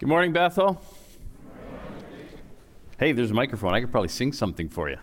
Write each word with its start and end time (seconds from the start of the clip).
Good 0.00 0.08
morning, 0.08 0.32
Bethel. 0.32 0.82
Hey, 2.98 3.12
there's 3.12 3.30
a 3.30 3.34
microphone. 3.34 3.74
I 3.74 3.80
could 3.80 3.92
probably 3.92 4.08
sing 4.08 4.32
something 4.32 4.68
for 4.68 4.90
you. 4.90 4.96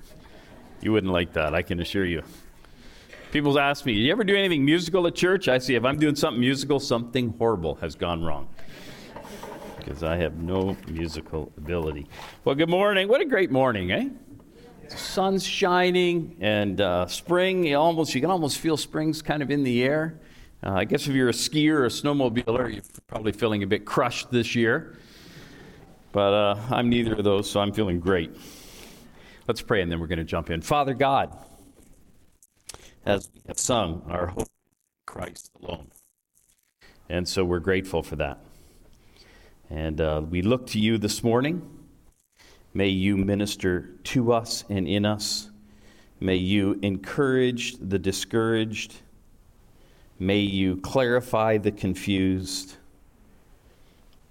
You 0.82 0.92
wouldn't 0.92 1.14
like 1.14 1.32
that, 1.34 1.56
I 1.56 1.62
can 1.62 1.80
assure 1.80 2.06
you. 2.06 2.24
People 3.32 3.58
ask 3.58 3.86
me, 3.86 3.94
Do 3.94 4.02
you 4.02 4.12
ever 4.12 4.26
do 4.26 4.36
anything 4.36 4.66
musical 4.66 5.08
at 5.08 5.16
church? 5.16 5.48
I 5.48 5.60
say, 5.60 5.76
if 5.76 5.86
I'm 5.86 5.98
doing 5.98 6.16
something 6.16 6.42
musical, 6.42 6.78
something 6.78 7.34
horrible 7.38 7.76
has 7.76 7.96
gone 7.96 8.22
wrong. 8.22 8.50
Because 9.78 10.04
I 10.04 10.18
have 10.18 10.36
no 10.36 10.76
musical 10.90 11.54
ability. 11.56 12.08
Well, 12.44 12.56
good 12.56 12.70
morning. 12.70 13.08
What 13.08 13.22
a 13.22 13.26
great 13.26 13.50
morning, 13.50 13.94
eh? 13.94 14.10
The 14.90 14.98
sun's 14.98 15.46
shining 15.46 16.36
and 16.42 16.82
uh, 16.82 17.08
spring, 17.08 17.74
almost, 17.74 18.14
you 18.14 18.20
can 18.20 18.30
almost 18.30 18.58
feel 18.58 18.76
spring's 18.76 19.22
kind 19.22 19.42
of 19.42 19.52
in 19.52 19.64
the 19.64 19.84
air. 19.84 20.20
Uh, 20.64 20.74
I 20.74 20.86
guess 20.86 21.08
if 21.08 21.16
you're 21.16 21.30
a 21.30 21.34
skier 21.34 21.74
or 21.74 21.86
a 21.86 21.90
snowmobiler, 21.90 22.72
you're 22.72 22.84
probably 23.08 23.32
feeling 23.32 23.64
a 23.64 23.68
bit 23.68 23.84
crushed 23.84 24.30
this 24.30 24.54
year. 24.54 24.96
But 26.12 26.34
uh, 26.34 26.60
I'm 26.70 26.88
neither 26.88 27.14
of 27.16 27.24
those, 27.24 27.50
so 27.50 27.60
I'm 27.60 27.72
feeling 27.72 28.00
great. 28.00 28.36
Let's 29.48 29.62
pray 29.62 29.82
and 29.82 29.92
then 29.92 30.00
we're 30.00 30.08
going 30.08 30.20
to 30.20 30.24
jump 30.24 30.52
in. 30.52 30.62
Father 30.62 30.94
God, 30.94 31.36
as 33.06 33.30
we 33.34 33.42
have 33.48 33.58
sung, 33.58 34.04
our 34.08 34.28
hope 34.28 34.48
Christ 35.08 35.50
alone. 35.64 35.88
And 37.10 37.28
so 37.28 37.44
we're 37.44 37.60
grateful 37.60 38.04
for 38.04 38.16
that. 38.18 38.40
And 39.70 40.00
uh, 40.00 40.22
we 40.30 40.44
look 40.44 40.68
to 40.68 40.80
you 40.80 41.00
this 41.00 41.24
morning. 41.24 41.68
May 42.74 42.90
you 42.90 43.18
minister 43.18 43.90
to 44.04 44.32
us 44.32 44.64
and 44.70 44.88
in 44.88 45.06
us. 45.06 45.50
May 46.20 46.36
you 46.36 46.78
encourage 46.84 47.78
the 47.78 47.98
discouraged 47.98 48.98
May 50.22 50.42
you 50.42 50.78
clarify 50.78 51.58
the 51.58 51.72
confused. 51.72 52.76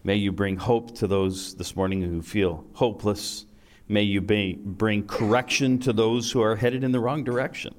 May 0.04 0.14
you 0.14 0.30
bring 0.30 0.56
hope 0.56 0.94
to 0.98 1.08
those 1.08 1.56
this 1.56 1.74
morning 1.74 2.00
who 2.00 2.22
feel 2.22 2.64
hopeless. 2.74 3.44
May 3.88 4.02
you 4.02 4.20
be, 4.20 4.52
bring 4.54 5.08
correction 5.08 5.80
to 5.80 5.92
those 5.92 6.30
who 6.30 6.40
are 6.42 6.54
headed 6.54 6.84
in 6.84 6.92
the 6.92 7.00
wrong 7.00 7.24
direction. 7.24 7.74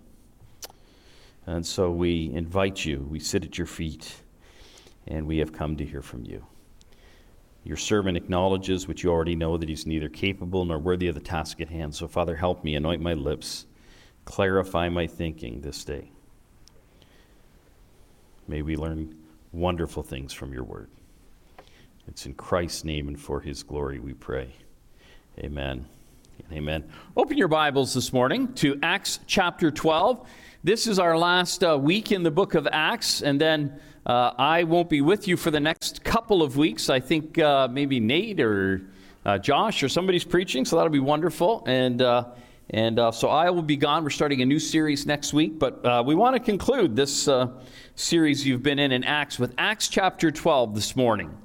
And 1.45 1.65
so 1.65 1.89
we 1.89 2.29
invite 2.33 2.83
you, 2.83 3.07
we 3.09 3.21
sit 3.21 3.45
at 3.45 3.57
your 3.57 3.65
feet, 3.65 4.13
and 5.07 5.25
we 5.25 5.37
have 5.37 5.53
come 5.53 5.77
to 5.77 5.85
hear 5.85 6.01
from 6.01 6.25
you. 6.25 6.45
Your 7.63 7.77
servant 7.77 8.17
acknowledges, 8.17 8.89
which 8.89 9.05
you 9.05 9.09
already 9.09 9.37
know, 9.37 9.55
that 9.55 9.69
he's 9.69 9.87
neither 9.87 10.09
capable 10.09 10.65
nor 10.65 10.79
worthy 10.79 11.07
of 11.07 11.15
the 11.15 11.21
task 11.21 11.61
at 11.61 11.69
hand. 11.69 11.95
So, 11.95 12.09
Father, 12.09 12.35
help 12.35 12.65
me, 12.65 12.75
anoint 12.75 13.01
my 13.01 13.13
lips, 13.13 13.67
clarify 14.25 14.89
my 14.89 15.07
thinking 15.07 15.61
this 15.61 15.85
day. 15.85 16.11
May 18.47 18.61
we 18.61 18.75
learn 18.75 19.15
wonderful 19.51 20.03
things 20.03 20.33
from 20.33 20.53
your 20.53 20.63
word. 20.63 20.89
It's 22.07 22.25
in 22.25 22.33
Christ's 22.33 22.83
name 22.83 23.07
and 23.07 23.19
for 23.19 23.39
his 23.39 23.63
glory 23.63 23.99
we 23.99 24.13
pray. 24.13 24.53
Amen. 25.39 25.85
Amen. 26.51 26.83
Open 27.15 27.37
your 27.37 27.47
Bibles 27.47 27.93
this 27.93 28.11
morning 28.11 28.53
to 28.55 28.79
Acts 28.81 29.19
chapter 29.27 29.71
12. 29.71 30.27
This 30.63 30.87
is 30.87 30.99
our 30.99 31.17
last 31.17 31.63
uh, 31.63 31.77
week 31.77 32.11
in 32.11 32.23
the 32.23 32.31
book 32.31 32.55
of 32.55 32.67
Acts, 32.71 33.21
and 33.21 33.39
then 33.39 33.79
uh, 34.05 34.33
I 34.37 34.63
won't 34.63 34.89
be 34.89 35.01
with 35.01 35.27
you 35.27 35.37
for 35.37 35.51
the 35.51 35.59
next 35.59 36.03
couple 36.03 36.41
of 36.41 36.57
weeks. 36.57 36.89
I 36.89 36.99
think 36.99 37.37
uh, 37.37 37.67
maybe 37.71 37.99
Nate 37.99 38.39
or 38.39 38.81
uh, 39.23 39.37
Josh 39.37 39.83
or 39.83 39.89
somebody's 39.89 40.23
preaching, 40.25 40.65
so 40.65 40.75
that'll 40.75 40.91
be 40.91 40.99
wonderful. 40.99 41.63
And 41.67 42.01
uh, 42.01 42.25
and 42.71 42.99
uh, 42.99 43.11
so 43.11 43.27
I 43.27 43.49
will 43.49 43.61
be 43.61 43.75
gone. 43.75 44.03
We're 44.03 44.11
starting 44.11 44.41
a 44.41 44.45
new 44.45 44.59
series 44.59 45.05
next 45.05 45.33
week, 45.33 45.59
but 45.59 45.85
uh, 45.85 46.03
we 46.05 46.15
want 46.15 46.37
to 46.37 46.39
conclude 46.39 46.95
this 46.95 47.27
uh, 47.27 47.47
series 47.95 48.47
you've 48.47 48.63
been 48.63 48.79
in 48.79 48.93
in 48.93 49.03
Acts 49.03 49.37
with 49.37 49.53
Acts 49.57 49.89
chapter 49.89 50.31
12 50.31 50.73
this 50.73 50.95
morning. 50.95 51.37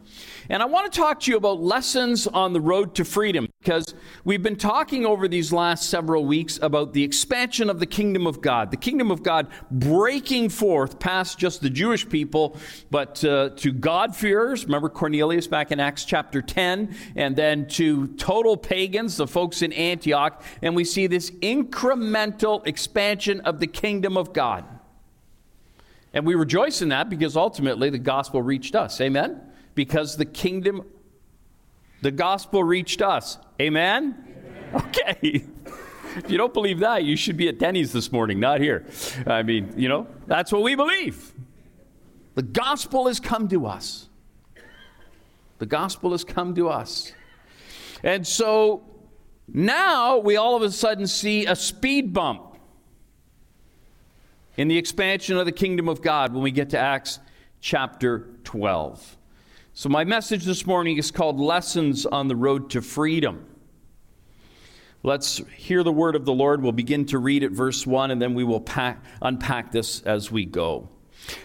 And 0.48 0.62
I 0.62 0.66
want 0.66 0.92
to 0.92 0.96
talk 0.96 1.20
to 1.20 1.30
you 1.30 1.36
about 1.36 1.60
lessons 1.60 2.26
on 2.28 2.52
the 2.52 2.60
road 2.60 2.94
to 2.96 3.04
freedom 3.04 3.48
because 3.60 3.94
we've 4.24 4.42
been 4.42 4.56
talking 4.56 5.04
over 5.04 5.26
these 5.26 5.52
last 5.52 5.90
several 5.90 6.24
weeks 6.24 6.58
about 6.62 6.92
the 6.92 7.02
expansion 7.02 7.68
of 7.68 7.80
the 7.80 7.86
kingdom 7.86 8.28
of 8.28 8.40
God, 8.40 8.70
the 8.70 8.76
kingdom 8.76 9.10
of 9.10 9.24
God 9.24 9.48
breaking 9.72 10.50
forth 10.50 11.00
past 11.00 11.36
just 11.36 11.62
the 11.62 11.70
Jewish 11.70 12.08
people, 12.08 12.56
but 12.92 13.24
uh, 13.24 13.50
to 13.56 13.72
God-fearers. 13.72 14.66
Remember 14.66 14.88
Cornelius 14.88 15.48
back 15.48 15.72
in 15.72 15.80
Acts 15.80 16.04
chapter 16.04 16.40
10, 16.40 16.94
and 17.16 17.34
then 17.34 17.66
to 17.68 18.06
total 18.14 18.56
pagans, 18.56 19.16
the 19.16 19.26
folks 19.26 19.62
in 19.62 19.72
Antioch. 19.72 20.42
And 20.62 20.76
we 20.76 20.84
see 20.84 21.08
this 21.08 21.30
incremental 21.30 22.64
expansion 22.66 23.40
of 23.40 23.58
the 23.58 23.66
kingdom 23.66 24.16
of 24.16 24.32
God. 24.32 24.64
And 26.12 26.24
we 26.24 26.34
rejoice 26.34 26.82
in 26.82 26.90
that 26.90 27.10
because 27.10 27.36
ultimately 27.36 27.90
the 27.90 27.98
gospel 27.98 28.42
reached 28.42 28.76
us. 28.76 29.00
Amen? 29.00 29.40
Because 29.76 30.16
the 30.16 30.24
kingdom, 30.24 30.84
the 32.02 32.10
gospel 32.10 32.64
reached 32.64 33.00
us. 33.00 33.38
Amen? 33.60 34.24
Amen. 34.74 34.82
Okay. 34.88 35.44
if 36.16 36.28
you 36.28 36.36
don't 36.36 36.52
believe 36.52 36.80
that, 36.80 37.04
you 37.04 37.14
should 37.14 37.36
be 37.36 37.46
at 37.46 37.60
Denny's 37.60 37.92
this 37.92 38.10
morning, 38.10 38.40
not 38.40 38.60
here. 38.60 38.84
I 39.28 39.44
mean, 39.44 39.72
you 39.76 39.88
know, 39.88 40.08
that's 40.26 40.50
what 40.50 40.62
we 40.62 40.74
believe. 40.74 41.32
The 42.34 42.42
gospel 42.42 43.06
has 43.06 43.20
come 43.20 43.46
to 43.48 43.66
us. 43.66 44.08
The 45.58 45.66
gospel 45.66 46.10
has 46.10 46.24
come 46.24 46.54
to 46.56 46.68
us. 46.68 47.12
And 48.02 48.26
so 48.26 48.82
now 49.48 50.18
we 50.18 50.36
all 50.36 50.56
of 50.56 50.62
a 50.62 50.70
sudden 50.70 51.06
see 51.06 51.46
a 51.46 51.54
speed 51.54 52.12
bump 52.12 52.56
in 54.56 54.68
the 54.68 54.76
expansion 54.76 55.36
of 55.36 55.46
the 55.46 55.52
kingdom 55.52 55.88
of 55.88 56.02
God 56.02 56.32
when 56.32 56.42
we 56.42 56.50
get 56.50 56.70
to 56.70 56.78
Acts 56.78 57.20
chapter 57.60 58.28
12. 58.44 59.16
So, 59.78 59.90
my 59.90 60.04
message 60.04 60.44
this 60.44 60.64
morning 60.64 60.96
is 60.96 61.10
called 61.10 61.38
Lessons 61.38 62.06
on 62.06 62.28
the 62.28 62.34
Road 62.34 62.70
to 62.70 62.80
Freedom. 62.80 63.44
Let's 65.02 65.42
hear 65.54 65.82
the 65.82 65.92
word 65.92 66.16
of 66.16 66.24
the 66.24 66.32
Lord. 66.32 66.62
We'll 66.62 66.72
begin 66.72 67.04
to 67.08 67.18
read 67.18 67.44
at 67.44 67.50
verse 67.50 67.86
1, 67.86 68.10
and 68.10 68.20
then 68.20 68.32
we 68.32 68.42
will 68.42 68.62
pack, 68.62 69.04
unpack 69.20 69.72
this 69.72 70.00
as 70.04 70.32
we 70.32 70.46
go. 70.46 70.88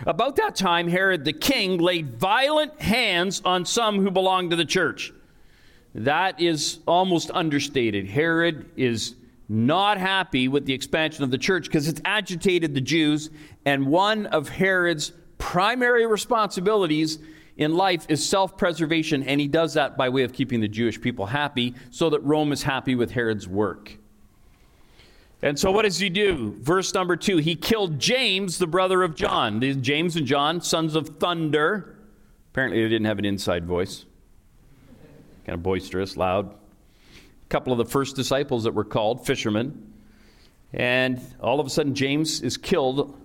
About 0.08 0.38
that 0.38 0.56
time, 0.56 0.88
Herod 0.88 1.26
the 1.26 1.34
king 1.34 1.78
laid 1.78 2.18
violent 2.22 2.82
hands 2.82 3.42
on 3.44 3.66
some 3.66 4.00
who 4.00 4.10
belonged 4.10 4.52
to 4.52 4.56
the 4.56 4.64
church. 4.64 5.12
That 5.94 6.40
is 6.40 6.80
almost 6.88 7.32
understated. 7.32 8.08
Herod 8.08 8.70
is 8.78 9.16
not 9.50 9.98
happy 9.98 10.48
with 10.48 10.66
the 10.66 10.74
expansion 10.74 11.26
of 11.26 11.32
the 11.32 11.38
church 11.38 11.66
because 11.66 11.90
it's 11.90 12.00
agitated 12.06 12.76
the 12.76 12.80
Jews, 12.80 13.30
and 13.66 13.88
one 13.88 14.26
of 14.28 14.48
Herod's 14.48 15.12
primary 15.38 16.06
responsibilities 16.06 17.20
in 17.62 17.76
life 17.76 18.08
is 18.10 18.28
self 18.28 18.58
preservation, 18.58 19.22
and 19.22 19.40
he 19.40 19.48
does 19.48 19.76
that 19.76 19.96
by 19.96 20.10
way 20.10 20.24
of 20.24 20.34
keeping 20.34 20.62
the 20.62 20.68
Jewish 20.68 21.00
people 21.00 21.28
happy 21.28 21.76
so 21.92 22.10
that 22.10 22.20
Rome 22.22 22.52
is 22.52 22.64
happy 22.64 22.96
with 22.96 23.12
Herod's 23.12 23.48
work. 23.48 23.98
And 25.44 25.60
so, 25.60 25.72
what 25.72 25.84
does 25.84 26.00
he 26.00 26.10
do? 26.10 26.56
Verse 26.60 26.92
number 26.96 27.16
two 27.16 27.38
he 27.38 27.56
killed 27.56 28.00
James, 28.00 28.58
the 28.58 28.66
brother 28.66 29.04
of 29.04 29.14
John. 29.14 29.62
James 29.84 30.16
and 30.16 30.26
John, 30.26 30.60
sons 30.60 30.96
of 30.96 31.20
thunder. 31.20 31.98
Apparently, 32.52 32.82
they 32.82 32.90
didn't 32.90 33.06
have 33.06 33.20
an 33.20 33.26
inside 33.26 33.66
voice, 33.66 34.06
kind 35.46 35.54
of 35.54 35.62
boisterous, 35.62 36.18
loud. 36.18 36.50
A 36.50 37.50
couple 37.50 37.72
of 37.72 37.78
the 37.78 37.86
first 37.86 38.16
disciples 38.16 38.64
that 38.64 38.74
were 38.74 38.84
called 38.84 39.24
fishermen. 39.24 39.94
And 40.74 41.22
all 41.40 41.60
of 41.60 41.68
a 41.68 41.70
sudden, 41.70 41.94
James 41.94 42.42
is 42.42 42.58
killed 42.58 43.16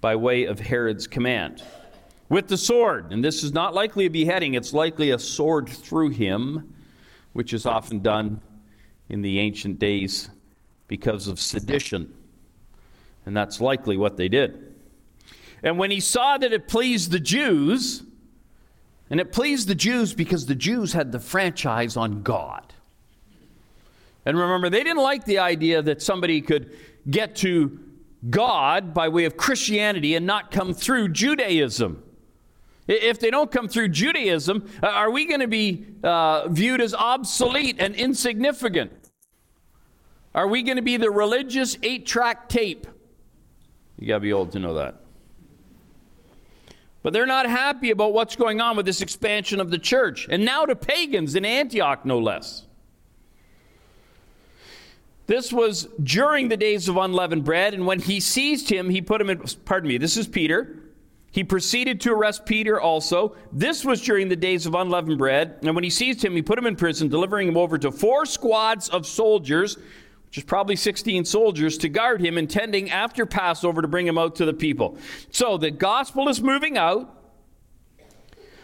by 0.00 0.16
way 0.16 0.44
of 0.44 0.60
Herod's 0.60 1.06
command 1.06 1.62
with 2.28 2.48
the 2.48 2.56
sword. 2.56 3.12
And 3.12 3.24
this 3.24 3.42
is 3.42 3.52
not 3.52 3.74
likely 3.74 4.06
a 4.06 4.10
beheading, 4.10 4.54
it's 4.54 4.72
likely 4.72 5.10
a 5.10 5.18
sword 5.18 5.68
through 5.68 6.10
him, 6.10 6.74
which 7.32 7.52
is 7.52 7.66
often 7.66 8.00
done 8.00 8.40
in 9.08 9.22
the 9.22 9.38
ancient 9.38 9.78
days 9.78 10.30
because 10.88 11.28
of 11.28 11.38
sedition. 11.38 12.12
And 13.24 13.36
that's 13.36 13.60
likely 13.60 13.96
what 13.96 14.16
they 14.16 14.28
did. 14.28 14.74
And 15.62 15.78
when 15.78 15.90
he 15.90 16.00
saw 16.00 16.38
that 16.38 16.52
it 16.52 16.68
pleased 16.68 17.10
the 17.10 17.20
Jews, 17.20 18.02
and 19.10 19.20
it 19.20 19.32
pleased 19.32 19.68
the 19.68 19.74
Jews 19.74 20.14
because 20.14 20.46
the 20.46 20.54
Jews 20.54 20.92
had 20.92 21.12
the 21.12 21.20
franchise 21.20 21.96
on 21.96 22.22
God. 22.22 22.72
And 24.24 24.36
remember, 24.36 24.68
they 24.68 24.82
didn't 24.82 25.02
like 25.02 25.24
the 25.24 25.38
idea 25.38 25.82
that 25.82 26.02
somebody 26.02 26.40
could 26.40 26.76
get 27.08 27.36
to 27.36 27.78
God 28.28 28.92
by 28.92 29.08
way 29.08 29.24
of 29.24 29.36
Christianity 29.36 30.16
and 30.16 30.26
not 30.26 30.50
come 30.50 30.74
through 30.74 31.10
Judaism. 31.10 32.02
If 32.88 33.18
they 33.18 33.30
don't 33.30 33.50
come 33.50 33.68
through 33.68 33.88
Judaism, 33.88 34.68
uh, 34.82 34.86
are 34.86 35.10
we 35.10 35.26
going 35.26 35.40
to 35.40 35.48
be 35.48 35.86
uh, 36.04 36.48
viewed 36.48 36.80
as 36.80 36.94
obsolete 36.94 37.76
and 37.80 37.94
insignificant? 37.94 38.92
Are 40.34 40.46
we 40.46 40.62
going 40.62 40.76
to 40.76 40.82
be 40.82 40.96
the 40.96 41.10
religious 41.10 41.78
eight 41.82 42.06
track 42.06 42.48
tape? 42.48 42.86
You 43.98 44.06
got 44.06 44.14
to 44.14 44.20
be 44.20 44.32
old 44.32 44.52
to 44.52 44.58
know 44.58 44.74
that. 44.74 45.00
But 47.02 47.12
they're 47.12 47.26
not 47.26 47.46
happy 47.46 47.90
about 47.90 48.12
what's 48.12 48.36
going 48.36 48.60
on 48.60 48.76
with 48.76 48.84
this 48.84 49.00
expansion 49.00 49.60
of 49.60 49.70
the 49.70 49.78
church, 49.78 50.26
and 50.28 50.44
now 50.44 50.66
to 50.66 50.76
pagans 50.76 51.34
in 51.34 51.44
Antioch, 51.44 52.04
no 52.04 52.18
less. 52.18 52.66
This 55.26 55.52
was 55.52 55.88
during 56.02 56.48
the 56.48 56.56
days 56.56 56.88
of 56.88 56.96
unleavened 56.96 57.44
bread, 57.44 57.74
and 57.74 57.86
when 57.86 58.00
he 58.00 58.20
seized 58.20 58.68
him, 58.68 58.90
he 58.90 59.00
put 59.00 59.20
him 59.20 59.30
in, 59.30 59.38
pardon 59.64 59.88
me, 59.88 59.98
this 59.98 60.16
is 60.16 60.28
Peter. 60.28 60.85
He 61.36 61.44
proceeded 61.44 62.00
to 62.00 62.12
arrest 62.12 62.46
Peter 62.46 62.80
also. 62.80 63.36
This 63.52 63.84
was 63.84 64.00
during 64.00 64.30
the 64.30 64.36
days 64.36 64.64
of 64.64 64.74
unleavened 64.74 65.18
bread. 65.18 65.58
And 65.60 65.74
when 65.74 65.84
he 65.84 65.90
seized 65.90 66.24
him, 66.24 66.34
he 66.34 66.40
put 66.40 66.58
him 66.58 66.64
in 66.64 66.76
prison, 66.76 67.08
delivering 67.08 67.46
him 67.46 67.58
over 67.58 67.76
to 67.76 67.92
four 67.92 68.24
squads 68.24 68.88
of 68.88 69.06
soldiers, 69.06 69.76
which 69.76 70.38
is 70.38 70.44
probably 70.44 70.76
16 70.76 71.26
soldiers, 71.26 71.76
to 71.76 71.90
guard 71.90 72.22
him, 72.22 72.38
intending 72.38 72.90
after 72.90 73.26
Passover 73.26 73.82
to 73.82 73.86
bring 73.86 74.06
him 74.06 74.16
out 74.16 74.36
to 74.36 74.46
the 74.46 74.54
people. 74.54 74.96
So 75.30 75.58
the 75.58 75.70
gospel 75.70 76.30
is 76.30 76.40
moving 76.40 76.78
out. 76.78 77.14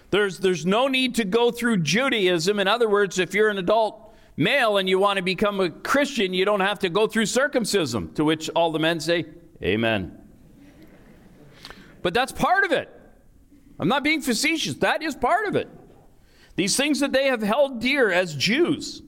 There's, 0.08 0.38
there's 0.38 0.64
no 0.64 0.88
need 0.88 1.16
to 1.16 1.26
go 1.26 1.50
through 1.50 1.82
Judaism. 1.82 2.58
In 2.58 2.68
other 2.68 2.88
words, 2.88 3.18
if 3.18 3.34
you're 3.34 3.50
an 3.50 3.58
adult 3.58 4.14
male 4.38 4.78
and 4.78 4.88
you 4.88 4.98
want 4.98 5.18
to 5.18 5.22
become 5.22 5.60
a 5.60 5.68
Christian, 5.68 6.32
you 6.32 6.46
don't 6.46 6.60
have 6.60 6.78
to 6.78 6.88
go 6.88 7.06
through 7.06 7.26
circumcision. 7.26 8.14
To 8.14 8.24
which 8.24 8.48
all 8.56 8.72
the 8.72 8.78
men 8.78 8.98
say, 8.98 9.26
Amen. 9.62 10.21
But 12.02 12.14
that's 12.14 12.32
part 12.32 12.64
of 12.64 12.72
it. 12.72 12.90
I'm 13.78 13.88
not 13.88 14.04
being 14.04 14.20
facetious. 14.20 14.74
That 14.74 15.02
is 15.02 15.14
part 15.14 15.46
of 15.46 15.56
it. 15.56 15.68
These 16.56 16.76
things 16.76 17.00
that 17.00 17.12
they 17.12 17.26
have 17.26 17.42
held 17.42 17.80
dear 17.80 18.10
as 18.10 18.36
Jews, 18.36 19.02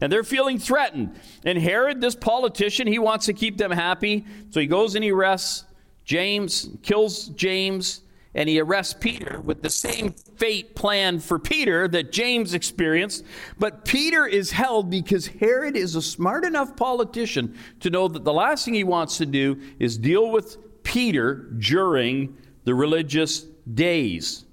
and 0.00 0.10
they're 0.10 0.24
feeling 0.24 0.58
threatened. 0.58 1.18
And 1.44 1.58
Herod, 1.58 2.00
this 2.00 2.14
politician, 2.14 2.86
he 2.86 2.98
wants 2.98 3.26
to 3.26 3.34
keep 3.34 3.58
them 3.58 3.70
happy, 3.70 4.24
so 4.50 4.60
he 4.60 4.66
goes 4.66 4.94
and 4.94 5.04
he 5.04 5.10
arrests 5.10 5.64
James, 6.04 6.70
kills 6.82 7.28
James, 7.28 8.02
and 8.34 8.48
he 8.48 8.60
arrests 8.60 8.94
Peter 8.98 9.40
with 9.42 9.62
the 9.62 9.70
same 9.70 10.12
fate 10.12 10.74
planned 10.74 11.24
for 11.24 11.38
Peter 11.38 11.88
that 11.88 12.12
James 12.12 12.54
experienced. 12.54 13.24
But 13.58 13.84
Peter 13.84 14.26
is 14.26 14.50
held 14.50 14.90
because 14.90 15.26
Herod 15.26 15.76
is 15.76 15.96
a 15.96 16.02
smart 16.02 16.44
enough 16.44 16.76
politician 16.76 17.56
to 17.80 17.90
know 17.90 18.08
that 18.08 18.24
the 18.24 18.32
last 18.32 18.64
thing 18.64 18.74
he 18.74 18.84
wants 18.84 19.18
to 19.18 19.26
do 19.26 19.60
is 19.78 19.96
deal 19.96 20.30
with 20.30 20.58
Peter 20.86 21.34
during 21.58 22.36
the 22.62 22.72
religious 22.72 23.40
days. 23.74 24.44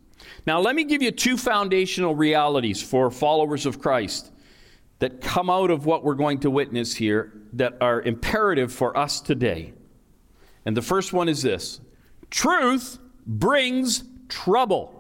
Now, 0.48 0.60
let 0.60 0.76
me 0.76 0.84
give 0.84 1.04
you 1.04 1.12
two 1.12 1.38
foundational 1.38 2.16
realities 2.16 2.82
for 2.82 3.12
followers 3.12 3.68
of 3.68 3.80
Christ 3.80 4.32
that 4.98 5.22
come 5.22 5.52
out 5.52 5.70
of 5.70 5.86
what 5.86 6.04
we're 6.04 6.16
going 6.16 6.40
to 6.40 6.50
witness 6.50 6.96
here 6.96 7.34
that 7.54 7.78
are 7.82 8.02
imperative 8.02 8.74
for 8.74 8.98
us 8.98 9.22
today. 9.22 9.74
And 10.66 10.76
the 10.76 10.82
first 10.82 11.14
one 11.14 11.30
is 11.30 11.44
this 11.44 11.80
truth 12.32 12.98
brings 13.28 14.04
trouble. 14.28 15.00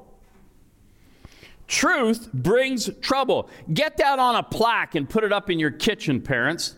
Truth 1.67 2.31
brings 2.31 2.91
trouble. 3.01 3.49
Get 3.73 3.97
that 3.97 4.19
on 4.19 4.35
a 4.35 4.43
plaque 4.43 4.93
and 4.93 5.09
put 5.09 5.23
it 5.23 5.33
up 5.33 5.49
in 5.49 5.57
your 5.57 5.71
kitchen, 5.71 6.21
parents. 6.21 6.75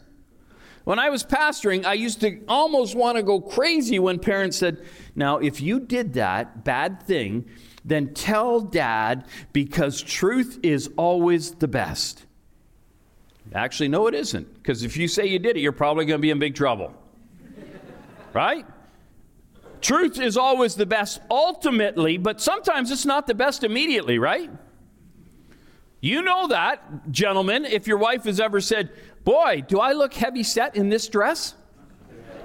When 0.85 0.99
I 0.99 1.09
was 1.09 1.23
pastoring, 1.23 1.83
I 1.83 1.93
used 1.93 2.21
to 2.21 2.41
almost 2.47 2.95
want 2.95 3.17
to 3.17 3.23
go 3.23 3.41
crazy 3.41 3.99
when 3.99 4.19
parents 4.19 4.57
said, 4.57 4.85
Now, 5.15 5.39
if 5.39 5.59
you 5.59 5.79
did 5.79 6.13
that 6.13 6.63
bad 6.63 7.03
thing, 7.03 7.45
then 7.83 8.13
tell 8.13 8.61
dad 8.61 9.25
because 9.51 10.01
truth 10.01 10.59
is 10.63 10.89
always 10.95 11.55
the 11.55 11.67
best. 11.67 12.25
Actually, 13.53 13.89
no, 13.89 14.07
it 14.07 14.13
isn't. 14.13 14.53
Because 14.55 14.83
if 14.83 14.95
you 14.95 15.07
say 15.07 15.25
you 15.25 15.39
did 15.39 15.57
it, 15.57 15.59
you're 15.59 15.71
probably 15.71 16.05
going 16.05 16.19
to 16.19 16.21
be 16.21 16.31
in 16.31 16.39
big 16.39 16.55
trouble. 16.55 16.93
right? 18.33 18.65
Truth 19.81 20.19
is 20.19 20.37
always 20.37 20.75
the 20.75 20.85
best 20.85 21.19
ultimately, 21.29 22.17
but 22.17 22.41
sometimes 22.41 22.91
it's 22.91 23.05
not 23.05 23.27
the 23.27 23.35
best 23.35 23.63
immediately, 23.63 24.19
right? 24.19 24.49
You 26.01 26.21
know 26.21 26.47
that, 26.47 27.11
gentlemen, 27.11 27.65
if 27.65 27.87
your 27.87 27.97
wife 27.97 28.25
has 28.25 28.39
ever 28.39 28.61
said, 28.61 28.91
Boy, 29.25 29.63
do 29.67 29.79
I 29.79 29.93
look 29.93 30.13
heavy 30.13 30.43
set 30.43 30.75
in 30.75 30.89
this 30.89 31.07
dress? 31.09 31.55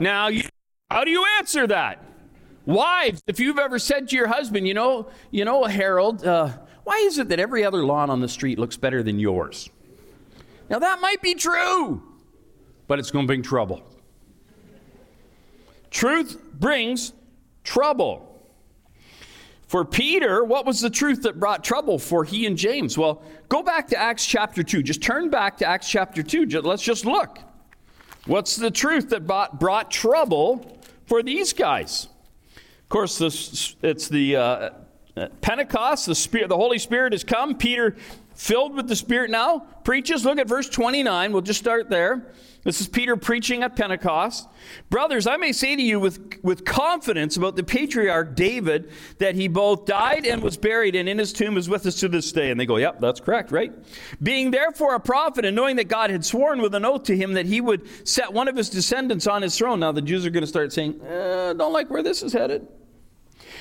Now, 0.00 0.28
you, 0.28 0.42
how 0.90 1.04
do 1.04 1.10
you 1.10 1.24
answer 1.38 1.66
that? 1.66 2.02
Wives, 2.64 3.22
if 3.26 3.38
you've 3.38 3.58
ever 3.58 3.78
said 3.78 4.08
to 4.08 4.16
your 4.16 4.26
husband, 4.26 4.66
You 4.66 4.74
know, 4.74 5.10
you 5.30 5.44
know 5.44 5.64
Harold, 5.64 6.24
uh, 6.24 6.50
why 6.84 6.96
is 6.96 7.18
it 7.18 7.28
that 7.28 7.38
every 7.38 7.64
other 7.64 7.84
lawn 7.84 8.08
on 8.08 8.20
the 8.20 8.28
street 8.28 8.58
looks 8.58 8.78
better 8.78 9.02
than 9.02 9.18
yours? 9.18 9.68
Now, 10.70 10.78
that 10.78 11.00
might 11.02 11.20
be 11.20 11.34
true, 11.34 12.02
but 12.86 12.98
it's 12.98 13.10
going 13.10 13.24
to 13.24 13.26
bring 13.26 13.42
trouble. 13.42 13.82
Truth 15.90 16.42
brings 16.54 17.12
trouble. 17.62 18.29
For 19.70 19.84
Peter, 19.84 20.42
what 20.42 20.66
was 20.66 20.80
the 20.80 20.90
truth 20.90 21.22
that 21.22 21.38
brought 21.38 21.62
trouble 21.62 22.00
for 22.00 22.24
he 22.24 22.44
and 22.44 22.58
James? 22.58 22.98
Well, 22.98 23.22
go 23.48 23.62
back 23.62 23.86
to 23.90 23.96
Acts 23.96 24.26
chapter 24.26 24.64
2. 24.64 24.82
Just 24.82 25.00
turn 25.00 25.30
back 25.30 25.58
to 25.58 25.64
Acts 25.64 25.88
chapter 25.88 26.24
2. 26.24 26.44
Let's 26.62 26.82
just 26.82 27.04
look. 27.04 27.38
What's 28.26 28.56
the 28.56 28.72
truth 28.72 29.10
that 29.10 29.28
brought, 29.28 29.92
trouble 29.92 30.76
for 31.06 31.22
these 31.22 31.52
guys? 31.52 32.08
Of 32.56 32.88
course, 32.88 33.16
this, 33.18 33.76
it's 33.80 34.08
the 34.08 34.34
uh, 34.34 34.70
Pentecost. 35.40 36.06
The 36.06 36.16
Spirit, 36.16 36.48
the 36.48 36.56
Holy 36.56 36.80
Spirit 36.80 37.12
has 37.12 37.22
come. 37.22 37.54
Peter, 37.54 37.94
filled 38.34 38.74
with 38.74 38.88
the 38.88 38.96
Spirit 38.96 39.30
now, 39.30 39.68
preaches. 39.84 40.24
Look 40.24 40.40
at 40.40 40.48
verse 40.48 40.68
29. 40.68 41.32
We'll 41.32 41.42
just 41.42 41.60
start 41.60 41.88
there. 41.88 42.26
This 42.62 42.80
is 42.82 42.88
Peter 42.88 43.16
preaching 43.16 43.62
at 43.62 43.74
Pentecost. 43.74 44.46
Brothers, 44.90 45.26
I 45.26 45.38
may 45.38 45.52
say 45.52 45.76
to 45.76 45.82
you 45.82 45.98
with, 45.98 46.38
with 46.42 46.66
confidence 46.66 47.38
about 47.38 47.56
the 47.56 47.62
patriarch 47.62 48.36
David 48.36 48.90
that 49.18 49.34
he 49.34 49.48
both 49.48 49.86
died 49.86 50.26
and 50.26 50.42
was 50.42 50.58
buried, 50.58 50.94
and 50.94 51.08
in 51.08 51.16
his 51.16 51.32
tomb 51.32 51.56
is 51.56 51.70
with 51.70 51.86
us 51.86 51.94
to 52.00 52.08
this 52.08 52.30
day. 52.32 52.50
And 52.50 52.60
they 52.60 52.66
go, 52.66 52.76
Yep, 52.76 53.00
that's 53.00 53.20
correct, 53.20 53.50
right? 53.50 53.72
Being 54.22 54.50
therefore 54.50 54.94
a 54.94 55.00
prophet, 55.00 55.46
and 55.46 55.56
knowing 55.56 55.76
that 55.76 55.88
God 55.88 56.10
had 56.10 56.24
sworn 56.24 56.60
with 56.60 56.74
an 56.74 56.84
oath 56.84 57.04
to 57.04 57.16
him 57.16 57.32
that 57.32 57.46
he 57.46 57.62
would 57.62 57.86
set 58.06 58.30
one 58.30 58.46
of 58.46 58.56
his 58.56 58.68
descendants 58.68 59.26
on 59.26 59.40
his 59.40 59.56
throne. 59.56 59.80
Now 59.80 59.92
the 59.92 60.02
Jews 60.02 60.26
are 60.26 60.30
going 60.30 60.42
to 60.42 60.46
start 60.46 60.72
saying, 60.72 61.00
eh, 61.02 61.54
Don't 61.54 61.72
like 61.72 61.88
where 61.88 62.02
this 62.02 62.22
is 62.22 62.34
headed. 62.34 62.66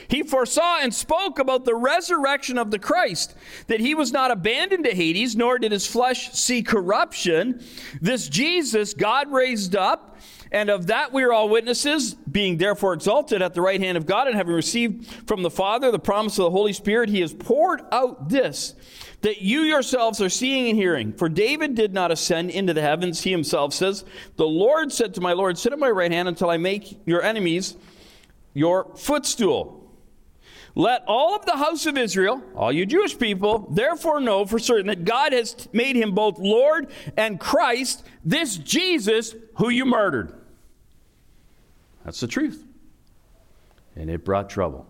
He 0.09 0.23
foresaw 0.23 0.79
and 0.81 0.93
spoke 0.93 1.37
about 1.37 1.65
the 1.65 1.75
resurrection 1.75 2.57
of 2.57 2.71
the 2.71 2.79
Christ, 2.79 3.35
that 3.67 3.79
he 3.79 3.93
was 3.93 4.11
not 4.11 4.31
abandoned 4.31 4.85
to 4.85 4.95
Hades, 4.95 5.35
nor 5.35 5.59
did 5.59 5.71
his 5.71 5.85
flesh 5.85 6.31
see 6.33 6.63
corruption. 6.63 7.63
This 8.01 8.27
Jesus 8.27 8.95
God 8.95 9.31
raised 9.31 9.75
up, 9.75 10.17
and 10.51 10.69
of 10.69 10.87
that 10.87 11.13
we 11.13 11.21
are 11.21 11.31
all 11.31 11.47
witnesses, 11.47 12.15
being 12.15 12.57
therefore 12.57 12.93
exalted 12.93 13.43
at 13.43 13.53
the 13.53 13.61
right 13.61 13.79
hand 13.79 13.97
of 13.97 14.07
God, 14.07 14.27
and 14.27 14.35
having 14.35 14.53
received 14.53 15.05
from 15.27 15.43
the 15.43 15.51
Father 15.51 15.91
the 15.91 15.99
promise 15.99 16.39
of 16.39 16.45
the 16.45 16.51
Holy 16.51 16.73
Spirit, 16.73 17.09
he 17.09 17.21
has 17.21 17.33
poured 17.33 17.83
out 17.91 18.29
this 18.29 18.73
that 19.21 19.41
you 19.41 19.63
yourselves 19.63 20.21
are 20.21 20.29
seeing 20.29 20.69
and 20.69 20.77
hearing. 20.77 21.11
For 21.11 21.27
David 21.27 21.75
did 21.75 21.93
not 21.93 22.09
ascend 22.09 22.51
into 22.51 22.73
the 22.73 22.81
heavens, 22.81 23.21
he 23.21 23.31
himself 23.31 23.73
says, 23.73 24.05
The 24.37 24.47
Lord 24.47 24.93
said 24.93 25.13
to 25.15 25.21
my 25.21 25.33
Lord, 25.33 25.57
Sit 25.57 25.73
at 25.73 25.77
my 25.77 25.89
right 25.89 26.09
hand 26.09 26.29
until 26.29 26.49
I 26.49 26.55
make 26.55 27.05
your 27.05 27.21
enemies 27.21 27.75
your 28.53 28.95
footstool. 28.95 29.78
Let 30.79 31.03
all 31.07 31.35
of 31.35 31.45
the 31.45 31.57
house 31.57 31.85
of 31.87 31.97
Israel, 31.97 32.41
all 32.55 32.71
you 32.71 32.85
Jewish 32.85 33.19
people, 33.19 33.67
therefore 33.69 34.21
know 34.21 34.45
for 34.45 34.59
certain 34.59 34.87
that 34.87 35.03
God 35.03 35.33
has 35.33 35.67
made 35.73 35.97
him 35.97 36.15
both 36.15 36.39
Lord 36.39 36.89
and 37.17 37.37
Christ, 37.37 38.05
this 38.23 38.55
Jesus 38.55 39.35
who 39.55 39.67
you 39.67 39.83
murdered. 39.83 40.33
That's 42.05 42.21
the 42.21 42.27
truth. 42.27 42.63
And 43.97 44.09
it 44.09 44.23
brought 44.23 44.49
trouble. 44.49 44.87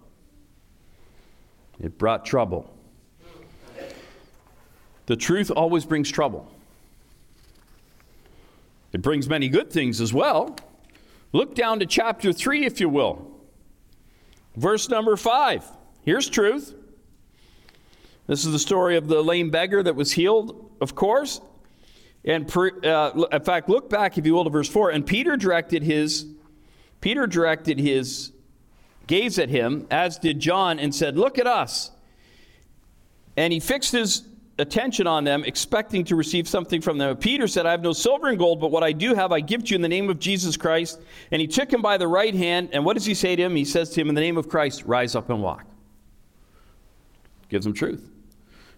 It 1.82 1.98
brought 1.98 2.24
trouble. 2.24 2.72
The 5.08 5.16
truth 5.16 5.50
always 5.50 5.86
brings 5.86 6.12
trouble. 6.12 6.52
It 8.94 9.02
brings 9.02 9.28
many 9.28 9.50
good 9.50 9.72
things 9.72 10.00
as 10.02 10.14
well. 10.14 10.56
Look 11.34 11.56
down 11.56 11.80
to 11.80 11.88
chapter 11.88 12.32
3, 12.32 12.68
if 12.68 12.80
you 12.80 12.90
will. 12.90 13.26
Verse 14.56 14.88
number 14.88 15.16
5. 15.16 15.78
Here's 16.10 16.28
truth. 16.28 16.74
This 18.26 18.44
is 18.44 18.52
the 18.52 18.58
story 18.58 18.98
of 18.98 19.08
the 19.08 19.22
lame 19.22 19.52
beggar 19.52 19.84
that 19.84 19.96
was 19.96 20.12
healed, 20.12 20.72
of 20.82 20.96
course. 20.96 21.40
And 22.26 22.52
uh, 22.58 23.28
in 23.32 23.44
fact, 23.44 23.70
look 23.70 23.92
back, 23.92 24.18
if 24.18 24.26
you 24.26 24.34
will, 24.34 24.44
to 24.44 24.50
verse 24.50 24.68
4. 24.68 24.90
And 24.90 25.06
Peter 25.06 25.38
directed 25.38 25.84
his 25.84 26.26
Peter 27.00 27.28
directed 27.28 27.78
his 27.78 28.32
gaze 29.06 29.38
at 29.38 29.50
him, 29.50 29.86
as 29.92 30.18
did 30.18 30.40
John, 30.40 30.80
and 30.80 30.96
said, 30.96 31.16
Look 31.16 31.38
at 31.38 31.46
us. 31.46 31.92
And 33.38 33.54
he 33.54 33.60
fixed 33.60 33.92
his 33.92 34.24
attention 34.58 35.06
on 35.06 35.26
them, 35.26 35.44
expecting 35.44 36.04
to 36.06 36.16
receive 36.16 36.48
something 36.48 36.82
from 36.82 36.98
them. 36.98 37.16
Peter 37.18 37.48
said, 37.48 37.68
I 37.68 37.72
have 37.72 37.84
no 37.84 37.94
silver 37.94 38.30
and 38.30 38.40
gold, 38.40 38.60
but 38.60 38.72
what 38.72 38.82
I 38.82 38.94
do 38.94 39.14
have 39.14 39.32
I 39.32 39.42
give 39.42 39.64
to 39.66 39.70
you 39.70 39.76
in 39.76 39.84
the 39.84 39.88
name 39.88 40.10
of 40.10 40.18
Jesus 40.18 40.58
Christ. 40.58 41.00
And 41.30 41.40
he 41.40 41.46
took 41.46 41.72
him 41.72 41.84
by 41.84 42.00
the 42.00 42.08
right 42.08 42.34
hand, 42.34 42.70
and 42.74 42.84
what 42.84 42.96
does 42.96 43.06
he 43.06 43.14
say 43.14 43.36
to 43.36 43.44
him? 43.44 43.56
He 43.56 43.64
says 43.64 43.92
to 43.92 44.02
him, 44.02 44.10
In 44.10 44.16
the 44.16 44.22
name 44.22 44.38
of 44.38 44.50
Christ, 44.50 44.86
rise 44.86 45.14
up 45.14 45.30
and 45.30 45.44
walk. 45.44 45.68
Gives 47.50 47.66
them 47.66 47.74
truth. 47.74 48.10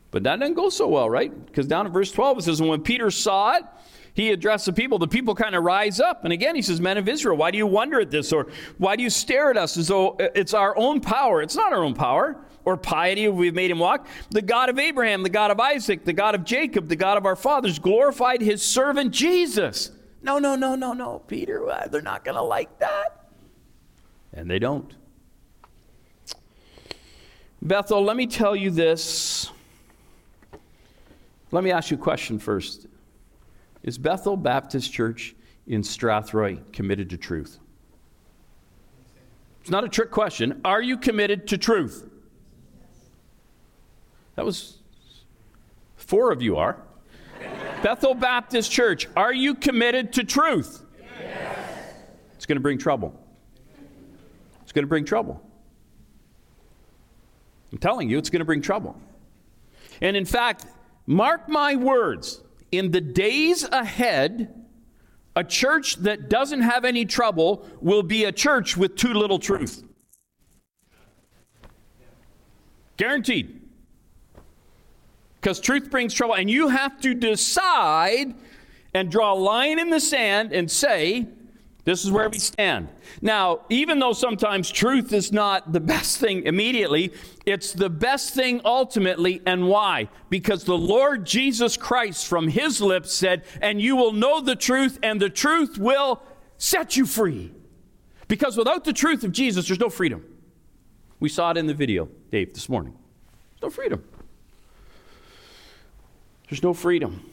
But 0.10 0.24
that 0.24 0.40
didn't 0.40 0.56
go 0.56 0.70
so 0.70 0.88
well, 0.88 1.10
right? 1.10 1.46
Because 1.46 1.68
down 1.68 1.86
in 1.86 1.94
verse 1.94 2.12
12 2.12 2.40
it 2.40 2.42
says, 2.44 2.60
And 2.60 2.70
when 2.70 2.82
Peter 2.82 3.10
saw 3.12 3.56
it, 3.56 3.64
he 4.14 4.32
addressed 4.32 4.66
the 4.66 4.74
people. 4.74 5.00
The 5.00 5.08
people 5.08 5.36
kind 5.36 5.56
of 5.56 5.64
rise 5.64 6.02
up. 6.02 6.26
And 6.26 6.34
again, 6.34 6.56
he 6.56 6.62
says, 6.62 6.82
Men 6.82 6.98
of 6.98 7.08
Israel, 7.08 7.38
why 7.38 7.52
do 7.52 7.58
you 7.58 7.68
wonder 7.68 8.00
at 8.02 8.12
this? 8.12 8.34
Or 8.34 8.48
why 8.78 8.98
do 8.98 9.04
you 9.04 9.10
stare 9.10 9.50
at 9.50 9.58
us 9.58 9.78
as 9.78 9.88
though 9.88 10.18
it's 10.20 10.54
our 10.54 10.78
own 10.78 11.00
power? 11.00 11.42
It's 11.42 11.56
not 11.56 11.72
our 11.72 11.84
own 11.84 11.94
power 11.94 12.38
or 12.66 12.78
piety 12.78 13.28
we've 13.30 13.56
made 13.56 13.72
him 13.72 13.80
walk. 13.80 14.06
The 14.30 14.42
God 14.42 14.70
of 14.70 14.78
Abraham, 14.80 15.24
the 15.24 15.30
God 15.30 15.50
of 15.50 15.60
Isaac, 15.60 16.04
the 16.04 16.14
God 16.14 16.36
of 16.36 16.44
Jacob, 16.44 16.90
the 16.90 16.96
God 16.96 17.18
of 17.18 17.26
our 17.26 17.38
fathers 17.38 17.80
glorified 17.80 18.42
his 18.42 18.62
servant 18.62 19.12
Jesus. 19.12 19.92
No, 20.22 20.38
no, 20.40 20.56
no, 20.56 20.76
no, 20.76 20.94
no, 20.94 21.20
Peter, 21.20 21.68
uh, 21.70 21.88
they're 21.88 22.02
not 22.02 22.24
going 22.24 22.36
to 22.36 22.44
like 22.44 22.80
that. 22.80 23.30
And 24.34 24.50
they 24.50 24.60
don't. 24.60 24.94
Bethel, 27.62 28.04
let 28.04 28.18
me 28.18 28.26
tell 28.26 28.56
you 28.56 28.72
this. 28.72 29.52
Let 31.52 31.64
me 31.64 31.72
ask 31.72 31.92
you 31.92 31.98
a 31.98 32.00
question 32.00 32.40
first. 32.40 32.88
Is 33.84 33.98
Bethel 33.98 34.36
Baptist 34.36 34.92
Church 34.92 35.36
in 35.68 35.82
Strathroy 35.82 36.60
committed 36.74 37.10
to 37.12 37.18
truth? 37.18 37.60
It's 39.62 39.70
not 39.70 39.84
a 39.84 39.90
trick 39.90 40.10
question. 40.10 40.62
Are 40.66 40.82
you 40.82 40.98
committed 40.98 41.48
to 41.50 41.58
truth? 41.58 42.10
That 44.36 44.46
was 44.46 44.78
four 45.98 46.32
of 46.32 46.42
you 46.42 46.58
are. 46.58 46.82
Bethel 47.84 48.16
Baptist 48.16 48.72
Church, 48.72 49.08
are 49.16 49.34
you 49.34 49.54
committed 49.54 50.14
to 50.14 50.24
truth? 50.24 50.84
Yes. 51.20 51.94
It's 52.36 52.46
going 52.46 52.56
to 52.56 52.62
bring 52.62 52.78
trouble. 52.80 53.14
It's 54.64 54.72
going 54.72 54.84
to 54.84 54.90
bring 54.90 55.06
trouble. 55.06 55.44
I'm 57.72 57.78
telling 57.78 58.10
you, 58.10 58.18
it's 58.18 58.30
going 58.30 58.40
to 58.40 58.46
bring 58.46 58.62
trouble. 58.62 59.00
And 60.02 60.18
in 60.18 60.26
fact, 60.26 60.66
mark 61.06 61.48
my 61.48 61.76
words, 61.76 62.42
in 62.72 62.92
the 62.92 63.02
days 63.02 63.64
ahead, 63.64 64.54
a 65.36 65.44
church 65.44 65.96
that 65.98 66.30
doesn't 66.30 66.62
have 66.62 66.84
any 66.84 67.06
trouble 67.06 67.66
will 67.80 68.04
be 68.04 68.26
a 68.26 68.32
church 68.32 68.76
with 68.76 68.96
too 68.96 69.14
little 69.14 69.40
truth. 69.40 69.84
Guaranteed. 72.98 73.62
Because 75.40 75.60
truth 75.60 75.90
brings 75.90 76.14
trouble, 76.14 76.36
and 76.36 76.50
you 76.50 76.68
have 76.68 77.00
to 77.02 77.14
decide 77.14 78.36
and 78.94 79.10
draw 79.10 79.34
a 79.34 79.36
line 79.36 79.80
in 79.80 79.90
the 79.90 80.00
sand 80.00 80.52
and 80.52 80.70
say, 80.70 81.28
this 81.84 82.06
is 82.06 82.12
where 82.12 82.30
we 82.30 82.38
stand. 82.38 82.90
Now, 83.22 83.62
even 83.70 83.98
though 84.00 84.14
sometimes 84.14 84.70
truth 84.70 85.14
is 85.14 85.32
not 85.32 85.74
the 85.74 85.80
best 85.94 86.20
thing 86.20 86.44
immediately, 86.44 87.14
it's 87.46 87.74
the 87.74 87.90
best 87.90 88.36
thing 88.36 88.62
ultimately. 88.64 89.42
And 89.46 89.68
why? 89.68 90.10
Because 90.30 90.64
the 90.64 90.78
Lord 90.78 91.26
Jesus 91.26 91.78
Christ 91.78 92.28
from 92.28 92.48
his 92.48 92.82
lips 92.82 93.12
said, 93.14 93.44
And 93.62 93.82
you 93.82 93.96
will 93.96 94.12
know 94.14 94.42
the 94.42 94.56
truth, 94.56 95.00
and 95.02 95.20
the 95.20 95.30
truth 95.30 95.78
will 95.78 96.22
set 96.58 96.96
you 96.96 97.06
free. 97.06 97.52
Because 98.28 98.58
without 98.58 98.86
the 98.86 98.94
truth 98.94 99.24
of 99.24 99.32
Jesus, 99.32 99.68
there's 99.68 99.80
no 99.80 99.90
freedom. 99.90 100.24
We 101.20 101.30
saw 101.30 101.52
it 101.52 101.58
in 101.58 101.68
the 101.68 101.74
video, 101.74 102.10
Dave, 102.32 102.54
this 102.54 102.70
morning. 102.70 102.94
There's 103.52 103.64
no 103.64 103.70
freedom. 103.70 104.04
There's 106.50 106.64
no 106.64 106.74
freedom. 106.74 107.31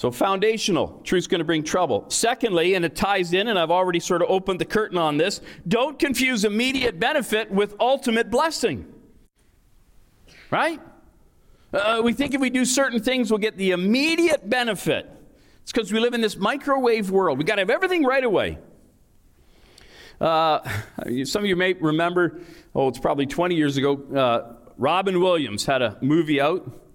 So, 0.00 0.10
foundational, 0.10 0.98
truth's 1.04 1.26
going 1.26 1.40
to 1.40 1.44
bring 1.44 1.62
trouble. 1.62 2.06
Secondly, 2.08 2.72
and 2.72 2.86
it 2.86 2.96
ties 2.96 3.34
in, 3.34 3.48
and 3.48 3.58
I've 3.58 3.70
already 3.70 4.00
sort 4.00 4.22
of 4.22 4.30
opened 4.30 4.58
the 4.58 4.64
curtain 4.64 4.96
on 4.96 5.18
this, 5.18 5.42
don't 5.68 5.98
confuse 5.98 6.46
immediate 6.46 6.98
benefit 6.98 7.50
with 7.50 7.74
ultimate 7.78 8.30
blessing. 8.30 8.90
Right? 10.50 10.80
Uh, 11.70 12.00
we 12.02 12.14
think 12.14 12.32
if 12.32 12.40
we 12.40 12.48
do 12.48 12.64
certain 12.64 13.02
things, 13.02 13.30
we'll 13.30 13.40
get 13.40 13.58
the 13.58 13.72
immediate 13.72 14.48
benefit. 14.48 15.06
It's 15.64 15.70
because 15.70 15.92
we 15.92 16.00
live 16.00 16.14
in 16.14 16.22
this 16.22 16.38
microwave 16.38 17.10
world. 17.10 17.36
we 17.36 17.44
got 17.44 17.56
to 17.56 17.60
have 17.60 17.68
everything 17.68 18.02
right 18.02 18.24
away. 18.24 18.56
Uh, 20.18 20.60
some 21.24 21.42
of 21.42 21.46
you 21.46 21.56
may 21.56 21.74
remember, 21.74 22.40
oh, 22.74 22.88
it's 22.88 22.98
probably 22.98 23.26
20 23.26 23.54
years 23.54 23.76
ago, 23.76 24.02
uh, 24.16 24.54
Robin 24.78 25.20
Williams 25.20 25.66
had 25.66 25.82
a 25.82 25.98
movie 26.00 26.40
out 26.40 26.89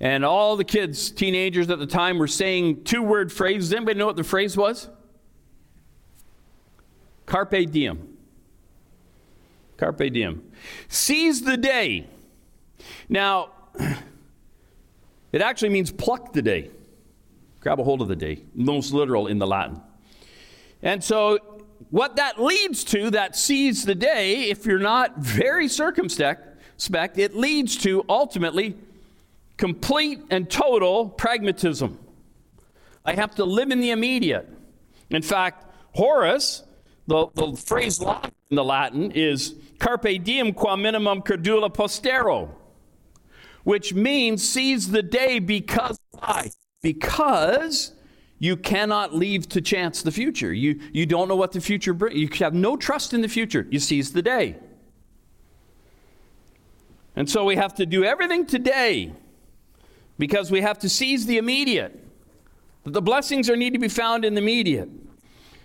and 0.00 0.24
all 0.24 0.56
the 0.56 0.64
kids, 0.64 1.10
teenagers 1.10 1.70
at 1.70 1.78
the 1.78 1.86
time, 1.86 2.18
were 2.18 2.26
saying 2.26 2.84
two 2.84 3.02
word 3.02 3.32
phrases. 3.32 3.72
Anybody 3.72 3.98
know 3.98 4.06
what 4.06 4.16
the 4.16 4.24
phrase 4.24 4.56
was? 4.56 4.88
Carpe 7.24 7.70
diem. 7.70 8.16
Carpe 9.78 10.12
diem. 10.12 10.52
Seize 10.88 11.42
the 11.42 11.56
day. 11.56 12.06
Now, 13.08 13.50
it 15.32 15.40
actually 15.40 15.70
means 15.70 15.90
pluck 15.90 16.32
the 16.32 16.42
day. 16.42 16.70
Grab 17.60 17.80
a 17.80 17.84
hold 17.84 18.02
of 18.02 18.08
the 18.08 18.16
day. 18.16 18.44
Most 18.54 18.92
literal 18.92 19.26
in 19.26 19.38
the 19.38 19.46
Latin. 19.46 19.80
And 20.82 21.02
so, 21.02 21.38
what 21.90 22.16
that 22.16 22.40
leads 22.40 22.84
to, 22.84 23.10
that 23.10 23.34
seize 23.34 23.84
the 23.84 23.94
day, 23.94 24.50
if 24.50 24.66
you're 24.66 24.78
not 24.78 25.18
very 25.18 25.68
circumspect, 25.68 27.18
it 27.18 27.34
leads 27.34 27.76
to 27.78 28.04
ultimately 28.08 28.76
complete 29.56 30.20
and 30.30 30.50
total 30.50 31.08
pragmatism. 31.08 31.98
I 33.04 33.14
have 33.14 33.34
to 33.36 33.44
live 33.44 33.70
in 33.70 33.80
the 33.80 33.90
immediate. 33.90 34.48
In 35.10 35.22
fact, 35.22 35.64
Horace, 35.94 36.64
the, 37.06 37.28
the 37.34 37.56
phrase 37.56 38.00
in 38.00 38.56
the 38.56 38.64
Latin 38.64 39.12
is 39.12 39.54
carpe 39.78 40.22
diem 40.22 40.52
qua 40.52 40.76
minimum 40.76 41.22
credula 41.22 41.72
postero, 41.72 42.50
which 43.64 43.94
means 43.94 44.46
seize 44.46 44.90
the 44.90 45.02
day 45.02 45.38
because 45.38 45.98
why? 46.10 46.50
Because 46.82 47.92
you 48.38 48.56
cannot 48.56 49.14
leave 49.14 49.48
to 49.48 49.60
chance 49.60 50.02
the 50.02 50.12
future. 50.12 50.52
You, 50.52 50.80
you 50.92 51.06
don't 51.06 51.28
know 51.28 51.36
what 51.36 51.52
the 51.52 51.60
future 51.60 51.94
brings. 51.94 52.18
You 52.18 52.28
have 52.44 52.54
no 52.54 52.76
trust 52.76 53.14
in 53.14 53.22
the 53.22 53.28
future. 53.28 53.66
You 53.70 53.78
seize 53.78 54.12
the 54.12 54.22
day. 54.22 54.56
And 57.14 57.30
so 57.30 57.44
we 57.44 57.56
have 57.56 57.74
to 57.76 57.86
do 57.86 58.04
everything 58.04 58.44
today 58.44 59.14
because 60.18 60.50
we 60.50 60.60
have 60.60 60.78
to 60.80 60.88
seize 60.88 61.26
the 61.26 61.38
immediate. 61.38 62.02
The 62.84 63.02
blessings 63.02 63.50
are 63.50 63.56
need 63.56 63.72
to 63.72 63.78
be 63.78 63.88
found 63.88 64.24
in 64.24 64.34
the 64.34 64.40
immediate. 64.40 64.88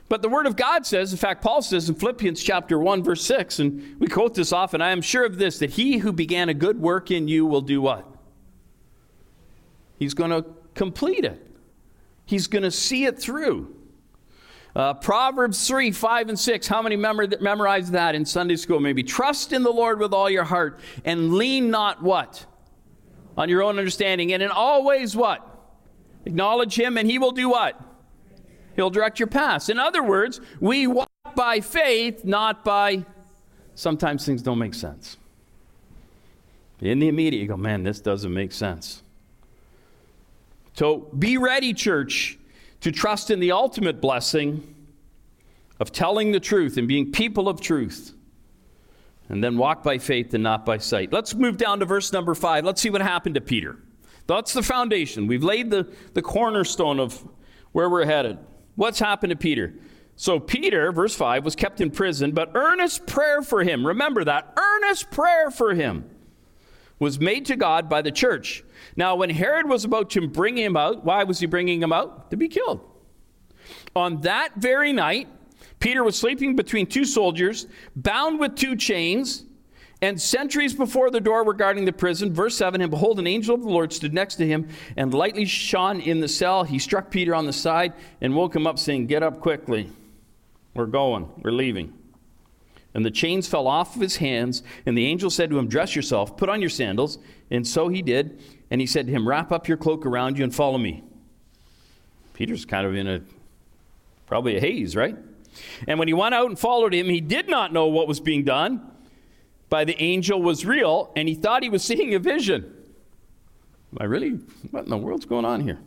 But 0.10 0.22
the 0.22 0.28
Word 0.28 0.46
of 0.46 0.58
God 0.58 0.86
says, 0.86 1.14
in 1.14 1.18
fact, 1.18 1.42
Paul 1.42 1.62
says 1.62 1.88
in 1.88 1.96
Philippians 1.96 2.44
chapter 2.44 2.78
1, 2.78 3.02
verse 3.02 3.24
6, 3.24 3.60
and 3.60 3.98
we 3.98 4.08
quote 4.08 4.34
this 4.34 4.52
often 4.52 4.82
I 4.82 4.92
am 4.92 5.02
sure 5.02 5.24
of 5.24 5.38
this, 5.38 5.60
that 5.60 5.70
he 5.70 6.00
who 6.00 6.12
began 6.12 6.50
a 6.50 6.54
good 6.54 6.82
work 6.82 7.12
in 7.12 7.30
you 7.30 7.46
will 7.46 7.62
do 7.62 7.82
what? 7.82 8.06
He's 9.98 10.14
going 10.14 10.32
to 10.32 10.46
complete 10.74 11.24
it, 11.24 11.48
he's 12.26 12.48
going 12.48 12.64
to 12.64 12.72
see 12.72 13.06
it 13.06 13.20
through. 13.20 13.76
Uh, 14.76 14.94
Proverbs 14.94 15.68
3, 15.68 15.92
5, 15.92 16.30
and 16.30 16.40
6. 16.40 16.68
How 16.68 16.82
many 16.82 16.96
memor- 16.96 17.28
memorize 17.40 17.92
that 17.92 18.16
in 18.16 18.26
Sunday 18.26 18.56
school? 18.56 18.80
Maybe 18.80 19.04
trust 19.04 19.52
in 19.54 19.64
the 19.64 19.72
Lord 19.72 20.00
with 20.00 20.14
all 20.14 20.30
your 20.30 20.46
heart 20.46 20.80
and 21.04 21.34
lean 21.34 21.70
not 21.70 22.02
what? 22.02 22.46
On 23.38 23.50
your 23.50 23.64
own 23.64 23.78
understanding. 23.78 24.34
And 24.34 24.44
in 24.44 24.50
all 24.50 24.84
ways, 24.84 25.16
what? 25.16 25.48
Acknowledge 26.26 26.78
Him, 26.78 26.98
and 26.98 27.10
He 27.10 27.20
will 27.20 27.32
do 27.32 27.50
what? 27.50 27.80
He'll 28.76 28.90
direct 28.90 29.20
your 29.20 29.28
paths. 29.28 29.70
In 29.70 29.80
other 29.80 30.04
words, 30.04 30.40
we 30.60 30.88
walk 30.88 31.10
by 31.36 31.60
faith, 31.60 32.24
not 32.26 32.64
by. 32.64 33.06
Sometimes 33.76 34.26
things 34.26 34.42
don't 34.42 34.60
make 34.60 34.74
sense. 34.74 35.18
In 36.80 37.00
the 37.00 37.08
immediate, 37.08 37.42
you 37.42 37.48
go, 37.48 37.58
man, 37.58 37.84
this 37.84 38.02
doesn't 38.02 38.34
make 38.34 38.52
sense. 38.52 39.04
So 40.74 41.10
be 41.18 41.38
ready, 41.38 41.74
church, 41.74 42.40
to 42.82 42.92
trust 42.92 43.30
in 43.30 43.40
the 43.40 43.52
ultimate 43.52 44.02
blessing 44.02 44.76
of 45.80 45.92
telling 45.92 46.32
the 46.32 46.40
truth 46.40 46.78
and 46.78 46.88
being 46.88 47.12
people 47.12 47.48
of 47.48 47.62
truth 47.62 48.14
and 49.32 49.42
then 49.42 49.58
walk 49.58 49.82
by 49.82 49.98
faith 49.98 50.34
and 50.34 50.44
not 50.44 50.66
by 50.66 50.78
sight. 50.78 51.14
Let's 51.14 51.34
move 51.34 51.56
down 51.56 51.80
to 51.80 51.86
verse 51.86 52.12
number 52.12 52.36
five. 52.36 52.66
Let's 52.66 52.82
see 52.82 52.90
what 52.90 53.02
happened 53.02 53.36
to 53.36 53.42
Peter. 53.42 53.78
That's 54.28 54.52
the 54.52 54.62
foundation. 54.62 55.26
We've 55.26 55.44
laid 55.44 55.72
the, 55.72 55.88
the 56.14 56.22
cornerstone 56.22 57.00
of 57.00 57.26
where 57.72 57.90
we're 57.90 58.06
headed. 58.06 58.40
What's 58.76 59.00
happened 59.00 59.30
to 59.30 59.38
Peter? 59.38 59.74
So, 60.18 60.38
Peter, 60.38 60.92
verse 60.92 61.16
5, 61.16 61.46
was 61.46 61.56
kept 61.56 61.80
in 61.80 61.92
prison, 61.92 62.34
but 62.34 62.52
earnest 62.56 63.08
prayer 63.08 63.42
for 63.42 63.64
him, 63.64 63.88
remember 63.88 64.26
that, 64.26 64.54
earnest 64.58 65.10
prayer 65.10 65.50
for 65.50 65.74
him 65.74 66.10
was 67.00 67.20
made 67.20 67.46
to 67.46 67.56
God 67.56 67.90
by 67.90 68.02
the 68.02 68.12
church. 68.12 68.64
Now, 68.98 69.16
when 69.16 69.30
Herod 69.30 69.68
was 69.68 69.86
about 69.86 70.10
to 70.12 70.28
bring 70.28 70.58
him 70.58 70.76
out, 70.76 71.06
why 71.06 71.24
was 71.24 71.40
he 71.40 71.46
bringing 71.46 71.82
him 71.82 71.94
out? 71.94 72.30
To 72.32 72.38
be 72.38 72.50
killed. 72.50 72.82
On 73.96 74.22
that 74.22 74.56
very 74.58 74.92
night, 74.92 75.30
Peter 75.82 76.04
was 76.04 76.16
sleeping 76.16 76.56
between 76.56 76.86
two 76.86 77.04
soldiers, 77.04 77.68
bound 77.96 78.40
with 78.40 78.56
two 78.56 78.76
chains, 78.76 79.44
and 80.04 80.20
sentries 80.20 80.74
before 80.74 81.10
the 81.10 81.20
door 81.20 81.44
were 81.44 81.54
guarding 81.54 81.86
the 81.86 81.92
prison. 81.92 82.34
Verse 82.34 82.56
7 82.56 82.82
And 82.82 82.90
behold, 82.90 83.20
an 83.20 83.28
angel 83.28 83.56
of 83.56 83.62
the 83.62 83.70
Lord 83.70 83.92
stood 83.92 84.14
next 84.14 84.36
to 84.36 84.48
him 84.48 84.70
and 84.96 85.14
lightly 85.14 85.46
shone 85.46 86.00
in 86.00 86.20
the 86.20 86.28
cell. 86.28 86.64
He 86.64 86.80
struck 86.80 87.12
Peter 87.12 87.36
on 87.36 87.46
the 87.46 87.54
side 87.54 87.94
and 88.22 88.36
woke 88.36 88.56
him 88.56 88.66
up, 88.66 88.80
saying, 88.80 89.08
Get 89.08 89.24
up 89.24 89.42
quickly. 89.42 89.90
We're 90.76 90.86
going. 90.86 91.30
We're 91.42 91.52
leaving. 91.52 91.94
And 92.94 93.04
the 93.06 93.12
chains 93.12 93.48
fell 93.48 93.68
off 93.68 93.96
of 93.96 94.02
his 94.02 94.18
hands, 94.18 94.64
and 94.86 94.98
the 94.98 95.06
angel 95.06 95.30
said 95.30 95.50
to 95.50 95.58
him, 95.58 95.68
Dress 95.68 95.96
yourself, 95.96 96.38
put 96.38 96.50
on 96.50 96.62
your 96.62 96.70
sandals. 96.70 97.18
And 97.50 97.68
so 97.68 97.90
he 97.90 98.02
did. 98.02 98.40
And 98.70 98.80
he 98.82 98.88
said 98.88 99.08
to 99.08 99.12
him, 99.12 99.28
Wrap 99.28 99.52
up 99.52 99.68
your 99.68 99.78
cloak 99.78 100.06
around 100.06 100.38
you 100.38 100.44
and 100.44 100.54
follow 100.54 100.78
me. 100.78 101.04
Peter's 102.34 102.66
kind 102.66 102.86
of 102.86 102.96
in 102.96 103.08
a 103.08 103.22
probably 104.28 104.58
a 104.58 104.60
haze, 104.60 104.96
right? 104.96 105.18
And 105.88 106.00
when 106.00 106.08
he 106.08 106.14
went 106.14 106.34
out 106.34 106.48
and 106.48 106.58
followed 106.58 106.94
him, 106.94 107.08
he 107.08 107.22
did 107.22 107.50
not 107.50 107.74
know 107.74 107.88
what 107.88 108.08
was 108.08 108.20
being 108.20 108.44
done 108.44 108.82
by 109.70 109.86
the 109.86 110.00
angel 110.02 110.42
was 110.42 110.66
real, 110.66 111.12
and 111.16 111.30
he 111.30 111.34
thought 111.34 111.64
he 111.64 111.70
was 111.70 111.84
seeing 111.84 112.14
a 112.14 112.20
vision. 112.20 112.74
I 113.98 114.04
really? 114.04 114.40
What 114.72 114.84
in 114.84 114.90
the 114.90 114.98
world's 114.98 115.26
going 115.26 115.46
on 115.46 115.62
here? 115.62 115.80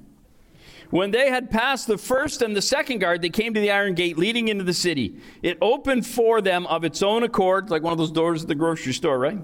When 0.91 1.11
they 1.11 1.29
had 1.29 1.51
passed 1.51 1.87
the 1.87 1.99
first 1.99 2.41
and 2.41 2.55
the 2.55 2.63
second 2.63 2.99
guard, 2.99 3.21
they 3.21 3.31
came 3.31 3.53
to 3.55 3.61
the 3.61 3.71
iron 3.71 3.95
gate 3.95 4.17
leading 4.17 4.49
into 4.49 4.65
the 4.65 4.75
city. 4.75 5.17
It 5.43 5.59
opened 5.61 6.07
for 6.07 6.41
them 6.41 6.67
of 6.67 6.85
its 6.85 7.03
own 7.03 7.23
accord, 7.23 7.71
like 7.71 7.83
one 7.83 7.93
of 7.93 7.99
those 7.99 8.11
doors 8.11 8.43
at 8.43 8.49
the 8.49 8.55
grocery 8.55 8.93
store, 8.93 9.19
right? 9.19 9.39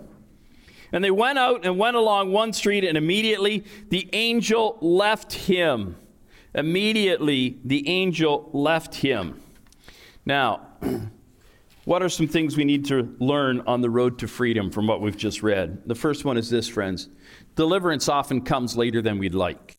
And 0.92 1.04
they 1.04 1.10
went 1.10 1.38
out 1.38 1.64
and 1.64 1.78
went 1.78 1.96
along 1.96 2.32
one 2.32 2.52
street, 2.52 2.84
and 2.84 2.96
immediately 2.96 3.64
the 3.88 4.08
angel 4.12 4.78
left 4.80 5.32
him. 5.32 5.96
Immediately 6.54 7.58
the 7.64 7.88
angel 7.88 8.50
left 8.52 8.96
him. 8.96 9.40
Now, 10.24 10.68
what 11.84 12.02
are 12.02 12.08
some 12.08 12.26
things 12.26 12.56
we 12.56 12.64
need 12.64 12.84
to 12.86 13.14
learn 13.18 13.60
on 13.66 13.80
the 13.80 13.90
road 13.90 14.18
to 14.20 14.28
freedom 14.28 14.70
from 14.70 14.86
what 14.86 15.00
we've 15.00 15.16
just 15.16 15.42
read? 15.42 15.82
The 15.86 15.94
first 15.94 16.24
one 16.24 16.36
is 16.36 16.50
this, 16.50 16.68
friends 16.68 17.08
deliverance 17.56 18.08
often 18.08 18.40
comes 18.40 18.76
later 18.76 19.02
than 19.02 19.18
we'd 19.18 19.34
like. 19.34 19.76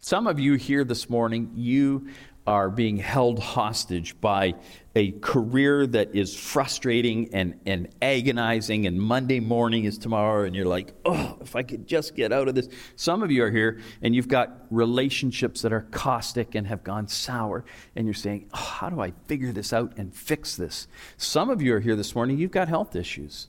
Some 0.00 0.26
of 0.26 0.38
you 0.38 0.54
here 0.54 0.84
this 0.84 1.08
morning, 1.10 1.50
you 1.54 2.08
are 2.46 2.68
being 2.68 2.98
held 2.98 3.38
hostage 3.38 4.20
by 4.20 4.54
a 4.94 5.12
career 5.12 5.86
that 5.86 6.14
is 6.14 6.36
frustrating 6.36 7.34
and, 7.34 7.58
and 7.64 7.88
agonizing, 8.02 8.86
and 8.86 9.00
Monday 9.00 9.40
morning 9.40 9.84
is 9.84 9.96
tomorrow, 9.96 10.44
and 10.44 10.54
you're 10.54 10.66
like, 10.66 10.92
oh, 11.04 11.38
if 11.40 11.56
I 11.56 11.62
could 11.62 11.86
just 11.86 12.14
get 12.14 12.32
out 12.32 12.46
of 12.46 12.54
this. 12.54 12.68
Some 12.96 13.22
of 13.22 13.30
you 13.30 13.42
are 13.44 13.50
here, 13.50 13.80
and 14.02 14.14
you've 14.14 14.28
got 14.28 14.66
relationships 14.70 15.62
that 15.62 15.72
are 15.72 15.86
caustic 15.90 16.54
and 16.54 16.66
have 16.66 16.84
gone 16.84 17.08
sour, 17.08 17.64
and 17.96 18.06
you're 18.06 18.14
saying, 18.14 18.48
oh, 18.52 18.58
how 18.58 18.90
do 18.90 19.00
I 19.00 19.14
figure 19.26 19.50
this 19.50 19.72
out 19.72 19.94
and 19.96 20.14
fix 20.14 20.54
this? 20.54 20.86
Some 21.16 21.48
of 21.48 21.62
you 21.62 21.74
are 21.74 21.80
here 21.80 21.96
this 21.96 22.14
morning, 22.14 22.38
you've 22.38 22.50
got 22.50 22.68
health 22.68 22.94
issues, 22.94 23.48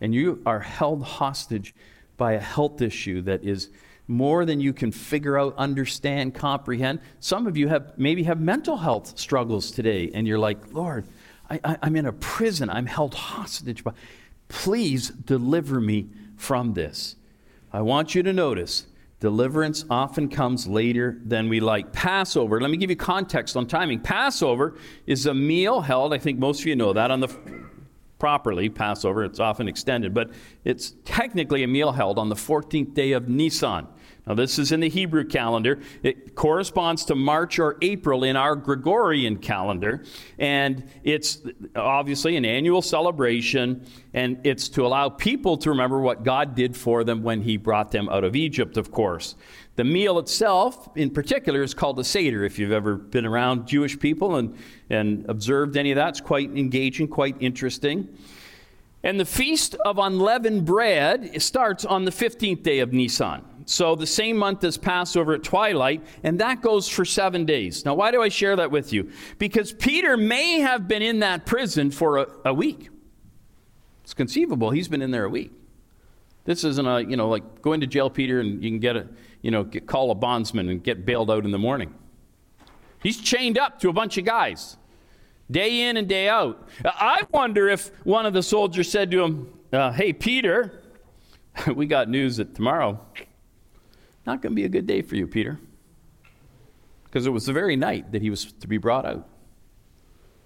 and 0.00 0.14
you 0.14 0.40
are 0.46 0.60
held 0.60 1.02
hostage 1.02 1.74
by 2.16 2.32
a 2.32 2.40
health 2.40 2.80
issue 2.80 3.22
that 3.22 3.42
is 3.44 3.70
more 4.10 4.44
than 4.44 4.60
you 4.60 4.72
can 4.72 4.90
figure 4.90 5.38
out, 5.38 5.54
understand, 5.56 6.34
comprehend. 6.34 7.00
Some 7.20 7.46
of 7.46 7.56
you 7.56 7.68
have 7.68 7.96
maybe 7.96 8.24
have 8.24 8.40
mental 8.40 8.76
health 8.76 9.18
struggles 9.18 9.70
today, 9.70 10.10
and 10.12 10.26
you're 10.26 10.38
like, 10.38 10.72
Lord, 10.74 11.06
I, 11.48 11.78
am 11.82 11.96
in 11.96 12.06
a 12.06 12.12
prison. 12.12 12.68
I'm 12.68 12.86
held 12.86 13.14
hostage. 13.14 13.82
By, 13.84 13.92
please 14.48 15.10
deliver 15.10 15.80
me 15.80 16.08
from 16.36 16.74
this. 16.74 17.16
I 17.72 17.82
want 17.82 18.14
you 18.14 18.22
to 18.24 18.32
notice 18.32 18.86
deliverance 19.20 19.84
often 19.90 20.28
comes 20.28 20.66
later 20.66 21.20
than 21.24 21.48
we 21.48 21.60
like. 21.60 21.92
Passover, 21.92 22.60
let 22.60 22.70
me 22.70 22.76
give 22.76 22.90
you 22.90 22.96
context 22.96 23.56
on 23.56 23.66
timing. 23.66 24.00
Passover 24.00 24.76
is 25.06 25.26
a 25.26 25.34
meal 25.34 25.80
held, 25.80 26.12
I 26.14 26.18
think 26.18 26.38
most 26.38 26.60
of 26.60 26.66
you 26.66 26.74
know 26.74 26.92
that, 26.94 27.10
on 27.10 27.20
the 27.20 27.28
properly, 28.20 28.68
Passover, 28.68 29.24
it's 29.24 29.40
often 29.40 29.66
extended, 29.66 30.14
but 30.14 30.30
it's 30.64 30.94
technically 31.04 31.64
a 31.64 31.66
meal 31.66 31.90
held 31.90 32.18
on 32.18 32.28
the 32.28 32.36
14th 32.36 32.94
day 32.94 33.12
of 33.12 33.28
Nisan. 33.28 33.88
Now, 34.26 34.34
this 34.34 34.58
is 34.58 34.70
in 34.70 34.80
the 34.80 34.88
Hebrew 34.88 35.24
calendar. 35.24 35.80
It 36.02 36.34
corresponds 36.34 37.04
to 37.06 37.14
March 37.14 37.58
or 37.58 37.76
April 37.80 38.24
in 38.24 38.36
our 38.36 38.54
Gregorian 38.54 39.36
calendar. 39.36 40.04
And 40.38 40.84
it's 41.02 41.38
obviously 41.74 42.36
an 42.36 42.44
annual 42.44 42.82
celebration, 42.82 43.86
and 44.12 44.38
it's 44.44 44.68
to 44.70 44.86
allow 44.86 45.08
people 45.08 45.56
to 45.58 45.70
remember 45.70 46.00
what 46.00 46.22
God 46.22 46.54
did 46.54 46.76
for 46.76 47.02
them 47.02 47.22
when 47.22 47.42
He 47.42 47.56
brought 47.56 47.90
them 47.90 48.08
out 48.08 48.24
of 48.24 48.36
Egypt, 48.36 48.76
of 48.76 48.90
course. 48.92 49.36
The 49.76 49.84
meal 49.84 50.18
itself, 50.18 50.90
in 50.94 51.10
particular, 51.10 51.62
is 51.62 51.72
called 51.72 51.98
a 51.98 52.04
Seder. 52.04 52.44
If 52.44 52.58
you've 52.58 52.72
ever 52.72 52.96
been 52.96 53.24
around 53.24 53.66
Jewish 53.66 53.98
people 53.98 54.36
and, 54.36 54.56
and 54.90 55.24
observed 55.28 55.76
any 55.76 55.90
of 55.92 55.96
that, 55.96 56.10
it's 56.10 56.20
quite 56.20 56.50
engaging, 56.50 57.08
quite 57.08 57.36
interesting. 57.40 58.08
And 59.02 59.18
the 59.18 59.24
Feast 59.24 59.76
of 59.76 59.98
Unleavened 59.98 60.66
Bread 60.66 61.40
starts 61.40 61.86
on 61.86 62.04
the 62.04 62.10
15th 62.10 62.62
day 62.62 62.80
of 62.80 62.92
Nisan. 62.92 63.42
So 63.70 63.94
the 63.94 64.04
same 64.04 64.36
month 64.36 64.64
as 64.64 64.76
Passover 64.76 65.32
at 65.32 65.44
twilight, 65.44 66.02
and 66.24 66.40
that 66.40 66.60
goes 66.60 66.88
for 66.88 67.04
seven 67.04 67.44
days. 67.44 67.84
Now, 67.84 67.94
why 67.94 68.10
do 68.10 68.20
I 68.20 68.28
share 68.28 68.56
that 68.56 68.72
with 68.72 68.92
you? 68.92 69.12
Because 69.38 69.72
Peter 69.72 70.16
may 70.16 70.58
have 70.58 70.88
been 70.88 71.02
in 71.02 71.20
that 71.20 71.46
prison 71.46 71.92
for 71.92 72.18
a, 72.18 72.26
a 72.46 72.52
week. 72.52 72.88
It's 74.02 74.12
conceivable 74.12 74.72
he's 74.72 74.88
been 74.88 75.02
in 75.02 75.12
there 75.12 75.24
a 75.24 75.28
week. 75.28 75.52
This 76.46 76.64
isn't 76.64 76.84
a, 76.84 77.02
you 77.02 77.16
know, 77.16 77.28
like 77.28 77.62
going 77.62 77.80
to 77.80 77.86
jail, 77.86 78.10
Peter, 78.10 78.40
and 78.40 78.60
you 78.60 78.70
can 78.72 78.80
get 78.80 78.96
a, 78.96 79.06
you 79.40 79.52
know, 79.52 79.62
get, 79.62 79.86
call 79.86 80.10
a 80.10 80.16
bondsman 80.16 80.68
and 80.68 80.82
get 80.82 81.06
bailed 81.06 81.30
out 81.30 81.44
in 81.44 81.52
the 81.52 81.58
morning. 81.58 81.94
He's 83.00 83.20
chained 83.20 83.56
up 83.56 83.78
to 83.82 83.88
a 83.88 83.92
bunch 83.92 84.18
of 84.18 84.24
guys, 84.24 84.78
day 85.48 85.82
in 85.88 85.96
and 85.96 86.08
day 86.08 86.28
out. 86.28 86.68
I 86.84 87.22
wonder 87.30 87.68
if 87.68 87.92
one 88.02 88.26
of 88.26 88.32
the 88.32 88.42
soldiers 88.42 88.90
said 88.90 89.12
to 89.12 89.22
him, 89.22 89.52
uh, 89.72 89.92
Hey, 89.92 90.12
Peter, 90.12 90.82
we 91.72 91.86
got 91.86 92.08
news 92.08 92.38
that 92.38 92.56
tomorrow 92.56 92.98
not 94.26 94.42
going 94.42 94.52
to 94.52 94.56
be 94.56 94.64
a 94.64 94.68
good 94.68 94.86
day 94.86 95.02
for 95.02 95.16
you, 95.16 95.26
Peter. 95.26 95.58
Because 97.04 97.26
it 97.26 97.30
was 97.30 97.46
the 97.46 97.52
very 97.52 97.76
night 97.76 98.12
that 98.12 98.22
he 98.22 98.30
was 98.30 98.52
to 98.52 98.68
be 98.68 98.78
brought 98.78 99.06
out. 99.06 99.28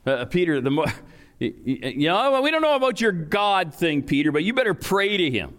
Uh, 0.06 0.10
uh 0.10 0.24
Peter, 0.24 0.60
the 0.60 0.70
mo- 0.70 0.86
you 1.38 2.08
know, 2.08 2.40
we 2.40 2.50
don't 2.50 2.62
know 2.62 2.76
about 2.76 3.00
your 3.00 3.12
God 3.12 3.74
thing, 3.74 4.02
Peter, 4.02 4.32
but 4.32 4.44
you 4.44 4.54
better 4.54 4.74
pray 4.74 5.16
to 5.16 5.30
him. 5.30 5.56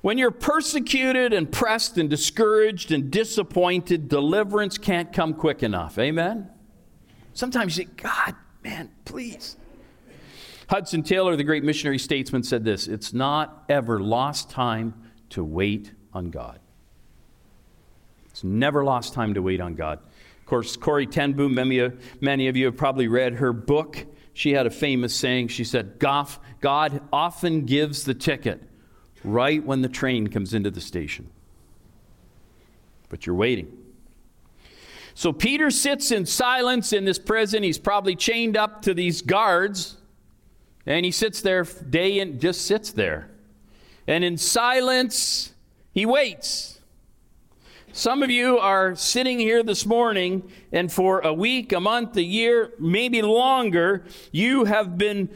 When 0.00 0.16
you're 0.16 0.30
persecuted 0.30 1.32
and 1.32 1.50
pressed 1.50 1.98
and 1.98 2.08
discouraged 2.08 2.92
and 2.92 3.10
disappointed, 3.10 4.08
deliverance 4.08 4.78
can't 4.78 5.12
come 5.12 5.34
quick 5.34 5.62
enough. 5.62 5.98
Amen? 5.98 6.48
Sometimes 7.34 7.76
you 7.76 7.84
say, 7.84 7.90
God, 7.96 8.36
man, 8.62 8.90
please. 9.04 9.56
Hudson 10.68 11.02
Taylor, 11.02 11.34
the 11.34 11.44
great 11.44 11.64
missionary 11.64 11.98
statesman, 11.98 12.42
said 12.42 12.64
this 12.64 12.88
It's 12.88 13.12
not 13.12 13.64
ever 13.68 14.00
lost 14.00 14.50
time 14.50 14.94
to 15.30 15.42
wait 15.42 15.92
on 16.12 16.30
God. 16.30 16.60
It's 18.26 18.44
never 18.44 18.84
lost 18.84 19.14
time 19.14 19.34
to 19.34 19.42
wait 19.42 19.60
on 19.60 19.74
God. 19.74 19.98
Of 19.98 20.46
course, 20.46 20.76
Corrie 20.76 21.06
ten 21.06 21.32
Boom, 21.32 21.54
many, 21.54 21.90
many 22.20 22.48
of 22.48 22.56
you 22.56 22.66
have 22.66 22.76
probably 22.76 23.08
read 23.08 23.34
her 23.34 23.52
book. 23.52 24.06
She 24.34 24.52
had 24.52 24.66
a 24.66 24.70
famous 24.70 25.14
saying. 25.14 25.48
She 25.48 25.64
said, 25.64 25.98
God 25.98 27.00
often 27.12 27.64
gives 27.64 28.04
the 28.04 28.14
ticket 28.14 28.62
right 29.24 29.64
when 29.64 29.82
the 29.82 29.88
train 29.88 30.28
comes 30.28 30.54
into 30.54 30.70
the 30.70 30.80
station. 30.80 31.28
But 33.08 33.26
you're 33.26 33.34
waiting. 33.34 33.72
So 35.14 35.32
Peter 35.32 35.70
sits 35.72 36.12
in 36.12 36.26
silence 36.26 36.92
in 36.92 37.04
this 37.04 37.18
prison. 37.18 37.64
He's 37.64 37.78
probably 37.78 38.14
chained 38.14 38.56
up 38.56 38.82
to 38.82 38.94
these 38.94 39.22
guards. 39.22 39.96
And 40.88 41.04
he 41.04 41.10
sits 41.10 41.42
there 41.42 41.64
day 41.64 42.18
and 42.18 42.40
just 42.40 42.62
sits 42.62 42.92
there. 42.92 43.28
And 44.06 44.24
in 44.24 44.38
silence, 44.38 45.52
he 45.92 46.06
waits. 46.06 46.80
Some 47.92 48.22
of 48.22 48.30
you 48.30 48.58
are 48.58 48.96
sitting 48.96 49.38
here 49.38 49.62
this 49.62 49.84
morning, 49.84 50.50
and 50.72 50.90
for 50.90 51.20
a 51.20 51.32
week, 51.34 51.72
a 51.72 51.80
month, 51.80 52.16
a 52.16 52.22
year, 52.22 52.72
maybe 52.78 53.20
longer, 53.20 54.06
you 54.32 54.64
have 54.64 54.96
been 54.96 55.28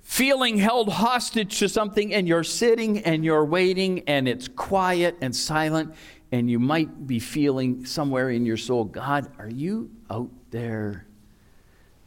feeling 0.00 0.56
held 0.56 0.88
hostage 0.88 1.58
to 1.58 1.68
something, 1.68 2.14
and 2.14 2.26
you're 2.26 2.42
sitting 2.42 3.00
and 3.00 3.26
you're 3.26 3.44
waiting, 3.44 4.04
and 4.06 4.26
it's 4.26 4.48
quiet 4.48 5.18
and 5.20 5.36
silent, 5.36 5.94
and 6.32 6.50
you 6.50 6.58
might 6.58 7.06
be 7.06 7.18
feeling 7.18 7.84
somewhere 7.84 8.30
in 8.30 8.46
your 8.46 8.56
soul, 8.56 8.84
God, 8.84 9.30
are 9.38 9.50
you 9.50 9.90
out 10.10 10.30
there? 10.50 11.06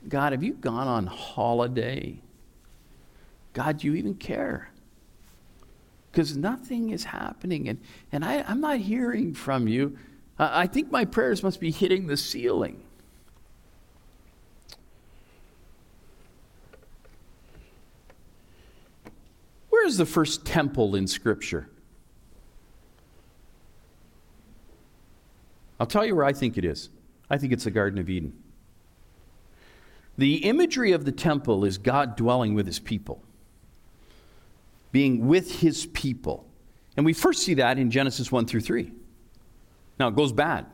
God, 0.07 0.31
have 0.31 0.41
you 0.41 0.53
gone 0.53 0.88
on 0.88 1.05
holiday? 1.05 2.21
God, 3.58 3.84
you 3.84 3.96
even 3.96 4.13
care? 4.13 4.70
Because 6.12 6.38
nothing 6.38 6.91
is 6.91 7.06
happening, 7.06 7.67
and, 7.67 7.80
and 8.12 8.24
I, 8.24 8.46
I'm 8.48 8.62
not 8.62 8.78
hearing 8.78 9.34
from 9.34 9.67
you. 9.67 9.98
I, 10.38 10.62
I 10.62 10.67
think 10.67 10.91
my 10.91 11.06
prayers 11.06 11.41
must 11.41 11.60
be 11.60 11.72
hitting 11.72 12.06
the 12.06 12.17
ceiling. 12.17 12.84
Where 19.72 19.88
is 19.88 19.98
the 19.98 20.06
first 20.06 20.46
temple 20.46 20.93
in 20.93 21.08
Scripture? 21.08 21.67
I'll 25.80 25.88
tell 25.88 26.06
you 26.06 26.15
where 26.15 26.26
I 26.26 26.34
think 26.34 26.60
it 26.60 26.63
is. 26.63 26.89
I 27.28 27.39
think 27.39 27.54
it's 27.54 27.63
the 27.63 27.72
Garden 27.72 27.98
of 27.98 28.08
Eden. 28.08 28.34
The 30.15 30.46
imagery 30.46 30.91
of 30.91 31.06
the 31.06 31.12
temple 31.12 31.65
is 31.65 31.80
God 31.80 32.15
dwelling 32.15 32.54
with 32.54 32.67
his 32.67 32.78
people 32.78 33.24
being 34.91 35.28
with 35.28 35.60
his 35.60 35.86
people. 35.88 36.47
And 36.95 37.06
we 37.06 37.13
first 37.13 37.43
see 37.43 37.56
that 37.56 37.78
in 37.78 37.91
Genesis 37.91 38.32
1 38.32 38.45
through 38.45 38.62
3. 38.62 38.91
Now, 40.00 40.08
it 40.08 40.15
goes 40.15 40.32
bad. 40.32 40.65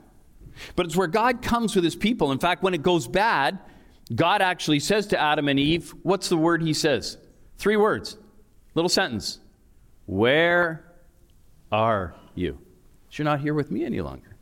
But 0.75 0.85
it's 0.85 0.95
where 0.95 1.07
God 1.07 1.41
comes 1.41 1.75
with 1.75 1.83
his 1.83 1.95
people. 1.95 2.31
In 2.31 2.39
fact, 2.39 2.63
when 2.63 2.73
it 2.73 2.83
goes 2.83 3.07
bad, 3.07 3.59
God 4.13 4.41
actually 4.41 4.79
says 4.79 5.07
to 5.07 5.19
Adam 5.19 5.47
and 5.47 5.59
Eve, 5.59 5.93
what's 6.03 6.29
the 6.29 6.37
word 6.37 6.61
he 6.61 6.73
says? 6.73 7.17
Three 7.57 7.77
words, 7.77 8.17
little 8.75 8.89
sentence. 8.89 9.39
Where 10.05 10.85
are 11.71 12.13
you? 12.35 12.59
You're 13.11 13.25
not 13.25 13.41
here 13.41 13.53
with 13.53 13.71
me 13.71 13.85
any 13.85 14.01
longer. 14.01 14.35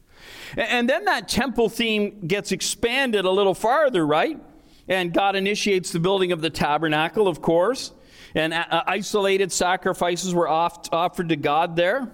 And 0.55 0.89
then 0.89 1.05
that 1.05 1.27
temple 1.27 1.69
theme 1.69 2.27
gets 2.27 2.51
expanded 2.51 3.25
a 3.25 3.29
little 3.29 3.53
farther, 3.53 4.05
right? 4.05 4.39
And 4.87 5.13
God 5.13 5.35
initiates 5.35 5.91
the 5.91 5.99
building 5.99 6.31
of 6.31 6.41
the 6.41 6.49
tabernacle, 6.49 7.27
of 7.27 7.41
course 7.41 7.93
and 8.35 8.53
uh, 8.53 8.83
isolated 8.87 9.51
sacrifices 9.51 10.33
were 10.33 10.47
oft- 10.47 10.89
offered 10.91 11.29
to 11.29 11.35
God 11.35 11.75
there. 11.75 12.11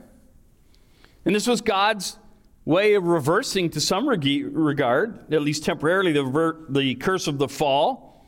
And 1.25 1.36
this 1.36 1.47
was 1.47 1.62
God's 1.62 2.17
way 2.65 2.95
of 2.95 3.03
reversing, 3.06 3.69
to 3.71 3.82
some 3.82 4.08
regard, 4.10 5.34
at 5.34 5.41
least 5.41 5.63
temporarily, 5.63 6.12
the, 6.12 6.56
the 6.69 6.95
curse 6.95 7.27
of 7.27 7.38
the 7.38 7.47
fall. 7.47 8.25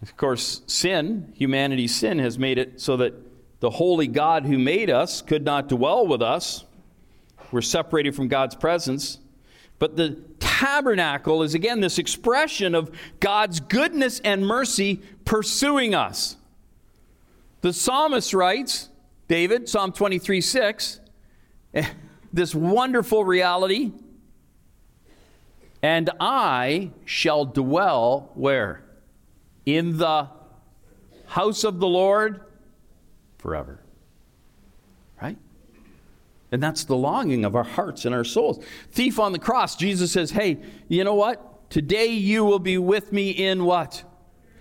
Of 0.00 0.16
course, 0.16 0.62
sin, 0.66 1.32
humanity's 1.34 1.94
sin, 1.94 2.18
has 2.20 2.38
made 2.38 2.58
it 2.58 2.80
so 2.80 2.96
that 2.98 3.14
the 3.60 3.70
holy 3.70 4.06
God 4.06 4.46
who 4.46 4.58
made 4.58 4.90
us 4.90 5.22
could 5.22 5.44
not 5.44 5.68
dwell 5.68 6.06
with 6.06 6.22
us. 6.22 6.64
We're 7.50 7.62
separated 7.62 8.14
from 8.14 8.28
God's 8.28 8.54
presence. 8.54 9.18
But 9.78 9.96
the 9.96 10.20
tabernacle 10.58 11.44
is 11.44 11.54
again 11.54 11.80
this 11.80 11.98
expression 11.98 12.74
of 12.74 12.90
God's 13.20 13.60
goodness 13.60 14.20
and 14.24 14.44
mercy 14.44 15.00
pursuing 15.24 15.94
us. 15.94 16.36
The 17.60 17.72
psalmist 17.72 18.34
writes, 18.34 18.88
David, 19.28 19.68
Psalm 19.68 19.92
23 19.92 20.40
6, 20.40 21.00
this 22.32 22.54
wonderful 22.54 23.24
reality. 23.24 23.92
And 25.80 26.10
I 26.18 26.90
shall 27.04 27.44
dwell 27.44 28.32
where? 28.34 28.82
In 29.64 29.98
the 29.98 30.28
house 31.26 31.62
of 31.62 31.78
the 31.78 31.86
Lord 31.86 32.40
forever. 33.38 33.80
And 36.50 36.62
that's 36.62 36.84
the 36.84 36.96
longing 36.96 37.44
of 37.44 37.54
our 37.54 37.64
hearts 37.64 38.04
and 38.04 38.14
our 38.14 38.24
souls. 38.24 38.64
Thief 38.90 39.18
on 39.18 39.32
the 39.32 39.38
cross, 39.38 39.76
Jesus 39.76 40.12
says, 40.12 40.30
Hey, 40.30 40.58
you 40.88 41.04
know 41.04 41.14
what? 41.14 41.70
Today 41.70 42.06
you 42.06 42.44
will 42.44 42.58
be 42.58 42.78
with 42.78 43.12
me 43.12 43.30
in 43.30 43.64
what? 43.64 44.02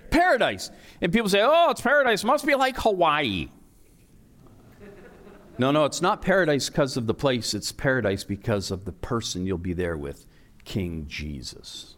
Paradise. 0.10 0.70
And 1.02 1.14
people 1.14 1.30
say, 1.30 1.42
Oh, 1.42 1.72
it's 1.72 1.82
paradise. 1.82 2.24
It 2.24 2.28
must 2.28 2.46
be 2.46 2.56
like 2.56 2.78
Hawaii. 2.78 3.50
No, 5.60 5.72
no, 5.72 5.86
it's 5.86 6.04
not 6.04 6.22
paradise 6.22 6.70
because 6.70 6.98
of 6.98 7.08
the 7.08 7.16
place, 7.16 7.56
it's 7.56 7.72
paradise 7.72 8.24
because 8.24 8.70
of 8.70 8.86
the 8.86 8.92
person 8.92 9.48
you'll 9.48 9.58
be 9.58 9.74
there 9.74 9.98
with, 9.98 10.28
King 10.66 11.06
Jesus. 11.08 11.97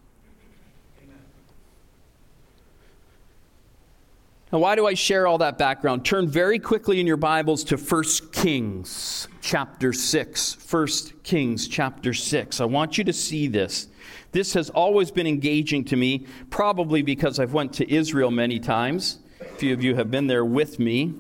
Now, 4.52 4.60
why 4.60 4.76
do 4.76 4.88
I 4.88 4.96
share 4.96 5.28
all 5.28 5.38
that 5.40 5.58
background? 5.58 6.06
Turn 6.06 6.28
very 6.28 6.58
quickly 6.58 7.00
in 7.00 7.06
your 7.06 7.18
Bibles 7.18 7.64
to 7.66 7.78
1 7.78 8.04
Kings 8.32 9.28
chapter 9.42 9.94
6. 9.94 10.58
1 10.72 10.88
Kings 11.24 11.68
chapter 11.68 12.14
6. 12.14 12.60
I 12.60 12.66
want 12.66 12.98
you 12.98 13.04
to 13.04 13.14
see 13.14 13.48
this. 13.48 13.88
This 14.32 14.54
has 14.54 14.72
always 14.72 15.12
been 15.12 15.28
engaging 15.28 15.86
to 15.86 15.96
me, 15.96 16.26
probably 16.50 17.04
because 17.04 17.40
I've 17.40 17.54
went 17.54 17.74
to 17.74 17.94
Israel 17.94 18.32
many 18.32 18.60
times. 18.60 19.20
A 19.40 19.46
few 19.46 19.74
of 19.74 19.84
you 19.84 19.96
have 19.96 20.10
been 20.10 20.26
there 20.26 20.46
with 20.46 20.80
me 20.80 21.14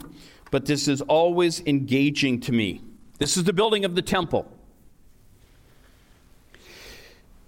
but 0.51 0.65
this 0.65 0.87
is 0.87 1.01
always 1.01 1.61
engaging 1.65 2.39
to 2.41 2.51
me. 2.51 2.81
This 3.17 3.37
is 3.37 3.43
the 3.43 3.53
building 3.53 3.85
of 3.85 3.95
the 3.95 4.01
temple. 4.01 4.49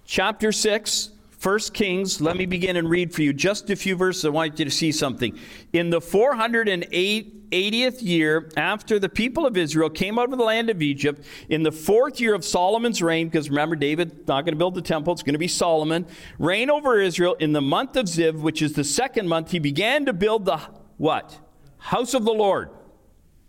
Chapter 0.04 0.52
6, 0.52 1.10
1 1.42 1.58
Kings, 1.74 2.20
let 2.20 2.36
me 2.36 2.46
begin 2.46 2.76
and 2.76 2.88
read 2.88 3.12
for 3.12 3.22
you 3.22 3.32
just 3.32 3.68
a 3.68 3.74
few 3.74 3.96
verses. 3.96 4.24
I 4.24 4.28
want 4.28 4.60
you 4.60 4.64
to 4.64 4.70
see 4.70 4.92
something. 4.92 5.36
In 5.72 5.90
the 5.90 5.98
480th 5.98 8.00
year 8.00 8.48
after 8.56 9.00
the 9.00 9.08
people 9.08 9.44
of 9.44 9.56
Israel 9.56 9.90
came 9.90 10.20
out 10.20 10.30
of 10.30 10.38
the 10.38 10.44
land 10.44 10.70
of 10.70 10.80
Egypt, 10.80 11.24
in 11.48 11.64
the 11.64 11.72
fourth 11.72 12.20
year 12.20 12.34
of 12.34 12.44
Solomon's 12.44 13.02
reign, 13.02 13.26
because 13.26 13.50
remember, 13.50 13.74
David 13.74 14.28
not 14.28 14.44
going 14.44 14.54
to 14.54 14.56
build 14.56 14.76
the 14.76 14.82
temple, 14.82 15.14
it's 15.14 15.24
going 15.24 15.32
to 15.32 15.38
be 15.38 15.48
Solomon, 15.48 16.06
reign 16.38 16.70
over 16.70 17.00
Israel 17.00 17.34
in 17.40 17.52
the 17.52 17.60
month 17.60 17.96
of 17.96 18.06
Ziv, 18.06 18.40
which 18.40 18.62
is 18.62 18.74
the 18.74 18.84
second 18.84 19.28
month, 19.28 19.50
he 19.50 19.58
began 19.58 20.06
to 20.06 20.12
build 20.12 20.44
the 20.44 20.58
what? 20.96 21.40
House 21.78 22.14
of 22.14 22.24
the 22.24 22.32
Lord 22.32 22.70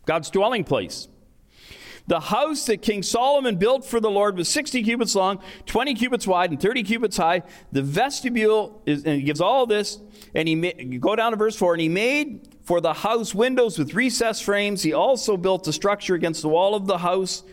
God's 0.08 0.32
dwelling 0.32 0.64
place. 0.64 1.10
The 2.08 2.20
house 2.20 2.66
that 2.66 2.82
King 2.82 3.02
Solomon 3.02 3.56
built 3.56 3.86
for 3.86 4.00
the 4.00 4.12
Lord 4.12 4.36
was 4.36 4.50
60 4.50 4.84
cubits 4.84 5.16
long, 5.16 5.42
20 5.68 5.94
cubits 5.94 6.28
wide, 6.28 6.52
and 6.52 6.62
30 6.62 6.84
cubits 6.84 7.16
high. 7.16 7.44
The 7.72 7.82
vestibule 7.82 8.82
is, 8.86 9.06
and 9.06 9.16
he 9.16 9.22
gives 9.22 9.40
all 9.40 9.66
this, 9.66 10.00
and 10.36 10.48
he 10.48 10.56
ma- 10.56 10.98
go 11.00 11.16
down 11.16 11.32
to 11.32 11.38
verse 11.38 11.56
4, 11.56 11.76
and 11.76 11.82
he 11.82 11.90
made 11.90 12.50
for 12.64 12.82
the 12.82 12.94
house 12.94 13.34
windows 13.34 13.80
with 13.80 13.94
recessed 13.94 14.44
frames. 14.44 14.84
He 14.84 14.92
also 14.92 15.38
built 15.38 15.68
a 15.68 15.74
structure 15.74 16.14
against 16.14 16.42
the 16.42 16.50
wall 16.50 16.76
of 16.76 16.88
the 16.88 16.98
house. 16.98 17.44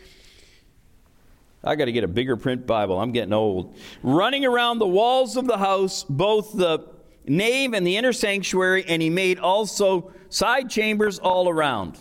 I 1.63 1.77
got 1.77 1.85
to 1.85 1.93
get 1.93 2.05
a 2.05 2.09
bigger 2.09 2.37
print 2.37 2.67
Bible. 2.67 2.99
I'm 2.99 3.13
getting 3.13 3.35
old. 3.35 3.77
Running 4.03 4.45
around 4.45 4.79
the 4.79 4.87
walls 4.87 5.37
of 5.37 5.47
the 5.47 5.59
house, 5.59 6.05
both 6.05 6.57
the 6.57 6.89
nave 7.27 7.75
and 7.75 7.87
the 7.87 7.97
inner 7.97 8.13
sanctuary, 8.13 8.85
and 8.89 9.01
he 9.01 9.11
made 9.11 9.39
also 9.39 10.11
side 10.29 10.71
chambers 10.71 11.19
all 11.19 11.49
around. 11.49 11.99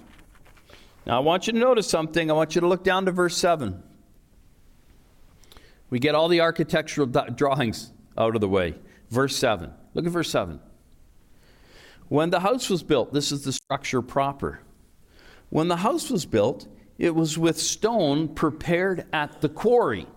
Now, 1.05 1.17
I 1.17 1.19
want 1.19 1.47
you 1.47 1.53
to 1.53 1.59
notice 1.59 1.87
something. 1.87 2.29
I 2.29 2.33
want 2.33 2.55
you 2.55 2.61
to 2.61 2.67
look 2.67 2.83
down 2.83 3.05
to 3.05 3.11
verse 3.11 3.37
7. 3.37 3.81
We 5.89 5.99
get 5.99 6.15
all 6.15 6.27
the 6.27 6.41
architectural 6.41 7.07
drawings 7.07 7.91
out 8.17 8.35
of 8.35 8.41
the 8.41 8.49
way. 8.49 8.75
Verse 9.09 9.35
7. 9.35 9.71
Look 9.93 10.05
at 10.05 10.11
verse 10.11 10.29
7. 10.29 10.59
When 12.09 12.29
the 12.29 12.39
house 12.39 12.69
was 12.69 12.83
built, 12.83 13.13
this 13.13 13.31
is 13.31 13.43
the 13.43 13.53
structure 13.53 14.01
proper. 14.01 14.61
When 15.49 15.67
the 15.67 15.77
house 15.77 16.09
was 16.09 16.25
built, 16.25 16.67
it 16.97 17.15
was 17.15 17.37
with 17.37 17.59
stone 17.59 18.27
prepared 18.27 19.05
at 19.13 19.41
the 19.41 19.49
quarry. 19.49 20.07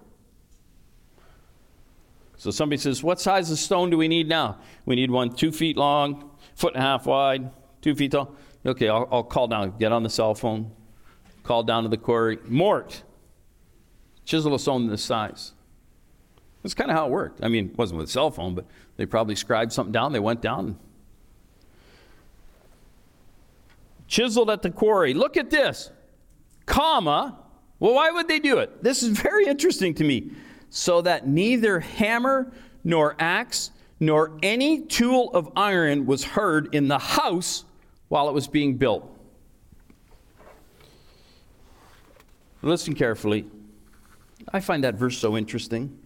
So 2.37 2.51
somebody 2.51 2.79
says, 2.79 3.03
What 3.03 3.21
size 3.21 3.51
of 3.51 3.59
stone 3.59 3.91
do 3.91 3.97
we 3.97 4.09
need 4.09 4.29
now? 4.29 4.59
We 4.85 4.97
need 4.97 5.11
one 5.11 5.31
two 5.31 5.53
feet 5.53 5.77
long, 5.77 6.31
foot 6.55 6.75
and 6.75 6.83
a 6.83 6.87
half 6.87 7.07
wide, 7.07 7.51
two 7.83 7.95
feet 7.95 8.13
tall. 8.13 8.35
Okay, 8.65 8.89
I'll, 8.89 9.09
I'll 9.11 9.25
call 9.25 9.49
down, 9.49 9.75
get 9.79 9.93
on 9.93 10.03
the 10.03 10.11
cell 10.11 10.35
phone, 10.35 10.71
Call 11.43 11.65
down 11.65 11.83
to 11.83 11.89
the 11.89 11.97
quarry, 11.97 12.39
Mort, 12.45 13.03
chisel 14.25 14.55
a 14.55 14.59
stone 14.59 14.87
this 14.87 15.05
size. 15.05 15.53
That's 16.63 16.75
kind 16.75 16.91
of 16.91 16.97
how 16.97 17.07
it 17.07 17.11
worked. 17.11 17.43
I 17.43 17.49
mean, 17.49 17.71
it 17.71 17.79
wasn't 17.79 17.99
with 17.99 18.09
a 18.09 18.13
cell 18.13 18.31
phone, 18.31 18.55
but 18.55 18.67
they 18.97 19.07
probably 19.07 19.35
scribed 19.35 19.73
something 19.73 19.93
down. 19.93 20.13
They 20.13 20.21
went 20.21 20.41
down. 20.41 20.79
Chiseled 24.07 24.51
at 24.51 24.63
the 24.63 24.71
quarry. 24.71 25.15
Look 25.15 25.37
at 25.37 25.51
this. 25.51 25.91
Comma. 26.67 27.39
Well, 27.81 27.95
why 27.95 28.13
would 28.13 28.29
they 28.29 28.39
do 28.39 28.59
it? 28.59 28.85
This 28.85 29.03
is 29.03 29.09
very 29.19 29.47
interesting 29.47 29.95
to 29.95 30.05
me. 30.05 30.31
So 30.71 31.03
that 31.03 31.27
neither 31.27 31.81
hammer 31.81 32.53
nor 32.85 33.17
axe 33.19 33.73
nor 33.99 34.39
any 34.43 34.83
tool 34.83 35.31
of 35.35 35.51
iron 35.57 36.07
was 36.07 36.23
heard 36.23 36.73
in 36.73 36.87
the 36.87 36.99
house 36.99 37.65
while 38.13 38.29
it 38.29 38.35
was 38.35 38.47
being 38.47 38.77
built. 38.77 39.11
Listen 42.61 42.95
carefully. 42.95 43.47
I 44.53 44.61
find 44.61 44.85
that 44.85 44.97
verse 44.97 45.17
so 45.17 45.35
interesting. 45.35 45.99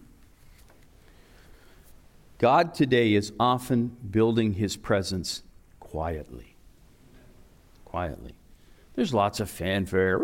God 2.37 2.73
today 2.73 3.13
is 3.13 3.33
often 3.37 3.87
building 4.09 4.53
his 4.53 4.77
presence 4.77 5.43
quietly. 5.81 6.55
Quietly. 7.83 8.35
There's 8.95 9.13
lots 9.13 9.41
of 9.41 9.49
fanfare. 9.49 10.21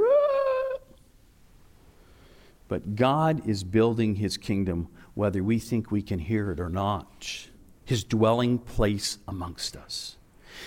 But 2.70 2.96
God 2.96 3.46
is 3.46 3.66
building 3.66 4.16
his 4.16 4.38
kingdom 4.38 4.88
whether 5.16 5.44
we 5.44 5.60
think 5.60 5.92
we 5.92 6.02
can 6.02 6.20
hear 6.20 6.50
it 6.50 6.62
or 6.62 6.70
not. 6.70 7.50
His 7.84 8.06
dwelling 8.06 8.58
place 8.58 9.18
amongst 9.28 9.76
us. 9.76 10.16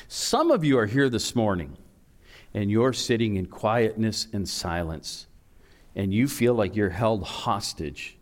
Some 0.09 0.51
of 0.51 0.65
you 0.65 0.79
are 0.79 0.87
here 0.87 1.09
this 1.09 1.35
morning 1.35 1.77
and 2.55 2.71
you're 2.71 2.93
sitting 2.93 3.37
in 3.37 3.47
quietness 3.47 4.29
and 4.33 4.49
silence 4.49 5.27
and 5.95 6.13
you 6.13 6.29
feel 6.29 6.55
like 6.55 6.77
you're 6.77 6.91
held 6.91 7.25
hostage 7.25 8.17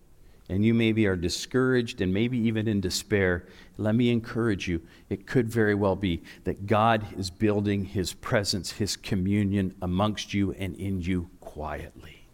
and 0.49 0.65
you 0.65 0.75
maybe 0.75 1.07
are 1.07 1.17
discouraged 1.17 2.01
and 2.01 2.13
maybe 2.13 2.39
even 2.39 2.69
in 2.69 2.81
despair, 2.81 3.47
let 3.79 3.95
me 3.95 4.11
encourage 4.11 4.69
you. 4.69 4.83
It 5.09 5.27
could 5.27 5.49
very 5.49 5.75
well 5.75 5.97
be 5.97 6.23
that 6.45 6.67
God 6.67 7.07
is 7.17 7.31
building 7.31 7.85
his 7.85 8.13
presence, 8.13 8.73
his 8.73 8.97
communion 8.97 9.75
amongst 9.81 10.35
you 10.35 10.53
and 10.53 10.77
in 10.77 11.01
you 11.01 11.31
quietly. 11.41 12.27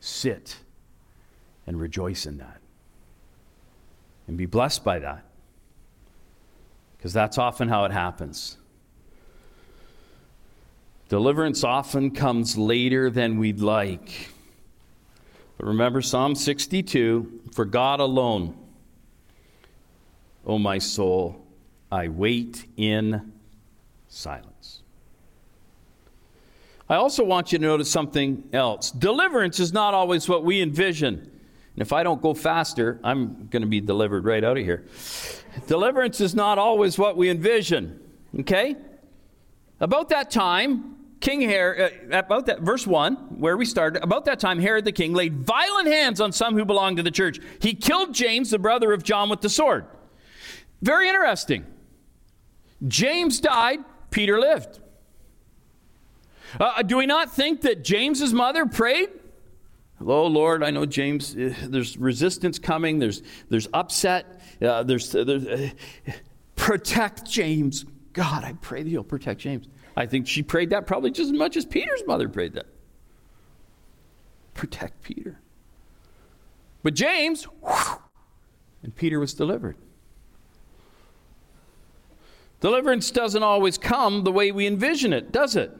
Sit 0.00 0.56
and 1.66 1.80
rejoice 1.80 2.26
in 2.26 2.38
that. 2.38 2.60
And 4.26 4.36
be 4.36 4.46
blessed 4.46 4.84
by 4.84 4.98
that. 5.00 5.24
Because 7.04 7.12
that's 7.12 7.36
often 7.36 7.68
how 7.68 7.84
it 7.84 7.92
happens. 7.92 8.56
Deliverance 11.10 11.62
often 11.62 12.10
comes 12.10 12.56
later 12.56 13.10
than 13.10 13.38
we'd 13.38 13.60
like. 13.60 14.30
But 15.58 15.66
remember 15.66 16.00
Psalm 16.00 16.34
62 16.34 17.42
For 17.52 17.66
God 17.66 18.00
alone, 18.00 18.56
O 20.46 20.58
my 20.58 20.78
soul, 20.78 21.44
I 21.92 22.08
wait 22.08 22.64
in 22.78 23.34
silence. 24.08 24.80
I 26.88 26.94
also 26.94 27.22
want 27.22 27.52
you 27.52 27.58
to 27.58 27.64
notice 27.64 27.90
something 27.90 28.48
else. 28.50 28.90
Deliverance 28.90 29.60
is 29.60 29.74
not 29.74 29.92
always 29.92 30.26
what 30.26 30.42
we 30.42 30.62
envision. 30.62 31.33
And 31.74 31.82
if 31.82 31.92
I 31.92 32.02
don't 32.02 32.22
go 32.22 32.34
faster, 32.34 33.00
I'm 33.02 33.48
going 33.48 33.62
to 33.62 33.68
be 33.68 33.80
delivered 33.80 34.24
right 34.24 34.44
out 34.44 34.56
of 34.56 34.64
here. 34.64 34.84
Deliverance 35.66 36.20
is 36.20 36.34
not 36.34 36.58
always 36.58 36.98
what 36.98 37.16
we 37.16 37.28
envision. 37.28 38.00
Okay? 38.40 38.76
About 39.80 40.08
that 40.10 40.30
time, 40.30 40.96
King 41.20 41.40
Herod, 41.40 42.12
uh, 42.12 42.18
about 42.18 42.46
that, 42.46 42.60
verse 42.60 42.86
1, 42.86 43.14
where 43.40 43.56
we 43.56 43.64
started, 43.64 44.02
about 44.02 44.24
that 44.26 44.38
time, 44.38 44.58
Herod 44.58 44.84
the 44.84 44.92
king 44.92 45.14
laid 45.14 45.46
violent 45.46 45.88
hands 45.88 46.20
on 46.20 46.32
some 46.32 46.54
who 46.54 46.64
belonged 46.64 46.98
to 46.98 47.02
the 47.02 47.10
church. 47.10 47.40
He 47.60 47.74
killed 47.74 48.14
James, 48.14 48.50
the 48.50 48.58
brother 48.58 48.92
of 48.92 49.02
John, 49.02 49.28
with 49.28 49.40
the 49.40 49.48
sword. 49.48 49.86
Very 50.82 51.08
interesting. 51.08 51.64
James 52.86 53.40
died, 53.40 53.80
Peter 54.10 54.38
lived. 54.38 54.80
Uh, 56.60 56.82
do 56.82 56.98
we 56.98 57.06
not 57.06 57.32
think 57.32 57.62
that 57.62 57.82
James's 57.82 58.32
mother 58.32 58.66
prayed? 58.66 59.08
Oh 60.06 60.26
Lord, 60.26 60.62
I 60.62 60.70
know 60.70 60.86
James. 60.86 61.34
Uh, 61.34 61.54
there's 61.66 61.96
resistance 61.96 62.58
coming. 62.58 62.98
There's 62.98 63.22
there's 63.48 63.68
upset. 63.72 64.40
Uh, 64.60 64.82
there's, 64.82 65.14
uh, 65.14 65.24
there's 65.24 65.46
uh, 65.46 65.70
protect 66.56 67.24
James. 67.28 67.84
God, 68.12 68.44
I 68.44 68.52
pray 68.60 68.82
that 68.82 68.88
you'll 68.88 69.02
protect 69.04 69.40
James. 69.40 69.66
I 69.96 70.06
think 70.06 70.26
she 70.26 70.42
prayed 70.42 70.70
that 70.70 70.86
probably 70.86 71.10
just 71.10 71.32
as 71.32 71.38
much 71.38 71.56
as 71.56 71.64
Peter's 71.64 72.02
mother 72.06 72.28
prayed 72.28 72.54
that. 72.54 72.66
Protect 74.54 75.02
Peter. 75.02 75.38
But 76.82 76.94
James, 76.94 77.44
whew, 77.44 77.98
and 78.82 78.94
Peter 78.94 79.18
was 79.18 79.34
delivered. 79.34 79.76
Deliverance 82.60 83.10
doesn't 83.10 83.42
always 83.42 83.78
come 83.78 84.24
the 84.24 84.32
way 84.32 84.52
we 84.52 84.66
envision 84.66 85.12
it, 85.12 85.32
does 85.32 85.56
it? 85.56 85.76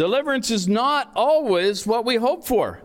Deliverance 0.00 0.50
is 0.50 0.66
not 0.66 1.12
always 1.14 1.86
what 1.86 2.06
we 2.06 2.16
hope 2.16 2.46
for. 2.46 2.80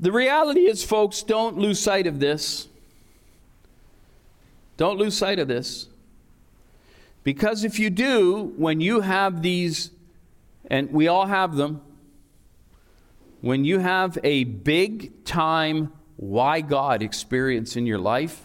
The 0.00 0.10
reality 0.10 0.62
is, 0.62 0.82
folks, 0.82 1.22
don't 1.22 1.58
lose 1.58 1.78
sight 1.78 2.08
of 2.08 2.18
this. 2.18 2.66
Don't 4.76 4.98
lose 4.98 5.16
sight 5.16 5.38
of 5.38 5.46
this. 5.46 5.86
Because 7.22 7.62
if 7.62 7.78
you 7.78 7.88
do, 7.88 8.52
when 8.56 8.80
you 8.80 8.98
have 8.98 9.42
these, 9.42 9.92
and 10.68 10.90
we 10.90 11.06
all 11.06 11.26
have 11.26 11.54
them, 11.54 11.80
when 13.42 13.64
you 13.64 13.78
have 13.78 14.18
a 14.24 14.42
big 14.42 15.24
time 15.24 15.92
why 16.16 16.62
God 16.62 17.00
experience 17.00 17.76
in 17.76 17.86
your 17.86 18.00
life, 18.00 18.42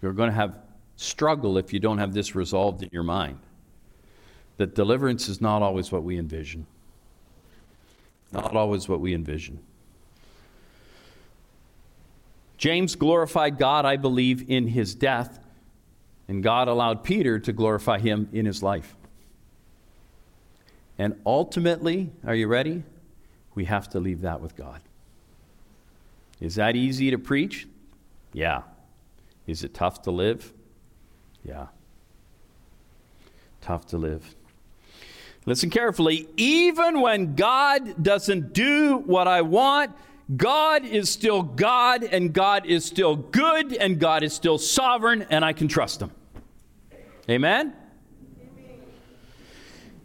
you're 0.00 0.14
going 0.14 0.30
to 0.30 0.34
have 0.34 0.56
struggle 0.96 1.58
if 1.58 1.74
you 1.74 1.78
don't 1.78 1.98
have 1.98 2.14
this 2.14 2.34
resolved 2.34 2.82
in 2.82 2.88
your 2.90 3.02
mind. 3.02 3.38
That 4.60 4.74
deliverance 4.74 5.26
is 5.30 5.40
not 5.40 5.62
always 5.62 5.90
what 5.90 6.02
we 6.02 6.18
envision. 6.18 6.66
Not 8.30 8.54
always 8.54 8.90
what 8.90 9.00
we 9.00 9.14
envision. 9.14 9.58
James 12.58 12.94
glorified 12.94 13.56
God, 13.56 13.86
I 13.86 13.96
believe, 13.96 14.50
in 14.50 14.66
his 14.66 14.94
death, 14.94 15.40
and 16.28 16.42
God 16.42 16.68
allowed 16.68 17.04
Peter 17.04 17.38
to 17.38 17.54
glorify 17.54 18.00
him 18.00 18.28
in 18.34 18.44
his 18.44 18.62
life. 18.62 18.94
And 20.98 21.18
ultimately, 21.24 22.10
are 22.26 22.34
you 22.34 22.46
ready? 22.46 22.82
We 23.54 23.64
have 23.64 23.88
to 23.88 23.98
leave 23.98 24.20
that 24.20 24.42
with 24.42 24.56
God. 24.56 24.82
Is 26.38 26.56
that 26.56 26.76
easy 26.76 27.10
to 27.12 27.18
preach? 27.18 27.66
Yeah. 28.34 28.64
Is 29.46 29.64
it 29.64 29.72
tough 29.72 30.02
to 30.02 30.10
live? 30.10 30.52
Yeah. 31.42 31.68
Tough 33.62 33.86
to 33.86 33.96
live. 33.96 34.34
Listen 35.50 35.68
carefully. 35.68 36.28
Even 36.36 37.00
when 37.00 37.34
God 37.34 38.00
doesn't 38.00 38.52
do 38.52 38.98
what 38.98 39.26
I 39.26 39.42
want, 39.42 39.90
God 40.36 40.84
is 40.84 41.10
still 41.10 41.42
God, 41.42 42.04
and 42.04 42.32
God 42.32 42.66
is 42.66 42.84
still 42.84 43.16
good, 43.16 43.72
and 43.72 43.98
God 43.98 44.22
is 44.22 44.32
still 44.32 44.58
sovereign, 44.58 45.26
and 45.28 45.44
I 45.44 45.52
can 45.52 45.66
trust 45.66 46.02
Him. 46.02 46.12
Amen? 47.28 47.74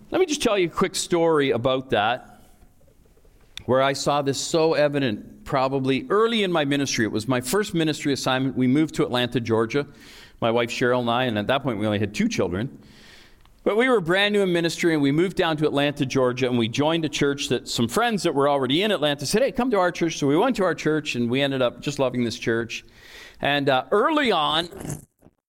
Let 0.10 0.20
me 0.20 0.26
just 0.26 0.42
tell 0.42 0.58
you 0.58 0.66
a 0.66 0.72
quick 0.72 0.96
story 0.96 1.52
about 1.52 1.92
that, 1.92 2.42
where 3.68 3.84
I 3.84 3.94
saw 3.94 4.24
this 4.24 4.42
so 4.42 4.74
evident 4.74 5.46
probably 5.46 6.08
early 6.10 6.42
in 6.42 6.52
my 6.52 6.66
ministry. 6.66 7.06
It 7.06 7.12
was 7.12 7.28
my 7.28 7.40
first 7.40 7.76
ministry 7.76 8.14
assignment. 8.14 8.58
We 8.58 8.66
moved 8.66 8.96
to 8.96 9.04
Atlanta, 9.04 9.40
Georgia, 9.40 9.86
my 10.42 10.50
wife 10.50 10.72
Cheryl 10.72 11.02
and 11.02 11.10
I, 11.12 11.26
and 11.26 11.38
at 11.38 11.46
that 11.46 11.62
point 11.62 11.78
we 11.78 11.86
only 11.86 12.00
had 12.00 12.16
two 12.16 12.28
children. 12.28 12.80
But 13.66 13.78
we 13.78 13.90
were 13.90 14.00
brand 14.00 14.34
new 14.34 14.44
in 14.44 14.54
ministry 14.54 14.94
and 14.94 15.02
we 15.02 15.12
moved 15.12 15.36
down 15.36 15.58
to 15.58 15.66
Atlanta, 15.66 16.06
Georgia, 16.06 16.48
and 16.48 16.56
we 16.56 16.68
joined 16.68 17.04
a 17.04 17.10
church 17.10 17.50
that 17.50 17.68
some 17.68 17.88
friends 17.88 18.22
that 18.22 18.36
were 18.36 18.48
already 18.48 18.84
in 18.84 18.92
Atlanta 18.92 19.26
said, 19.26 19.42
Hey, 19.42 19.52
come 19.52 19.72
to 19.72 19.80
our 19.80 19.92
church. 19.92 20.20
So 20.20 20.28
we 20.28 20.38
went 20.38 20.56
to 20.58 20.64
our 20.64 20.76
church 20.76 21.16
and 21.16 21.32
we 21.32 21.42
ended 21.42 21.64
up 21.64 21.82
just 21.82 21.98
loving 21.98 22.24
this 22.24 22.38
church. 22.38 22.86
And 23.42 23.68
uh, 23.68 23.86
early 23.90 24.32
on, 24.32 24.70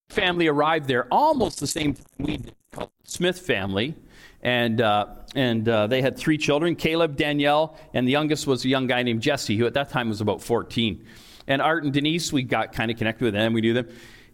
family 0.09 0.47
arrived 0.47 0.87
there 0.87 1.07
almost 1.13 1.59
the 1.59 1.67
same 1.67 1.93
time 1.93 2.05
we 2.17 2.37
did, 2.37 2.55
called 2.71 2.89
Smith 3.03 3.37
family. 3.37 3.93
And, 4.41 4.81
uh, 4.81 5.09
and 5.35 5.69
uh, 5.69 5.85
they 5.85 6.01
had 6.01 6.17
three 6.17 6.39
children 6.39 6.75
Caleb, 6.75 7.17
Danielle, 7.17 7.77
and 7.93 8.07
the 8.07 8.11
youngest 8.11 8.47
was 8.47 8.65
a 8.65 8.67
young 8.67 8.87
guy 8.87 9.03
named 9.03 9.21
Jesse, 9.21 9.55
who 9.55 9.67
at 9.67 9.75
that 9.75 9.91
time 9.91 10.09
was 10.09 10.21
about 10.21 10.41
14. 10.41 11.05
And 11.45 11.61
Art 11.61 11.83
and 11.83 11.93
Denise, 11.93 12.33
we 12.33 12.41
got 12.41 12.73
kind 12.73 12.89
of 12.89 12.97
connected 12.97 13.25
with 13.25 13.35
them. 13.35 13.53
We 13.53 13.61
knew 13.61 13.75
them. 13.75 13.89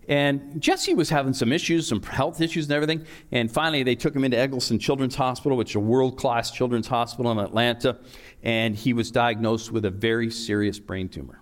And 0.08 0.62
Jesse 0.62 0.94
was 0.94 1.10
having 1.10 1.34
some 1.34 1.54
issues, 1.54 1.88
some 1.88 2.02
health 2.02 2.42
issues 2.42 2.66
and 2.66 2.74
everything. 2.74 3.06
And 3.32 3.52
finally, 3.52 3.84
they 3.84 3.96
took 3.96 4.16
him 4.16 4.24
into 4.24 4.38
Egleston 4.38 4.80
Children's 4.80 5.16
Hospital, 5.16 5.58
which 5.58 5.72
is 5.72 5.76
a 5.76 5.80
world 5.80 6.18
class 6.18 6.52
children's 6.52 6.88
hospital 6.88 7.32
in 7.32 7.40
Atlanta. 7.40 7.98
And 8.44 8.76
he 8.76 8.94
was 8.94 9.12
diagnosed 9.12 9.72
with 9.72 9.86
a 9.86 9.90
very 9.90 10.30
serious 10.30 10.80
brain 10.80 11.08
tumor. 11.08 11.42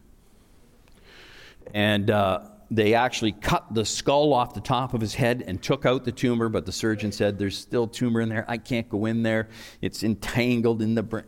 And 1.73 2.11
uh, 2.11 2.41
they 2.69 2.93
actually 2.93 3.31
cut 3.33 3.73
the 3.73 3.85
skull 3.85 4.33
off 4.33 4.53
the 4.53 4.61
top 4.61 4.93
of 4.93 5.01
his 5.01 5.15
head 5.15 5.43
and 5.47 5.61
took 5.61 5.85
out 5.85 6.05
the 6.05 6.11
tumor, 6.11 6.47
but 6.47 6.65
the 6.65 6.71
surgeon 6.71 7.11
said, 7.11 7.39
There's 7.39 7.57
still 7.57 7.87
tumor 7.87 8.21
in 8.21 8.29
there. 8.29 8.45
I 8.47 8.57
can't 8.57 8.87
go 8.89 9.05
in 9.05 9.23
there. 9.23 9.49
It's 9.81 10.03
entangled 10.03 10.81
in 10.81 10.95
the 10.95 11.03
brain. 11.03 11.25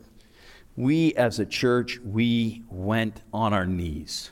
We, 0.75 1.13
as 1.15 1.39
a 1.39 1.45
church, 1.45 1.99
we 1.99 2.63
went 2.69 3.21
on 3.31 3.53
our 3.53 3.65
knees 3.65 4.31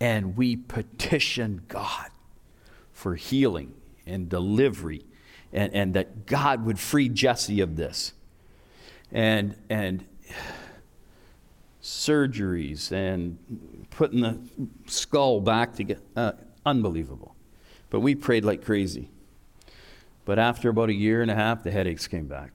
and 0.00 0.36
we 0.36 0.56
petitioned 0.56 1.68
God 1.68 2.10
for 3.02 3.16
healing 3.16 3.74
and 4.06 4.28
delivery, 4.28 5.04
and, 5.52 5.74
and 5.74 5.94
that 5.94 6.24
God 6.24 6.64
would 6.64 6.78
free 6.78 7.08
Jesse 7.08 7.60
of 7.60 7.74
this. 7.74 8.12
And, 9.10 9.56
and 9.68 10.06
surgeries 11.82 12.92
and 12.92 13.86
putting 13.90 14.20
the 14.20 14.38
skull 14.86 15.40
back 15.40 15.74
together. 15.74 16.00
Uh, 16.14 16.32
unbelievable. 16.64 17.34
But 17.90 18.00
we 18.00 18.14
prayed 18.14 18.44
like 18.44 18.64
crazy. 18.64 19.10
But 20.24 20.38
after 20.38 20.68
about 20.68 20.88
a 20.88 20.94
year 20.94 21.22
and 21.22 21.30
a 21.30 21.34
half, 21.34 21.64
the 21.64 21.72
headaches 21.72 22.06
came 22.06 22.26
back. 22.26 22.52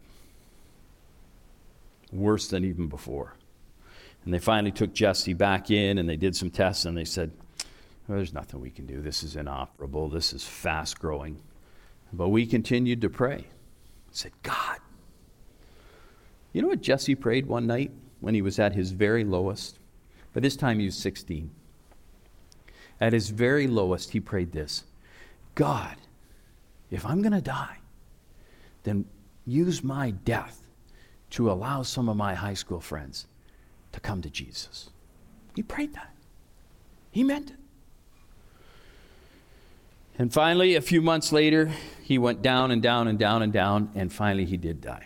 Worse 2.14 2.48
than 2.48 2.64
even 2.64 2.88
before. 2.88 3.36
And 4.24 4.34
they 4.34 4.40
finally 4.40 4.72
took 4.72 4.94
Jesse 4.94 5.34
back 5.34 5.70
in 5.70 5.98
and 5.98 6.08
they 6.08 6.16
did 6.16 6.38
some 6.38 6.50
tests 6.50 6.86
and 6.86 6.98
they 6.98 7.06
said, 7.06 7.32
there's 8.16 8.34
nothing 8.34 8.62
we 8.62 8.70
can 8.70 8.86
do. 8.86 9.02
This 9.02 9.24
is 9.24 9.36
inoperable. 9.36 10.10
This 10.10 10.32
is 10.32 10.46
fast 10.46 11.00
growing. 11.00 11.42
But 12.14 12.30
we 12.30 12.46
continued 12.46 13.02
to 13.02 13.10
pray. 13.10 13.46
said, 14.12 14.32
God. 14.44 14.78
You 16.54 16.62
know 16.62 16.70
what 16.70 16.82
Jesse 16.82 17.16
prayed 17.16 17.46
one 17.46 17.68
night 17.68 17.92
when 18.22 18.34
he 18.34 18.42
was 18.42 18.60
at 18.60 18.74
his 18.74 18.92
very 18.92 19.24
lowest? 19.24 19.78
But 20.34 20.44
this 20.44 20.56
time 20.56 20.80
he 20.80 20.86
was 20.86 20.96
16. 20.96 21.52
At 23.00 23.14
his 23.14 23.30
very 23.30 23.68
lowest, 23.68 24.12
he 24.12 24.20
prayed 24.20 24.54
this 24.54 24.86
God, 25.54 25.98
if 26.90 27.06
I'm 27.06 27.22
going 27.22 27.34
to 27.34 27.42
die, 27.42 27.78
then 28.84 29.06
use 29.46 29.84
my 29.84 30.12
death 30.12 30.62
to 31.32 31.52
allow 31.52 31.84
some 31.84 32.08
of 32.08 32.16
my 32.16 32.34
high 32.34 32.54
school 32.54 32.80
friends 32.80 33.28
to 33.92 34.00
come 34.00 34.22
to 34.22 34.30
Jesus. 34.30 34.90
He 35.56 35.64
prayed 35.64 35.94
that. 35.94 36.16
He 37.12 37.24
meant 37.24 37.50
it. 37.52 37.58
And 40.20 40.34
finally, 40.34 40.76
a 40.76 40.82
few 40.82 41.02
months 41.02 41.32
later, 41.32 41.72
he 42.02 42.18
went 42.18 42.42
down 42.42 42.72
and 42.72 42.82
down 42.82 43.08
and 43.08 43.20
down 43.20 43.44
and 43.44 43.54
down, 43.54 43.92
and 43.94 44.12
finally 44.12 44.46
he 44.46 44.58
did 44.58 44.82
die. 44.82 45.06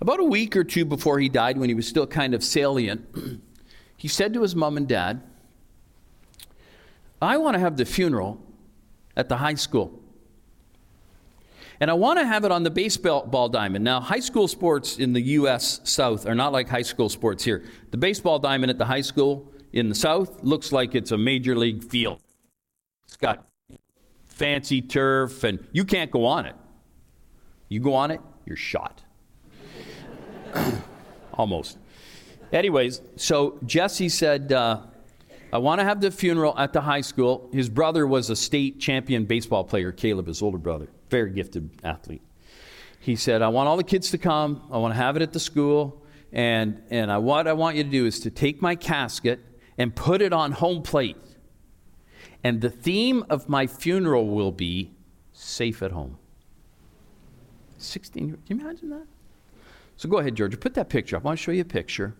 About 0.00 0.20
a 0.20 0.24
week 0.24 0.56
or 0.56 0.62
two 0.62 0.84
before 0.84 1.18
he 1.18 1.28
died, 1.28 1.58
when 1.58 1.68
he 1.68 1.74
was 1.74 1.88
still 1.88 2.06
kind 2.06 2.34
of 2.34 2.44
salient, 2.44 3.04
he 3.96 4.06
said 4.06 4.34
to 4.34 4.42
his 4.42 4.54
mom 4.54 4.76
and 4.76 4.86
dad, 4.86 5.22
I 7.20 7.38
want 7.38 7.54
to 7.54 7.58
have 7.58 7.76
the 7.76 7.84
funeral 7.84 8.40
at 9.16 9.28
the 9.28 9.38
high 9.38 9.54
school. 9.54 10.00
And 11.80 11.90
I 11.90 11.94
want 11.94 12.18
to 12.20 12.26
have 12.26 12.44
it 12.44 12.52
on 12.52 12.62
the 12.62 12.70
baseball 12.70 13.48
diamond. 13.48 13.84
Now, 13.84 14.00
high 14.00 14.20
school 14.20 14.48
sports 14.48 14.98
in 14.98 15.12
the 15.12 15.20
U.S. 15.20 15.80
South 15.84 16.26
are 16.26 16.34
not 16.34 16.52
like 16.52 16.68
high 16.68 16.82
school 16.82 17.08
sports 17.08 17.42
here. 17.42 17.64
The 17.90 17.96
baseball 17.96 18.38
diamond 18.38 18.70
at 18.70 18.78
the 18.78 18.84
high 18.84 19.00
school 19.00 19.52
in 19.72 19.88
the 19.88 19.94
South 19.94 20.42
looks 20.42 20.72
like 20.72 20.94
it's 20.94 21.10
a 21.10 21.18
major 21.18 21.56
league 21.56 21.82
field. 21.82 22.20
It's 23.06 23.16
got 23.16 23.46
fancy 24.36 24.82
turf, 24.82 25.44
and 25.44 25.66
you 25.72 25.82
can't 25.82 26.10
go 26.10 26.26
on 26.26 26.44
it. 26.44 26.54
You 27.70 27.80
go 27.80 27.94
on 27.94 28.10
it, 28.10 28.20
you're 28.44 28.54
shot. 28.54 29.02
Almost. 31.34 31.78
Anyways, 32.52 33.00
so 33.16 33.58
Jesse 33.64 34.10
said, 34.10 34.52
uh, 34.52 34.82
I 35.54 35.58
want 35.58 35.80
to 35.80 35.84
have 35.84 36.02
the 36.02 36.10
funeral 36.10 36.56
at 36.58 36.74
the 36.74 36.82
high 36.82 37.00
school. 37.00 37.48
His 37.50 37.70
brother 37.70 38.06
was 38.06 38.28
a 38.28 38.36
state 38.36 38.78
champion 38.78 39.24
baseball 39.24 39.64
player, 39.64 39.90
Caleb, 39.90 40.26
his 40.26 40.42
older 40.42 40.58
brother, 40.58 40.88
very 41.08 41.30
gifted 41.30 41.70
athlete. 41.82 42.22
He 43.00 43.16
said, 43.16 43.40
I 43.40 43.48
want 43.48 43.68
all 43.68 43.78
the 43.78 43.84
kids 43.84 44.10
to 44.10 44.18
come. 44.18 44.68
I 44.70 44.76
want 44.76 44.92
to 44.92 44.98
have 44.98 45.16
it 45.16 45.22
at 45.22 45.32
the 45.32 45.40
school. 45.40 46.02
And, 46.30 46.82
and 46.90 47.10
I, 47.10 47.16
what 47.18 47.48
I 47.48 47.54
want 47.54 47.76
you 47.76 47.84
to 47.84 47.90
do 47.90 48.04
is 48.04 48.20
to 48.20 48.30
take 48.30 48.60
my 48.60 48.74
casket 48.74 49.40
and 49.78 49.96
put 49.96 50.20
it 50.20 50.34
on 50.34 50.52
home 50.52 50.82
plate. 50.82 51.16
And 52.46 52.60
the 52.60 52.70
theme 52.70 53.24
of 53.28 53.48
my 53.48 53.66
funeral 53.66 54.28
will 54.28 54.52
be 54.52 54.92
safe 55.32 55.82
at 55.82 55.90
home. 55.90 56.16
16 57.78 58.28
years. 58.28 58.38
Can 58.46 58.60
you 58.60 58.64
imagine 58.64 58.88
that? 58.90 59.06
So 59.96 60.08
go 60.08 60.18
ahead, 60.18 60.36
Georgia. 60.36 60.56
Put 60.56 60.74
that 60.74 60.88
picture 60.88 61.16
up. 61.16 61.24
I 61.24 61.26
want 61.26 61.40
to 61.40 61.42
show 61.42 61.50
you 61.50 61.62
a 61.62 61.64
picture. 61.64 62.14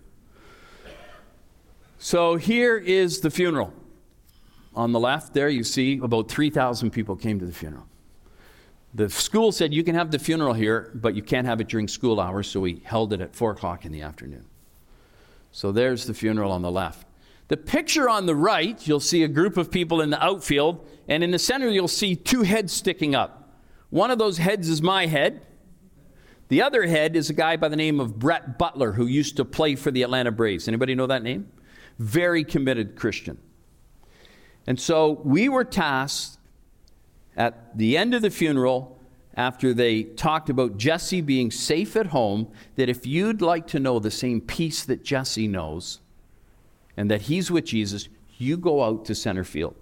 So 1.99 2.35
here 2.35 2.77
is 2.77 3.21
the 3.21 3.31
funeral. 3.31 3.73
On 4.75 4.91
the 4.91 4.99
left 4.99 5.33
there, 5.33 5.49
you 5.49 5.63
see 5.63 6.01
about 6.03 6.29
3,000 6.29 6.91
people 6.91 7.15
came 7.15 7.39
to 7.39 7.47
the 7.47 7.53
funeral. 7.53 7.87
The 8.95 9.09
school 9.09 9.53
said 9.53 9.73
you 9.73 9.85
can 9.85 9.95
have 9.95 10.11
the 10.11 10.19
funeral 10.19 10.55
here, 10.55 10.91
but 10.93 11.15
you 11.15 11.23
can't 11.23 11.47
have 11.47 11.61
it 11.61 11.69
during 11.69 11.87
school 11.87 12.19
hours, 12.19 12.49
so 12.49 12.59
we 12.59 12.83
held 12.85 13.13
it 13.13 13.21
at 13.21 13.37
4 13.37 13.53
o'clock 13.53 13.85
in 13.85 13.93
the 13.93 14.03
afternoon. 14.03 14.45
So 15.53 15.71
there's 15.71 16.05
the 16.05 16.15
funeral 16.15 16.51
on 16.51 16.63
the 16.63 16.73
left. 16.73 17.06
The 17.49 17.57
picture 17.57 18.09
on 18.09 18.27
the 18.27 18.35
right, 18.35 18.87
you'll 18.87 19.01
see 19.01 19.23
a 19.23 19.29
group 19.29 19.57
of 19.57 19.71
people 19.71 20.01
in 20.01 20.11
the 20.11 20.23
outfield, 20.23 20.87
and 21.09 21.23
in 21.23 21.31
the 21.31 21.39
center, 21.39 21.69
you'll 21.69 21.89
see 21.89 22.17
two 22.17 22.43
heads 22.43 22.73
sticking 22.73 23.15
up. 23.15 23.61
One 23.91 24.11
of 24.11 24.19
those 24.19 24.39
heads 24.39 24.69
is 24.69 24.83
my 24.83 25.07
head. 25.07 25.47
The 26.49 26.63
other 26.63 26.87
head 26.87 27.17
is 27.17 27.31
a 27.31 27.35
guy 27.35 27.57
by 27.57 27.69
the 27.69 27.77
name 27.77 28.01
of 28.01 28.19
Brett 28.19 28.59
Butler, 28.59 28.93
who 28.93 29.07
used 29.07 29.37
to 29.37 29.45
play 29.45 29.77
for 29.77 29.91
the 29.91 30.03
Atlanta 30.03 30.33
Braves. 30.33 30.69
Anybody 30.69 30.95
know 30.95 31.07
that 31.07 31.23
name? 31.23 31.51
very 31.99 32.45
committed 32.45 32.97
Christian. 32.97 33.39
And 34.67 34.79
so 34.81 35.21
we 35.25 35.49
were 35.49 35.65
tasked 35.65 36.39
at 37.37 37.77
the 37.77 37.97
end 37.97 38.15
of 38.15 38.23
the 38.23 38.31
funeral, 38.31 38.99
after 39.35 39.75
they 39.75 40.03
talked 40.03 40.49
about 40.49 40.79
Jesse 40.79 41.21
being 41.21 41.51
safe 41.51 41.95
at 41.95 42.07
home, 42.07 42.49
that 42.77 42.89
if 42.89 43.07
you'd 43.07 43.43
like 43.43 43.67
to 43.69 43.79
know 43.79 43.99
the 43.99 44.11
same 44.11 44.41
peace 44.41 44.85
that 44.85 45.05
Jesse 45.05 45.47
knows 45.47 46.01
and 46.97 47.11
that 47.11 47.23
he's 47.23 47.51
with 47.51 47.67
Jesus, 47.67 48.09
you 48.39 48.57
go 48.57 48.83
out 48.83 49.05
to 49.07 49.15
center 49.15 49.45
field. 49.45 49.75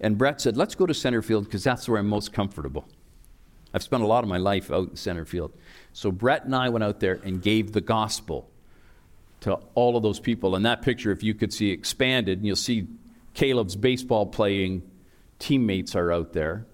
And 0.00 0.18
Brett 0.18 0.40
said, 0.40 0.56
Let's 0.56 0.74
go 0.74 0.86
to 0.86 0.94
center 0.94 1.22
field 1.22 1.44
because 1.44 1.64
that's 1.64 1.88
where 1.88 1.98
I'm 1.98 2.08
most 2.08 2.32
comfortable. 2.32 2.86
I've 3.72 3.82
spent 3.82 4.02
a 4.02 4.06
lot 4.06 4.24
of 4.24 4.28
my 4.28 4.38
life 4.38 4.70
out 4.70 4.90
in 4.90 4.96
center 4.96 5.24
field. 5.24 5.52
So 5.92 6.10
Brett 6.10 6.44
and 6.44 6.54
I 6.54 6.68
went 6.68 6.84
out 6.84 7.00
there 7.00 7.20
and 7.24 7.42
gave 7.42 7.72
the 7.72 7.80
gospel 7.80 8.48
to 9.40 9.54
all 9.74 9.96
of 9.96 10.02
those 10.02 10.20
people. 10.20 10.56
And 10.56 10.64
that 10.64 10.82
picture, 10.82 11.10
if 11.10 11.22
you 11.22 11.34
could 11.34 11.52
see 11.52 11.70
expanded, 11.70 12.38
and 12.38 12.46
you'll 12.46 12.56
see 12.56 12.86
Caleb's 13.34 13.76
baseball 13.76 14.26
playing 14.26 14.82
teammates 15.38 15.94
are 15.94 16.10
out 16.10 16.32
there. 16.32 16.66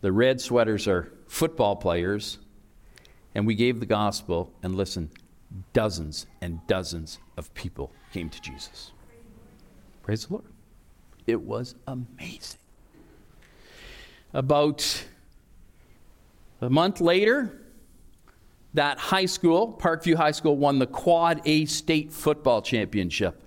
The 0.00 0.10
red 0.10 0.40
sweaters 0.40 0.88
are 0.88 1.12
football 1.28 1.76
players. 1.76 2.38
And 3.34 3.46
we 3.46 3.54
gave 3.54 3.78
the 3.78 3.86
gospel, 3.86 4.52
and 4.62 4.74
listen, 4.74 5.10
dozens 5.72 6.26
and 6.40 6.66
dozens 6.66 7.18
of 7.36 7.52
people 7.54 7.92
came 8.12 8.28
to 8.30 8.40
Jesus. 8.40 8.92
Praise 10.08 10.24
the 10.24 10.32
Lord. 10.32 10.46
It 11.26 11.38
was 11.38 11.74
amazing. 11.86 12.58
About 14.32 15.04
a 16.62 16.70
month 16.70 17.02
later, 17.02 17.60
that 18.72 18.98
high 18.98 19.26
school, 19.26 19.76
Parkview 19.78 20.14
High 20.14 20.30
School, 20.30 20.56
won 20.56 20.78
the 20.78 20.86
Quad 20.86 21.42
A 21.44 21.66
state 21.66 22.10
football 22.10 22.62
championship. 22.62 23.38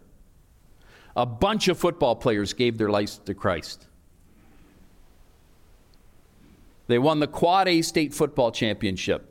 A 1.16 1.26
bunch 1.26 1.68
of 1.68 1.80
football 1.80 2.16
players 2.16 2.54
gave 2.54 2.78
their 2.78 2.92
lives 2.92 3.18
to 3.26 3.34
Christ. 3.34 3.88
They 6.86 7.00
won 7.00 7.20
the 7.20 7.28
Quad 7.28 7.70
A 7.70 7.82
state 7.82 8.14
football 8.14 8.52
championship. 8.52 9.31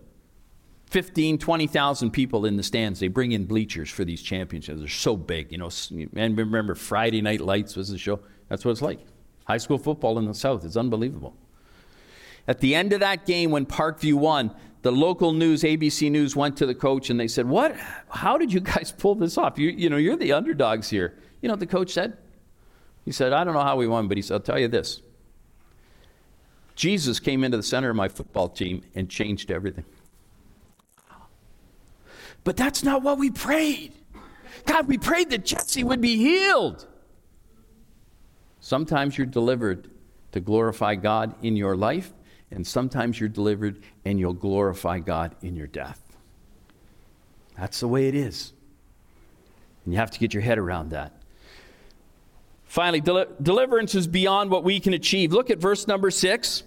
15, 0.90 1.38
20,000 1.38 2.10
people 2.10 2.44
in 2.46 2.56
the 2.56 2.62
stands. 2.64 2.98
They 2.98 3.08
bring 3.08 3.30
in 3.32 3.44
bleachers 3.46 3.88
for 3.88 4.04
these 4.04 4.20
championships. 4.20 4.80
They're 4.80 4.88
so 4.88 5.16
big, 5.16 5.52
you 5.52 5.58
know. 5.58 5.70
And 6.16 6.36
remember, 6.36 6.74
Friday 6.74 7.22
Night 7.22 7.40
Lights 7.40 7.76
was 7.76 7.88
the 7.88 7.98
show. 7.98 8.18
That's 8.48 8.64
what 8.64 8.72
it's 8.72 8.82
like. 8.82 8.98
High 9.44 9.58
school 9.58 9.78
football 9.78 10.18
in 10.18 10.26
the 10.26 10.34
South. 10.34 10.64
It's 10.64 10.76
unbelievable. 10.76 11.34
At 12.48 12.58
the 12.58 12.74
end 12.74 12.92
of 12.92 13.00
that 13.00 13.24
game, 13.24 13.52
when 13.52 13.66
Parkview 13.66 14.14
won, 14.14 14.52
the 14.82 14.90
local 14.90 15.32
news, 15.32 15.62
ABC 15.62 16.10
News, 16.10 16.34
went 16.34 16.56
to 16.56 16.66
the 16.66 16.74
coach 16.74 17.08
and 17.08 17.20
they 17.20 17.28
said, 17.28 17.48
"What? 17.48 17.76
How 18.08 18.36
did 18.36 18.52
you 18.52 18.60
guys 18.74 18.92
pull 18.92 19.14
this 19.14 19.38
off? 19.38 19.58
You, 19.58 19.68
you 19.70 19.88
know, 19.90 19.96
you're 19.96 20.16
the 20.16 20.32
underdogs 20.32 20.90
here." 20.90 21.14
You 21.40 21.48
know 21.48 21.52
what 21.52 21.60
the 21.60 21.66
coach 21.66 21.92
said? 21.92 22.16
He 23.04 23.12
said, 23.12 23.32
"I 23.32 23.44
don't 23.44 23.54
know 23.54 23.62
how 23.62 23.76
we 23.76 23.86
won, 23.86 24.08
but 24.08 24.16
he 24.16 24.22
said, 24.22 24.34
I'll 24.34 24.40
tell 24.40 24.58
you 24.58 24.68
this: 24.68 25.02
Jesus 26.74 27.20
came 27.20 27.44
into 27.44 27.56
the 27.56 27.62
center 27.62 27.90
of 27.90 27.96
my 27.96 28.08
football 28.08 28.48
team 28.48 28.82
and 28.96 29.08
changed 29.08 29.52
everything." 29.52 29.84
But 32.44 32.56
that's 32.56 32.82
not 32.82 33.02
what 33.02 33.18
we 33.18 33.30
prayed. 33.30 33.92
God, 34.66 34.88
we 34.88 34.98
prayed 34.98 35.30
that 35.30 35.44
Jesse 35.44 35.84
would 35.84 36.00
be 36.00 36.16
healed. 36.16 36.86
Sometimes 38.60 39.16
you're 39.16 39.26
delivered 39.26 39.90
to 40.32 40.40
glorify 40.40 40.94
God 40.94 41.34
in 41.42 41.56
your 41.56 41.76
life, 41.76 42.12
and 42.50 42.66
sometimes 42.66 43.18
you're 43.18 43.28
delivered 43.28 43.82
and 44.04 44.18
you'll 44.18 44.32
glorify 44.32 44.98
God 44.98 45.34
in 45.42 45.56
your 45.56 45.66
death. 45.66 46.00
That's 47.56 47.80
the 47.80 47.88
way 47.88 48.08
it 48.08 48.14
is. 48.14 48.52
And 49.84 49.94
you 49.94 49.98
have 49.98 50.10
to 50.10 50.18
get 50.18 50.34
your 50.34 50.42
head 50.42 50.58
around 50.58 50.90
that. 50.90 51.12
Finally, 52.64 53.00
del- 53.00 53.26
deliverance 53.42 53.94
is 53.94 54.06
beyond 54.06 54.50
what 54.50 54.62
we 54.62 54.78
can 54.78 54.94
achieve. 54.94 55.32
Look 55.32 55.50
at 55.50 55.58
verse 55.58 55.86
number 55.88 56.10
six. 56.10 56.62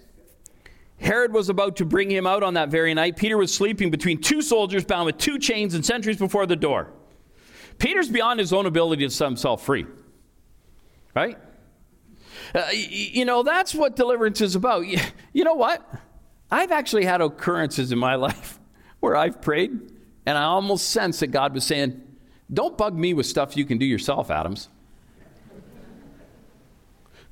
Herod 1.00 1.32
was 1.32 1.48
about 1.48 1.76
to 1.76 1.84
bring 1.84 2.10
him 2.10 2.26
out 2.26 2.42
on 2.42 2.54
that 2.54 2.68
very 2.68 2.94
night. 2.94 3.16
Peter 3.16 3.36
was 3.36 3.52
sleeping 3.52 3.90
between 3.90 4.20
two 4.20 4.40
soldiers 4.40 4.84
bound 4.84 5.06
with 5.06 5.18
two 5.18 5.38
chains 5.38 5.74
and 5.74 5.84
sentries 5.84 6.16
before 6.16 6.46
the 6.46 6.56
door. 6.56 6.92
Peter's 7.78 8.08
beyond 8.08 8.38
his 8.40 8.52
own 8.52 8.66
ability 8.66 9.04
to 9.04 9.10
set 9.10 9.26
himself 9.26 9.64
free. 9.64 9.86
Right? 11.14 11.38
Uh, 12.54 12.68
you 12.72 13.24
know, 13.24 13.42
that's 13.42 13.74
what 13.74 13.96
deliverance 13.96 14.40
is 14.40 14.54
about. 14.54 14.86
You 14.86 15.44
know 15.44 15.54
what? 15.54 15.84
I've 16.50 16.70
actually 16.70 17.04
had 17.04 17.20
occurrences 17.20 17.90
in 17.90 17.98
my 17.98 18.14
life 18.26 18.60
where 19.00 19.16
I've 19.16 19.42
prayed 19.42 19.72
and 20.26 20.38
I 20.38 20.44
almost 20.44 20.90
sensed 20.90 21.20
that 21.20 21.28
God 21.28 21.54
was 21.54 21.64
saying, 21.64 22.00
Don't 22.52 22.78
bug 22.78 22.96
me 22.96 23.14
with 23.14 23.26
stuff 23.26 23.56
you 23.56 23.64
can 23.64 23.78
do 23.78 23.84
yourself, 23.84 24.30
Adams. 24.30 24.68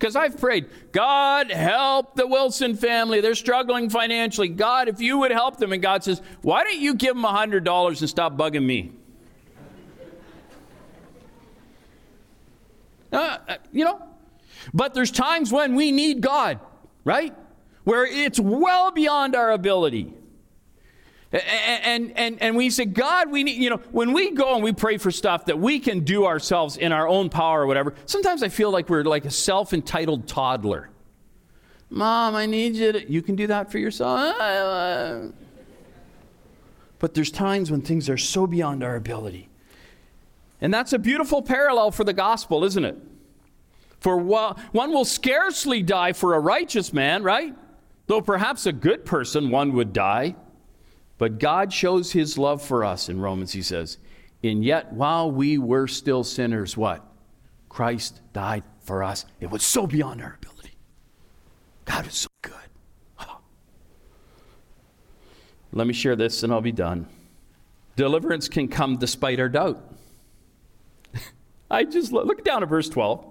Because 0.02 0.16
I've 0.16 0.36
prayed, 0.36 0.66
God, 0.90 1.52
help 1.52 2.16
the 2.16 2.26
Wilson 2.26 2.74
family. 2.74 3.20
They're 3.20 3.36
struggling 3.36 3.88
financially. 3.88 4.48
God, 4.48 4.88
if 4.88 5.00
you 5.00 5.18
would 5.18 5.30
help 5.30 5.58
them. 5.58 5.72
And 5.72 5.80
God 5.80 6.02
says, 6.02 6.20
Why 6.40 6.64
don't 6.64 6.80
you 6.80 6.96
give 6.96 7.14
them 7.14 7.22
$100 7.22 8.00
and 8.00 8.10
stop 8.10 8.36
bugging 8.36 8.64
me? 8.64 8.90
Uh, 13.12 13.38
uh 13.46 13.56
you 13.70 13.84
know, 13.84 14.02
but 14.74 14.92
there's 14.92 15.12
times 15.12 15.52
when 15.52 15.76
we 15.76 15.92
need 15.92 16.20
God, 16.20 16.58
right? 17.04 17.32
Where 17.84 18.04
it's 18.04 18.40
well 18.40 18.90
beyond 18.90 19.36
our 19.36 19.52
ability. 19.52 20.12
And, 21.32 22.12
and, 22.16 22.42
and 22.42 22.56
we 22.56 22.68
say, 22.68 22.84
God, 22.84 23.30
we 23.30 23.42
need, 23.42 23.56
you 23.56 23.70
know, 23.70 23.80
when 23.90 24.12
we 24.12 24.32
go 24.32 24.54
and 24.54 24.62
we 24.62 24.72
pray 24.72 24.98
for 24.98 25.10
stuff 25.10 25.46
that 25.46 25.58
we 25.58 25.78
can 25.78 26.00
do 26.00 26.26
ourselves 26.26 26.76
in 26.76 26.92
our 26.92 27.08
own 27.08 27.30
power 27.30 27.62
or 27.62 27.66
whatever, 27.66 27.94
sometimes 28.04 28.42
I 28.42 28.50
feel 28.50 28.70
like 28.70 28.90
we're 28.90 29.02
like 29.04 29.24
a 29.24 29.30
self 29.30 29.72
entitled 29.72 30.28
toddler. 30.28 30.90
Mom, 31.88 32.34
I 32.34 32.44
need 32.46 32.74
you 32.74 32.92
to, 32.92 33.10
you 33.10 33.22
can 33.22 33.34
do 33.34 33.46
that 33.46 33.70
for 33.70 33.78
yourself. 33.78 34.36
But 36.98 37.14
there's 37.14 37.30
times 37.30 37.70
when 37.70 37.80
things 37.80 38.08
are 38.10 38.18
so 38.18 38.46
beyond 38.46 38.84
our 38.84 38.96
ability. 38.96 39.48
And 40.60 40.72
that's 40.72 40.92
a 40.92 40.98
beautiful 40.98 41.42
parallel 41.42 41.90
for 41.90 42.04
the 42.04 42.12
gospel, 42.12 42.64
isn't 42.64 42.84
it? 42.84 42.96
For 44.00 44.16
one 44.16 44.92
will 44.92 45.04
scarcely 45.04 45.82
die 45.82 46.12
for 46.12 46.34
a 46.34 46.40
righteous 46.40 46.92
man, 46.92 47.22
right? 47.22 47.54
Though 48.06 48.20
perhaps 48.20 48.66
a 48.66 48.72
good 48.72 49.04
person, 49.04 49.50
one 49.50 49.72
would 49.72 49.92
die. 49.92 50.34
But 51.22 51.38
God 51.38 51.72
shows 51.72 52.10
his 52.10 52.36
love 52.36 52.60
for 52.60 52.84
us 52.84 53.08
in 53.08 53.20
Romans, 53.20 53.52
he 53.52 53.62
says. 53.62 53.98
And 54.42 54.64
yet, 54.64 54.92
while 54.92 55.30
we 55.30 55.56
were 55.56 55.86
still 55.86 56.24
sinners, 56.24 56.76
what? 56.76 57.06
Christ 57.68 58.20
died 58.32 58.64
for 58.80 59.04
us. 59.04 59.24
It 59.38 59.48
was 59.48 59.62
so 59.62 59.86
beyond 59.86 60.20
our 60.20 60.36
ability. 60.42 60.74
God 61.84 62.08
is 62.08 62.14
so 62.14 62.28
good. 62.42 62.54
Oh. 63.20 63.38
Let 65.72 65.86
me 65.86 65.92
share 65.92 66.16
this 66.16 66.42
and 66.42 66.52
I'll 66.52 66.60
be 66.60 66.72
done. 66.72 67.06
Deliverance 67.94 68.48
can 68.48 68.66
come 68.66 68.96
despite 68.96 69.38
our 69.38 69.48
doubt. 69.48 69.80
I 71.70 71.84
just 71.84 72.10
look, 72.10 72.26
look 72.26 72.42
down 72.42 72.64
at 72.64 72.68
verse 72.68 72.88
12. 72.88 73.24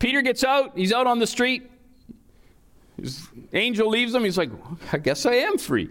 Peter 0.00 0.22
gets 0.22 0.42
out, 0.42 0.76
he's 0.76 0.92
out 0.92 1.06
on 1.06 1.20
the 1.20 1.26
street. 1.28 1.70
His 3.00 3.28
angel 3.52 3.88
leaves 3.88 4.12
him. 4.12 4.24
He's 4.24 4.36
like, 4.36 4.50
I 4.92 4.98
guess 4.98 5.24
I 5.24 5.34
am 5.34 5.56
free. 5.56 5.90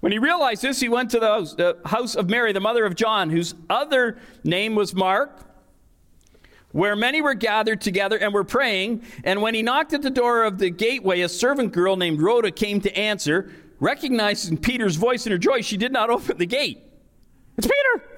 When 0.00 0.12
he 0.12 0.18
realized 0.18 0.62
this, 0.62 0.80
he 0.80 0.88
went 0.88 1.10
to 1.12 1.18
the 1.18 1.78
house, 1.86 2.14
of 2.14 2.28
Mary, 2.28 2.52
the 2.52 2.60
mother 2.60 2.84
of 2.84 2.94
John, 2.94 3.30
whose 3.30 3.54
other 3.70 4.18
name 4.44 4.74
was 4.74 4.94
Mark. 4.94 5.40
where 6.72 6.96
many 6.96 7.22
were 7.22 7.34
gathered 7.34 7.80
together 7.80 8.18
and 8.18 8.34
were 8.34 8.42
praying. 8.42 9.00
And 9.22 9.40
when 9.40 9.54
he 9.54 9.62
knocked 9.62 9.92
at 9.92 10.02
the 10.02 10.10
door 10.10 10.42
of 10.42 10.58
the 10.58 10.70
gateway, 10.70 11.20
a 11.20 11.28
servant 11.28 11.72
girl 11.72 11.96
named 11.96 12.20
Rhoda 12.20 12.50
came 12.50 12.80
to 12.80 12.98
answer. 12.98 13.52
Recognizing 13.78 14.58
Peter's 14.58 14.96
voice 14.96 15.24
in 15.24 15.30
her 15.30 15.38
joy, 15.38 15.62
she 15.62 15.76
did 15.76 15.92
not 15.92 16.10
open 16.16 16.36
the 16.36 16.46
gate. 16.46 16.82
It's 17.56 17.66
Peter! 17.66 18.08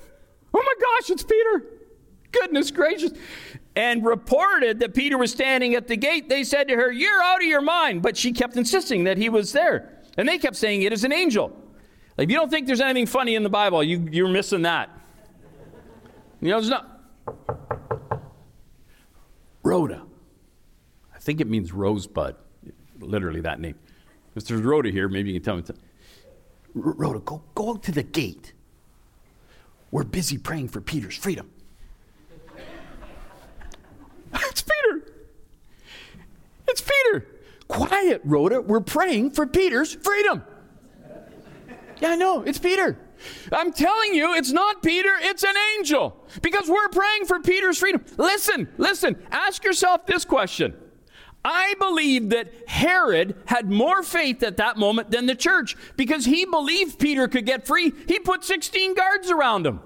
Oh 0.54 0.62
my 0.62 0.74
gosh, 0.80 1.10
it's 1.10 1.22
Peter! 1.22 1.66
Goodness 2.32 2.70
gracious. 2.70 3.12
And 3.74 4.04
reported 4.04 4.80
that 4.80 4.94
Peter 4.94 5.18
was 5.18 5.30
standing 5.30 5.74
at 5.74 5.86
the 5.86 5.96
gate. 5.96 6.30
They 6.30 6.42
said 6.42 6.68
to 6.68 6.74
her, 6.76 6.90
You're 6.90 7.22
out 7.22 7.42
of 7.42 7.46
your 7.46 7.60
mind. 7.60 8.00
But 8.00 8.16
she 8.16 8.32
kept 8.32 8.56
insisting 8.56 9.04
that 9.04 9.18
he 9.18 9.28
was 9.28 9.52
there. 9.52 10.02
And 10.16 10.26
they 10.26 10.38
kept 10.38 10.56
saying 10.56 10.80
it 10.80 10.94
is 10.94 11.04
an 11.04 11.12
angel. 11.12 11.54
If 12.18 12.30
you 12.30 12.36
don't 12.36 12.50
think 12.50 12.66
there's 12.66 12.80
anything 12.80 13.06
funny 13.06 13.34
in 13.34 13.42
the 13.42 13.50
Bible, 13.50 13.82
you, 13.82 14.08
you're 14.10 14.28
missing 14.28 14.62
that. 14.62 14.90
You 16.40 16.48
know, 16.48 16.60
there's 16.60 16.70
not. 16.70 17.00
Rhoda. 19.62 20.02
I 21.14 21.18
think 21.18 21.40
it 21.40 21.46
means 21.46 21.72
rosebud, 21.72 22.36
literally 23.00 23.40
that 23.40 23.60
name. 23.60 23.74
If 24.34 24.44
there's 24.46 24.60
Rhoda 24.60 24.90
here, 24.90 25.08
maybe 25.08 25.30
you 25.30 25.40
can 25.40 25.44
tell 25.44 25.56
me. 25.56 25.64
Rhoda, 26.74 27.20
go, 27.20 27.42
go 27.54 27.70
out 27.70 27.82
to 27.84 27.92
the 27.92 28.02
gate. 28.02 28.52
We're 29.90 30.04
busy 30.04 30.38
praying 30.38 30.68
for 30.68 30.80
Peter's 30.80 31.16
freedom. 31.16 31.50
it's 34.34 34.62
Peter. 34.62 35.12
It's 36.68 36.80
Peter. 36.82 37.26
Quiet, 37.68 38.20
Rhoda. 38.24 38.60
We're 38.60 38.80
praying 38.80 39.32
for 39.32 39.46
Peter's 39.46 39.94
freedom. 39.94 40.44
Yeah, 42.00 42.10
I 42.10 42.16
know. 42.16 42.42
It's 42.42 42.58
Peter. 42.58 42.98
I'm 43.52 43.72
telling 43.72 44.14
you, 44.14 44.34
it's 44.34 44.52
not 44.52 44.82
Peter, 44.82 45.12
it's 45.20 45.42
an 45.42 45.54
angel. 45.78 46.24
Because 46.42 46.68
we're 46.68 46.88
praying 46.88 47.26
for 47.26 47.40
Peter's 47.40 47.78
freedom. 47.78 48.04
Listen, 48.18 48.68
listen. 48.76 49.16
Ask 49.30 49.64
yourself 49.64 50.06
this 50.06 50.24
question. 50.24 50.74
I 51.44 51.74
believe 51.78 52.30
that 52.30 52.52
Herod 52.66 53.36
had 53.46 53.70
more 53.70 54.02
faith 54.02 54.42
at 54.42 54.56
that 54.56 54.76
moment 54.76 55.12
than 55.12 55.26
the 55.26 55.34
church 55.34 55.76
because 55.96 56.24
he 56.24 56.44
believed 56.44 56.98
Peter 56.98 57.28
could 57.28 57.46
get 57.46 57.66
free. 57.66 57.92
He 58.08 58.18
put 58.18 58.44
16 58.44 58.94
guards 58.94 59.30
around 59.30 59.64
him. 59.64 59.80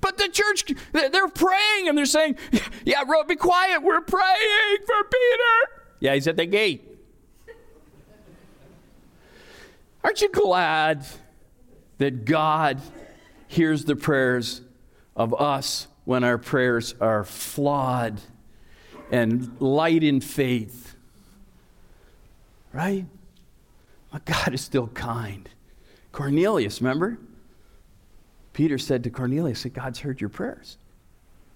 But 0.00 0.16
the 0.16 0.28
church, 0.28 0.64
they're 0.92 1.28
praying 1.28 1.88
and 1.88 1.96
they're 1.96 2.06
saying, 2.06 2.36
Yeah, 2.84 3.04
bro, 3.04 3.24
be 3.24 3.36
quiet. 3.36 3.82
We're 3.82 4.00
praying 4.00 4.78
for 4.86 5.04
Peter. 5.04 5.82
Yeah, 6.00 6.14
he's 6.14 6.26
at 6.26 6.36
the 6.36 6.46
gate. 6.46 6.93
Aren't 10.04 10.20
you 10.20 10.28
glad 10.28 11.06
that 11.96 12.26
God 12.26 12.80
hears 13.48 13.86
the 13.86 13.96
prayers 13.96 14.60
of 15.16 15.34
us 15.40 15.88
when 16.04 16.22
our 16.22 16.36
prayers 16.36 16.94
are 17.00 17.24
flawed 17.24 18.20
and 19.10 19.56
light 19.60 20.04
in 20.04 20.20
faith? 20.20 20.94
Right? 22.70 23.06
But 24.12 24.26
God 24.26 24.52
is 24.52 24.60
still 24.60 24.88
kind. 24.88 25.48
Cornelius, 26.12 26.82
remember? 26.82 27.18
Peter 28.52 28.76
said 28.76 29.02
to 29.04 29.10
Cornelius 29.10 29.62
that 29.62 29.72
God's 29.72 30.00
heard 30.00 30.20
your 30.20 30.30
prayers. 30.30 30.76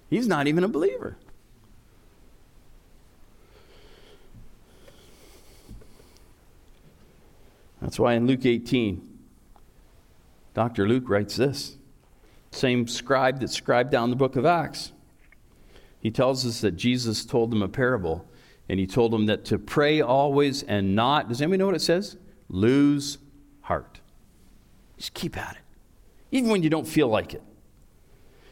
He's 0.09 0.27
not 0.27 0.47
even 0.49 0.65
a 0.65 0.69
believer. 0.69 1.17
That's 7.89 7.99
why 7.99 8.13
in 8.13 8.27
Luke 8.27 8.45
18, 8.45 9.01
Dr. 10.53 10.87
Luke 10.87 11.09
writes 11.09 11.37
this. 11.37 11.79
Same 12.51 12.87
scribe 12.87 13.41
that 13.41 13.49
scribed 13.49 13.91
down 13.91 14.11
the 14.11 14.17
book 14.17 14.37
of 14.37 14.45
Acts. 14.45 14.93
He 15.99 16.11
tells 16.11 16.45
us 16.45 16.61
that 16.61 16.73
Jesus 16.73 17.25
told 17.25 17.51
them 17.51 17.63
a 17.63 17.69
parable, 17.69 18.29
and 18.69 18.79
he 18.79 18.87
told 18.87 19.11
them 19.11 19.25
that 19.25 19.47
to 19.47 19.59
pray 19.59 20.03
always 20.03 20.65
and 20.65 20.95
not, 20.95 21.31
does 21.31 21.41
anybody 21.41 21.61
know 21.61 21.65
what 21.65 21.77
it 21.77 21.81
says? 21.81 22.19
Lose 22.51 23.17
heart. 23.63 24.03
Just 24.99 25.15
keep 25.15 25.39
at 25.39 25.57
it, 25.57 25.63
even 26.31 26.51
when 26.51 26.63
you 26.63 26.69
don't 26.69 26.87
feel 26.87 27.09
like 27.09 27.33
it. 27.33 27.43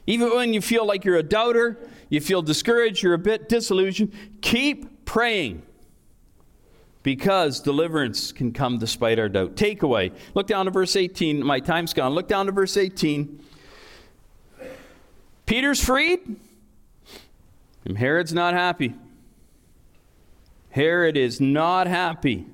Even 0.06 0.30
when 0.30 0.54
you 0.54 0.62
feel 0.62 0.86
like 0.86 1.04
you're 1.04 1.18
a 1.18 1.22
doubter, 1.22 1.78
you 2.08 2.22
feel 2.22 2.40
discouraged, 2.40 3.02
you're 3.02 3.12
a 3.12 3.18
bit 3.18 3.50
disillusioned, 3.50 4.14
keep 4.40 5.04
praying 5.04 5.62
because 7.06 7.60
deliverance 7.60 8.32
can 8.32 8.52
come 8.52 8.78
despite 8.78 9.20
our 9.20 9.28
doubt. 9.28 9.54
Takeaway. 9.54 10.12
Look 10.34 10.48
down 10.48 10.64
to 10.64 10.72
verse 10.72 10.96
18. 10.96 11.40
My 11.40 11.60
time's 11.60 11.94
gone. 11.94 12.14
Look 12.14 12.26
down 12.26 12.46
to 12.46 12.52
verse 12.52 12.76
18. 12.76 13.44
Peter's 15.46 15.84
freed, 15.84 16.18
and 17.84 17.96
Herod's 17.96 18.32
not 18.32 18.54
happy. 18.54 18.92
Herod 20.70 21.16
is 21.16 21.40
not 21.40 21.86
happy. 21.86 22.44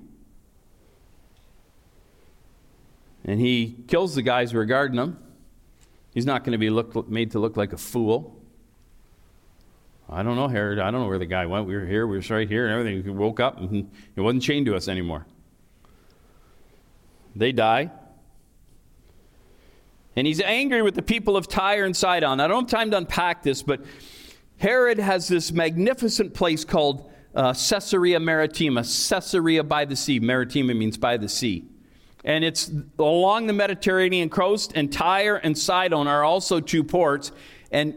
And 3.24 3.40
he 3.40 3.74
kills 3.88 4.14
the 4.14 4.20
guys 4.20 4.53
who 4.53 4.59
are 4.59 4.66
guarding 4.66 4.98
him. 4.98 5.16
He's 6.12 6.26
not 6.26 6.44
going 6.44 6.53
to 6.53 6.59
be 6.59 6.68
look, 6.68 7.09
made 7.09 7.30
to 7.30 7.38
look 7.38 7.57
like 7.57 7.72
a 7.72 7.78
fool. 7.78 8.41
I 10.12 10.22
don't 10.22 10.36
know, 10.36 10.48
Herod. 10.48 10.78
I 10.78 10.90
don't 10.90 11.00
know 11.00 11.06
where 11.08 11.18
the 11.18 11.26
guy 11.26 11.46
went. 11.46 11.66
We 11.66 11.74
were 11.74 11.86
here, 11.86 12.06
we 12.06 12.18
were 12.18 12.34
right 12.34 12.48
here, 12.48 12.66
and 12.66 12.78
everything. 12.78 13.02
He 13.02 13.10
woke 13.10 13.40
up 13.40 13.58
and 13.58 13.90
he 14.14 14.20
wasn't 14.20 14.42
chained 14.42 14.66
to 14.66 14.76
us 14.76 14.88
anymore. 14.88 15.26
They 17.34 17.52
die. 17.52 17.90
And 20.14 20.26
he's 20.26 20.42
angry 20.42 20.82
with 20.82 20.94
the 20.94 21.02
people 21.02 21.36
of 21.36 21.48
Tyre 21.48 21.84
and 21.84 21.96
Sidon. 21.96 22.40
I 22.40 22.46
don't 22.46 22.70
have 22.70 22.70
time 22.70 22.90
to 22.90 22.98
unpack 22.98 23.42
this, 23.42 23.62
but 23.62 23.80
Herod 24.58 24.98
has 24.98 25.28
this 25.28 25.50
magnificent 25.50 26.34
place 26.34 26.64
called 26.64 27.10
uh, 27.34 27.54
Caesarea 27.54 28.20
Maritima, 28.20 28.82
Caesarea 28.82 29.64
by 29.64 29.86
the 29.86 29.96
sea. 29.96 30.20
Maritima 30.20 30.74
means 30.74 30.98
by 30.98 31.16
the 31.16 31.28
sea. 31.28 31.64
And 32.24 32.44
it's 32.44 32.70
along 32.98 33.46
the 33.46 33.54
Mediterranean 33.54 34.28
coast, 34.28 34.72
and 34.74 34.92
Tyre 34.92 35.36
and 35.36 35.56
Sidon 35.56 36.06
are 36.06 36.22
also 36.22 36.60
two 36.60 36.84
ports. 36.84 37.32
And 37.72 37.94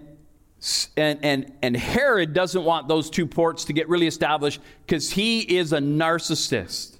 and, 0.97 1.19
and, 1.23 1.53
and 1.61 1.77
Herod 1.77 2.33
doesn't 2.33 2.63
want 2.63 2.87
those 2.87 3.09
two 3.09 3.27
ports 3.27 3.65
to 3.65 3.73
get 3.73 3.87
really 3.87 4.07
established 4.07 4.59
because 4.85 5.11
he 5.11 5.41
is 5.41 5.73
a 5.73 5.79
narcissist, 5.79 6.97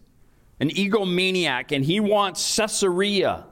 an 0.60 0.70
egomaniac, 0.70 1.72
and 1.72 1.84
he 1.84 2.00
wants 2.00 2.56
Caesarea 2.56 3.46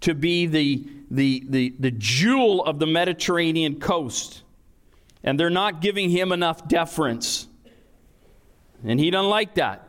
to 0.00 0.14
be 0.14 0.46
the, 0.46 0.86
the, 1.10 1.44
the, 1.48 1.74
the 1.78 1.90
jewel 1.90 2.64
of 2.64 2.78
the 2.78 2.86
Mediterranean 2.86 3.78
coast. 3.78 4.42
And 5.22 5.38
they're 5.38 5.50
not 5.50 5.80
giving 5.80 6.10
him 6.10 6.32
enough 6.32 6.66
deference. 6.66 7.46
And 8.84 8.98
he 8.98 9.10
doesn't 9.10 9.30
like 9.30 9.54
that. 9.54 9.88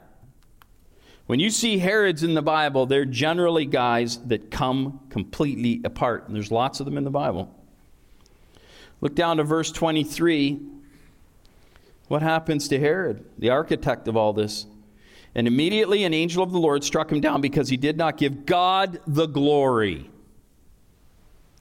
When 1.26 1.40
you 1.40 1.50
see 1.50 1.78
Herods 1.78 2.22
in 2.22 2.34
the 2.34 2.42
Bible, 2.42 2.86
they're 2.86 3.06
generally 3.06 3.66
guys 3.66 4.20
that 4.28 4.52
come 4.52 5.00
completely 5.10 5.82
apart. 5.86 6.28
And 6.28 6.36
there's 6.36 6.52
lots 6.52 6.80
of 6.80 6.86
them 6.86 6.98
in 6.98 7.06
the 7.06 7.10
Bible. 7.10 7.63
Look 9.04 9.16
down 9.16 9.36
to 9.36 9.44
verse 9.44 9.70
23. 9.70 10.62
What 12.08 12.22
happens 12.22 12.70
to 12.70 12.80
Herod, 12.80 13.26
the 13.38 13.50
architect 13.50 14.08
of 14.08 14.16
all 14.16 14.32
this? 14.32 14.66
And 15.36 15.46
immediately 15.46 16.06
an 16.06 16.14
angel 16.14 16.42
of 16.42 16.54
the 16.54 16.58
Lord 16.58 16.86
struck 16.86 17.12
him 17.12 17.20
down 17.20 17.42
because 17.42 17.68
he 17.68 17.76
did 17.76 17.98
not 17.98 18.16
give 18.16 18.46
God 18.46 19.02
the 19.06 19.26
glory. 19.26 20.10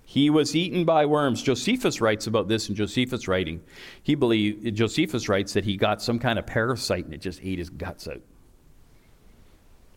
He 0.04 0.30
was 0.30 0.54
eaten 0.54 0.84
by 0.84 1.04
worms. 1.06 1.42
Josephus 1.42 2.00
writes 2.00 2.28
about 2.28 2.46
this 2.46 2.68
in 2.68 2.76
Josephus' 2.76 3.26
writing. 3.26 3.60
He 4.04 4.14
believe 4.14 4.72
Josephus 4.74 5.28
writes 5.28 5.52
that 5.54 5.64
he 5.64 5.76
got 5.76 6.00
some 6.00 6.20
kind 6.20 6.38
of 6.38 6.46
parasite 6.46 7.06
and 7.06 7.14
it 7.14 7.20
just 7.20 7.40
ate 7.42 7.58
his 7.58 7.70
guts 7.70 8.06
out. 8.06 8.20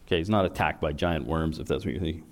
Okay, 0.07 0.17
he's 0.17 0.31
not 0.31 0.45
attacked 0.45 0.81
by 0.81 0.93
giant 0.93 1.27
worms, 1.27 1.59
if 1.59 1.67
that's 1.67 1.85
what 1.85 1.93
you 1.93 1.99
think. 1.99 2.23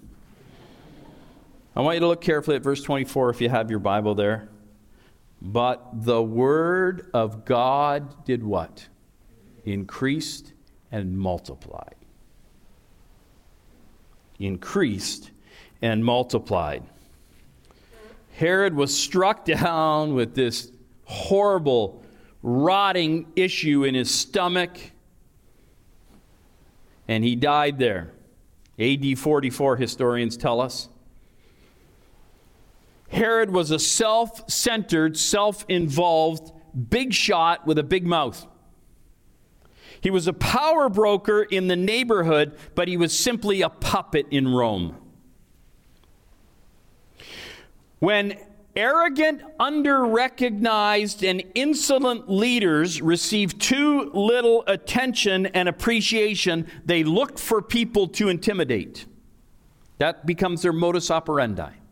I 1.76 1.82
want 1.82 1.98
you 1.98 2.00
to 2.00 2.08
look 2.08 2.22
carefully 2.22 2.56
at 2.56 2.64
verse 2.64 2.82
24 2.82 3.30
if 3.30 3.42
you 3.42 3.50
have 3.50 3.70
your 3.70 3.80
Bible 3.80 4.16
there. 4.16 4.50
But 5.44 6.06
the 6.06 6.24
word 6.24 7.10
of 7.14 7.44
God 7.44 8.24
did 8.24 8.44
what? 8.44 8.88
Increased 9.66 10.54
and 10.90 11.18
multiplied. 11.18 11.96
Increased 14.40 15.32
and 15.82 16.04
multiplied. 16.06 16.84
Herod 18.38 18.74
was 18.74 18.98
struck 18.98 19.44
down 19.46 20.14
with 20.14 20.34
this 20.34 20.72
horrible, 21.04 22.02
rotting 22.42 23.28
issue 23.36 23.84
in 23.84 23.96
his 23.96 24.10
stomach, 24.10 24.78
and 27.10 27.22
he 27.22 27.36
died 27.36 27.78
there. 27.80 28.14
AD 28.80 29.20
44, 29.20 29.76
historians 29.76 30.38
tell 30.38 30.62
us. 30.62 30.88
Herod 33.14 33.52
was 33.52 33.70
a 33.70 33.78
self 33.78 34.50
centered, 34.50 35.18
self 35.18 35.66
involved, 35.70 36.52
big 36.90 37.14
shot 37.14 37.66
with 37.68 37.78
a 37.78 37.84
big 37.84 38.08
mouth. 38.08 38.48
He 40.02 40.10
was 40.10 40.28
a 40.28 40.34
power 40.34 40.90
broker 40.90 41.44
in 41.44 41.68
the 41.68 41.76
neighborhood, 41.76 42.58
but 42.74 42.88
he 42.88 42.98
was 42.98 43.18
simply 43.18 43.62
a 43.62 43.70
puppet 43.70 44.26
in 44.32 44.48
Rome. 44.48 44.98
When 48.00 48.36
arrogant, 48.76 49.44
under 49.60 50.04
recognized, 50.06 51.24
and 51.24 51.44
insolent 51.54 52.30
leaders 52.30 53.00
receive 53.00 53.60
too 53.60 54.10
little 54.12 54.64
attention 54.66 55.46
and 55.46 55.70
appreciation, 55.70 56.68
they 56.84 57.04
look 57.04 57.38
for 57.38 57.62
people 57.62 58.08
to 58.08 58.28
intimidate. 58.28 59.06
That 60.00 60.26
becomes 60.26 60.64
their 60.64 60.74
modus 60.74 61.12
operandi. 61.12 61.83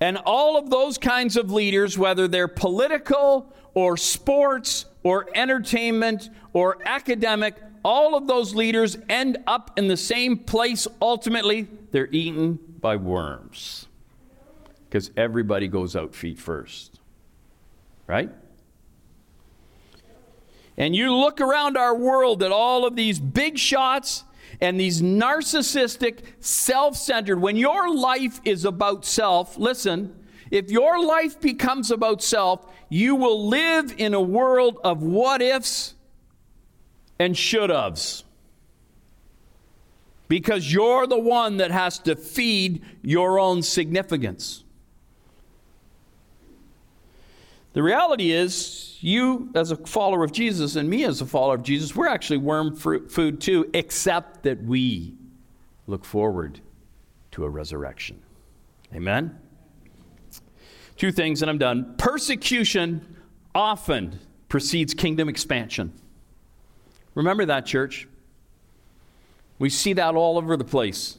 And 0.00 0.16
all 0.16 0.56
of 0.56 0.70
those 0.70 0.96
kinds 0.96 1.36
of 1.36 1.50
leaders, 1.50 1.98
whether 1.98 2.26
they're 2.26 2.48
political 2.48 3.54
or 3.74 3.96
sports 3.96 4.86
or 5.02 5.28
entertainment 5.34 6.30
or 6.52 6.78
academic, 6.86 7.56
all 7.84 8.16
of 8.16 8.26
those 8.26 8.54
leaders 8.54 8.96
end 9.08 9.38
up 9.46 9.78
in 9.78 9.88
the 9.88 9.96
same 9.96 10.38
place 10.38 10.88
ultimately. 11.02 11.68
They're 11.90 12.08
eaten 12.10 12.58
by 12.80 12.96
worms 12.96 13.86
because 14.88 15.10
everybody 15.16 15.68
goes 15.68 15.94
out 15.94 16.14
feet 16.14 16.38
first. 16.38 16.98
Right? 18.06 18.30
And 20.76 20.96
you 20.96 21.14
look 21.14 21.40
around 21.40 21.76
our 21.76 21.94
world 21.94 22.42
at 22.42 22.52
all 22.52 22.86
of 22.86 22.96
these 22.96 23.20
big 23.20 23.58
shots 23.58 24.24
and 24.60 24.78
these 24.78 25.00
narcissistic, 25.00 26.20
self 26.40 26.96
centered, 26.96 27.40
when 27.40 27.56
your 27.56 27.94
life 27.94 28.40
is 28.44 28.64
about 28.64 29.04
self, 29.04 29.56
listen, 29.56 30.14
if 30.50 30.70
your 30.70 31.04
life 31.04 31.40
becomes 31.40 31.90
about 31.90 32.22
self, 32.22 32.66
you 32.88 33.14
will 33.14 33.48
live 33.48 33.94
in 33.96 34.14
a 34.14 34.20
world 34.20 34.78
of 34.82 35.02
what 35.02 35.40
ifs 35.40 35.94
and 37.18 37.36
should 37.36 37.70
haves. 37.70 38.24
Because 40.26 40.72
you're 40.72 41.06
the 41.06 41.18
one 41.18 41.58
that 41.58 41.70
has 41.70 41.98
to 42.00 42.16
feed 42.16 42.82
your 43.02 43.38
own 43.38 43.62
significance. 43.62 44.64
The 47.72 47.82
reality 47.82 48.32
is, 48.32 48.98
you 49.00 49.50
as 49.54 49.70
a 49.70 49.76
follower 49.76 50.24
of 50.24 50.32
Jesus 50.32 50.76
and 50.76 50.90
me 50.90 51.04
as 51.04 51.20
a 51.20 51.26
follower 51.26 51.54
of 51.54 51.62
Jesus, 51.62 51.94
we're 51.94 52.08
actually 52.08 52.38
worm 52.38 52.74
food 52.74 53.40
too, 53.40 53.70
except 53.72 54.42
that 54.42 54.62
we 54.62 55.14
look 55.86 56.04
forward 56.04 56.60
to 57.32 57.44
a 57.44 57.48
resurrection. 57.48 58.20
Amen? 58.94 59.38
Two 60.96 61.12
things, 61.12 61.42
and 61.42 61.50
I'm 61.50 61.58
done. 61.58 61.94
Persecution 61.96 63.16
often 63.54 64.18
precedes 64.48 64.92
kingdom 64.92 65.28
expansion. 65.28 65.92
Remember 67.14 67.46
that, 67.46 67.66
church. 67.66 68.08
We 69.58 69.70
see 69.70 69.92
that 69.92 70.14
all 70.14 70.38
over 70.38 70.56
the 70.56 70.64
place. 70.64 71.18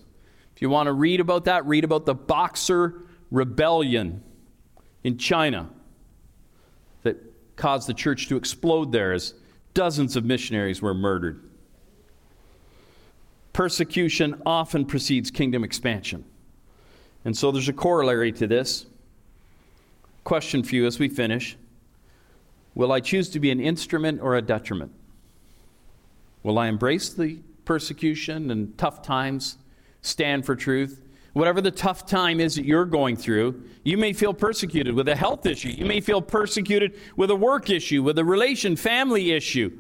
If 0.56 0.62
you 0.62 0.70
want 0.70 0.88
to 0.88 0.93
read 0.93 1.22
about 1.22 1.45
that, 1.45 1.66
read 1.66 1.84
about 1.84 2.06
the 2.06 2.14
Boxer 2.14 3.04
Rebellion 3.32 4.22
in 5.04 5.18
China 5.18 5.70
caused 7.62 7.88
the 7.88 7.93
church 7.93 8.28
to 8.28 8.36
explode 8.36 8.91
there 8.91 9.14
as 9.14 9.36
dozens 9.76 10.16
of 10.16 10.26
missionaries 10.26 10.82
were 10.82 10.95
murdered. 10.95 11.47
Persecution 13.53 14.41
often 14.47 14.84
precedes 14.84 15.30
kingdom 15.30 15.64
expansion. 15.64 16.26
And 17.24 17.38
so 17.38 17.51
there's 17.51 17.70
a 17.70 17.74
corollary 17.74 18.32
to 18.32 18.47
this. 18.47 18.88
Question 20.24 20.64
for 20.64 20.74
you 20.74 20.88
as 20.88 20.97
we 20.97 21.07
finish 21.07 21.55
Will 22.74 22.91
I 22.91 22.99
choose 22.99 23.30
to 23.30 23.39
be 23.39 23.51
an 23.51 23.59
instrument 23.59 24.22
or 24.22 24.36
a 24.36 24.41
detriment? 24.41 24.91
Will 26.41 26.57
I 26.57 26.68
embrace 26.68 27.09
the 27.09 27.38
persecution 27.64 28.49
and 28.49 28.76
tough 28.80 29.03
times, 29.03 29.59
stand 30.01 30.47
for 30.47 30.55
truth? 30.55 30.99
Whatever 31.34 31.61
the 31.61 31.71
tough 31.71 32.05
time 32.05 32.39
is 32.39 32.55
that 32.55 32.65
you're 32.65 32.86
going 32.86 33.15
through, 33.15 33.63
you 33.84 33.97
may 33.97 34.11
feel 34.11 34.34
persecuted 34.34 34.93
with 34.93 35.07
a 35.07 35.15
health 35.15 35.45
issue. 35.45 35.69
You 35.69 35.86
may 35.86 36.01
feel 36.01 36.21
persecuted 36.21 36.99
with 37.15 37.32
a 37.32 37.36
work 37.36 37.69
issue, 37.69 38.03
with 38.03 38.19
a 38.19 38.25
relation, 38.25 38.75
family 38.75 39.32
issue. 39.32 39.71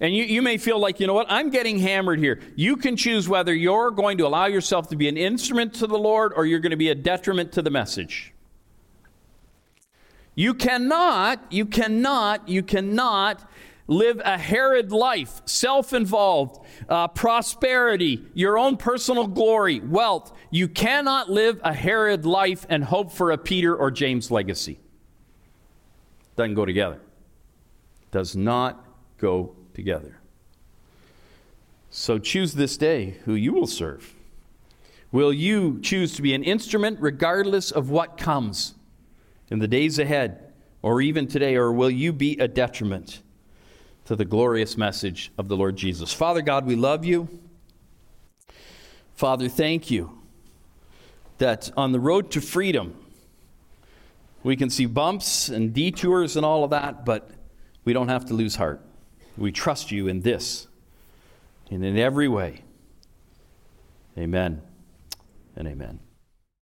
And 0.00 0.14
you, 0.14 0.24
you 0.24 0.42
may 0.42 0.56
feel 0.56 0.78
like, 0.78 1.00
you 1.00 1.06
know 1.06 1.14
what, 1.14 1.26
I'm 1.28 1.50
getting 1.50 1.78
hammered 1.78 2.18
here. 2.20 2.40
You 2.54 2.76
can 2.76 2.96
choose 2.96 3.28
whether 3.28 3.54
you're 3.54 3.90
going 3.90 4.18
to 4.18 4.26
allow 4.26 4.46
yourself 4.46 4.88
to 4.88 4.96
be 4.96 5.08
an 5.08 5.16
instrument 5.16 5.74
to 5.74 5.86
the 5.86 5.98
Lord 5.98 6.32
or 6.36 6.46
you're 6.46 6.60
going 6.60 6.70
to 6.70 6.76
be 6.76 6.90
a 6.90 6.94
detriment 6.94 7.52
to 7.52 7.62
the 7.62 7.70
message. 7.70 8.32
You 10.36 10.54
cannot, 10.54 11.52
you 11.52 11.66
cannot, 11.66 12.48
you 12.48 12.62
cannot 12.62 13.48
live 13.86 14.20
a 14.24 14.38
Herod 14.38 14.92
life, 14.92 15.42
self 15.44 15.92
involved, 15.92 16.64
uh, 16.88 17.08
prosperity, 17.08 18.24
your 18.34 18.58
own 18.58 18.76
personal 18.76 19.26
glory, 19.26 19.80
wealth. 19.80 20.32
You 20.50 20.68
cannot 20.68 21.30
live 21.30 21.60
a 21.62 21.72
Herod 21.72 22.24
life 22.24 22.66
and 22.68 22.84
hope 22.84 23.12
for 23.12 23.30
a 23.30 23.38
Peter 23.38 23.74
or 23.74 23.90
James 23.90 24.30
legacy. 24.30 24.80
Doesn't 26.36 26.54
go 26.54 26.64
together. 26.64 27.00
Does 28.10 28.34
not 28.34 28.84
go 29.18 29.54
together. 29.74 30.18
So 31.90 32.18
choose 32.18 32.54
this 32.54 32.76
day 32.76 33.18
who 33.24 33.34
you 33.34 33.52
will 33.52 33.66
serve. 33.66 34.14
Will 35.12 35.32
you 35.32 35.78
choose 35.80 36.14
to 36.16 36.22
be 36.22 36.34
an 36.34 36.42
instrument 36.42 36.98
regardless 37.00 37.70
of 37.70 37.88
what 37.88 38.18
comes 38.18 38.74
in 39.48 39.60
the 39.60 39.68
days 39.68 40.00
ahead 40.00 40.52
or 40.82 41.00
even 41.00 41.26
today, 41.26 41.54
or 41.54 41.72
will 41.72 41.90
you 41.90 42.12
be 42.12 42.36
a 42.38 42.48
detriment? 42.48 43.22
To 44.06 44.16
the 44.16 44.24
glorious 44.24 44.76
message 44.76 45.32
of 45.38 45.48
the 45.48 45.56
Lord 45.56 45.76
Jesus. 45.76 46.12
Father 46.12 46.42
God, 46.42 46.66
we 46.66 46.76
love 46.76 47.04
you. 47.04 47.28
Father, 49.14 49.48
thank 49.48 49.90
you 49.90 50.18
that 51.38 51.70
on 51.76 51.92
the 51.92 52.00
road 52.00 52.30
to 52.32 52.40
freedom, 52.40 52.94
we 54.42 54.56
can 54.56 54.68
see 54.70 54.86
bumps 54.86 55.48
and 55.48 55.72
detours 55.72 56.36
and 56.36 56.44
all 56.44 56.64
of 56.64 56.70
that, 56.70 57.04
but 57.04 57.30
we 57.84 57.92
don't 57.92 58.08
have 58.08 58.26
to 58.26 58.34
lose 58.34 58.56
heart. 58.56 58.80
We 59.36 59.52
trust 59.52 59.90
you 59.90 60.06
in 60.06 60.20
this 60.20 60.66
and 61.70 61.84
in 61.84 61.98
every 61.98 62.28
way. 62.28 62.62
Amen 64.18 64.62
and 65.56 65.66
amen. 65.66 66.03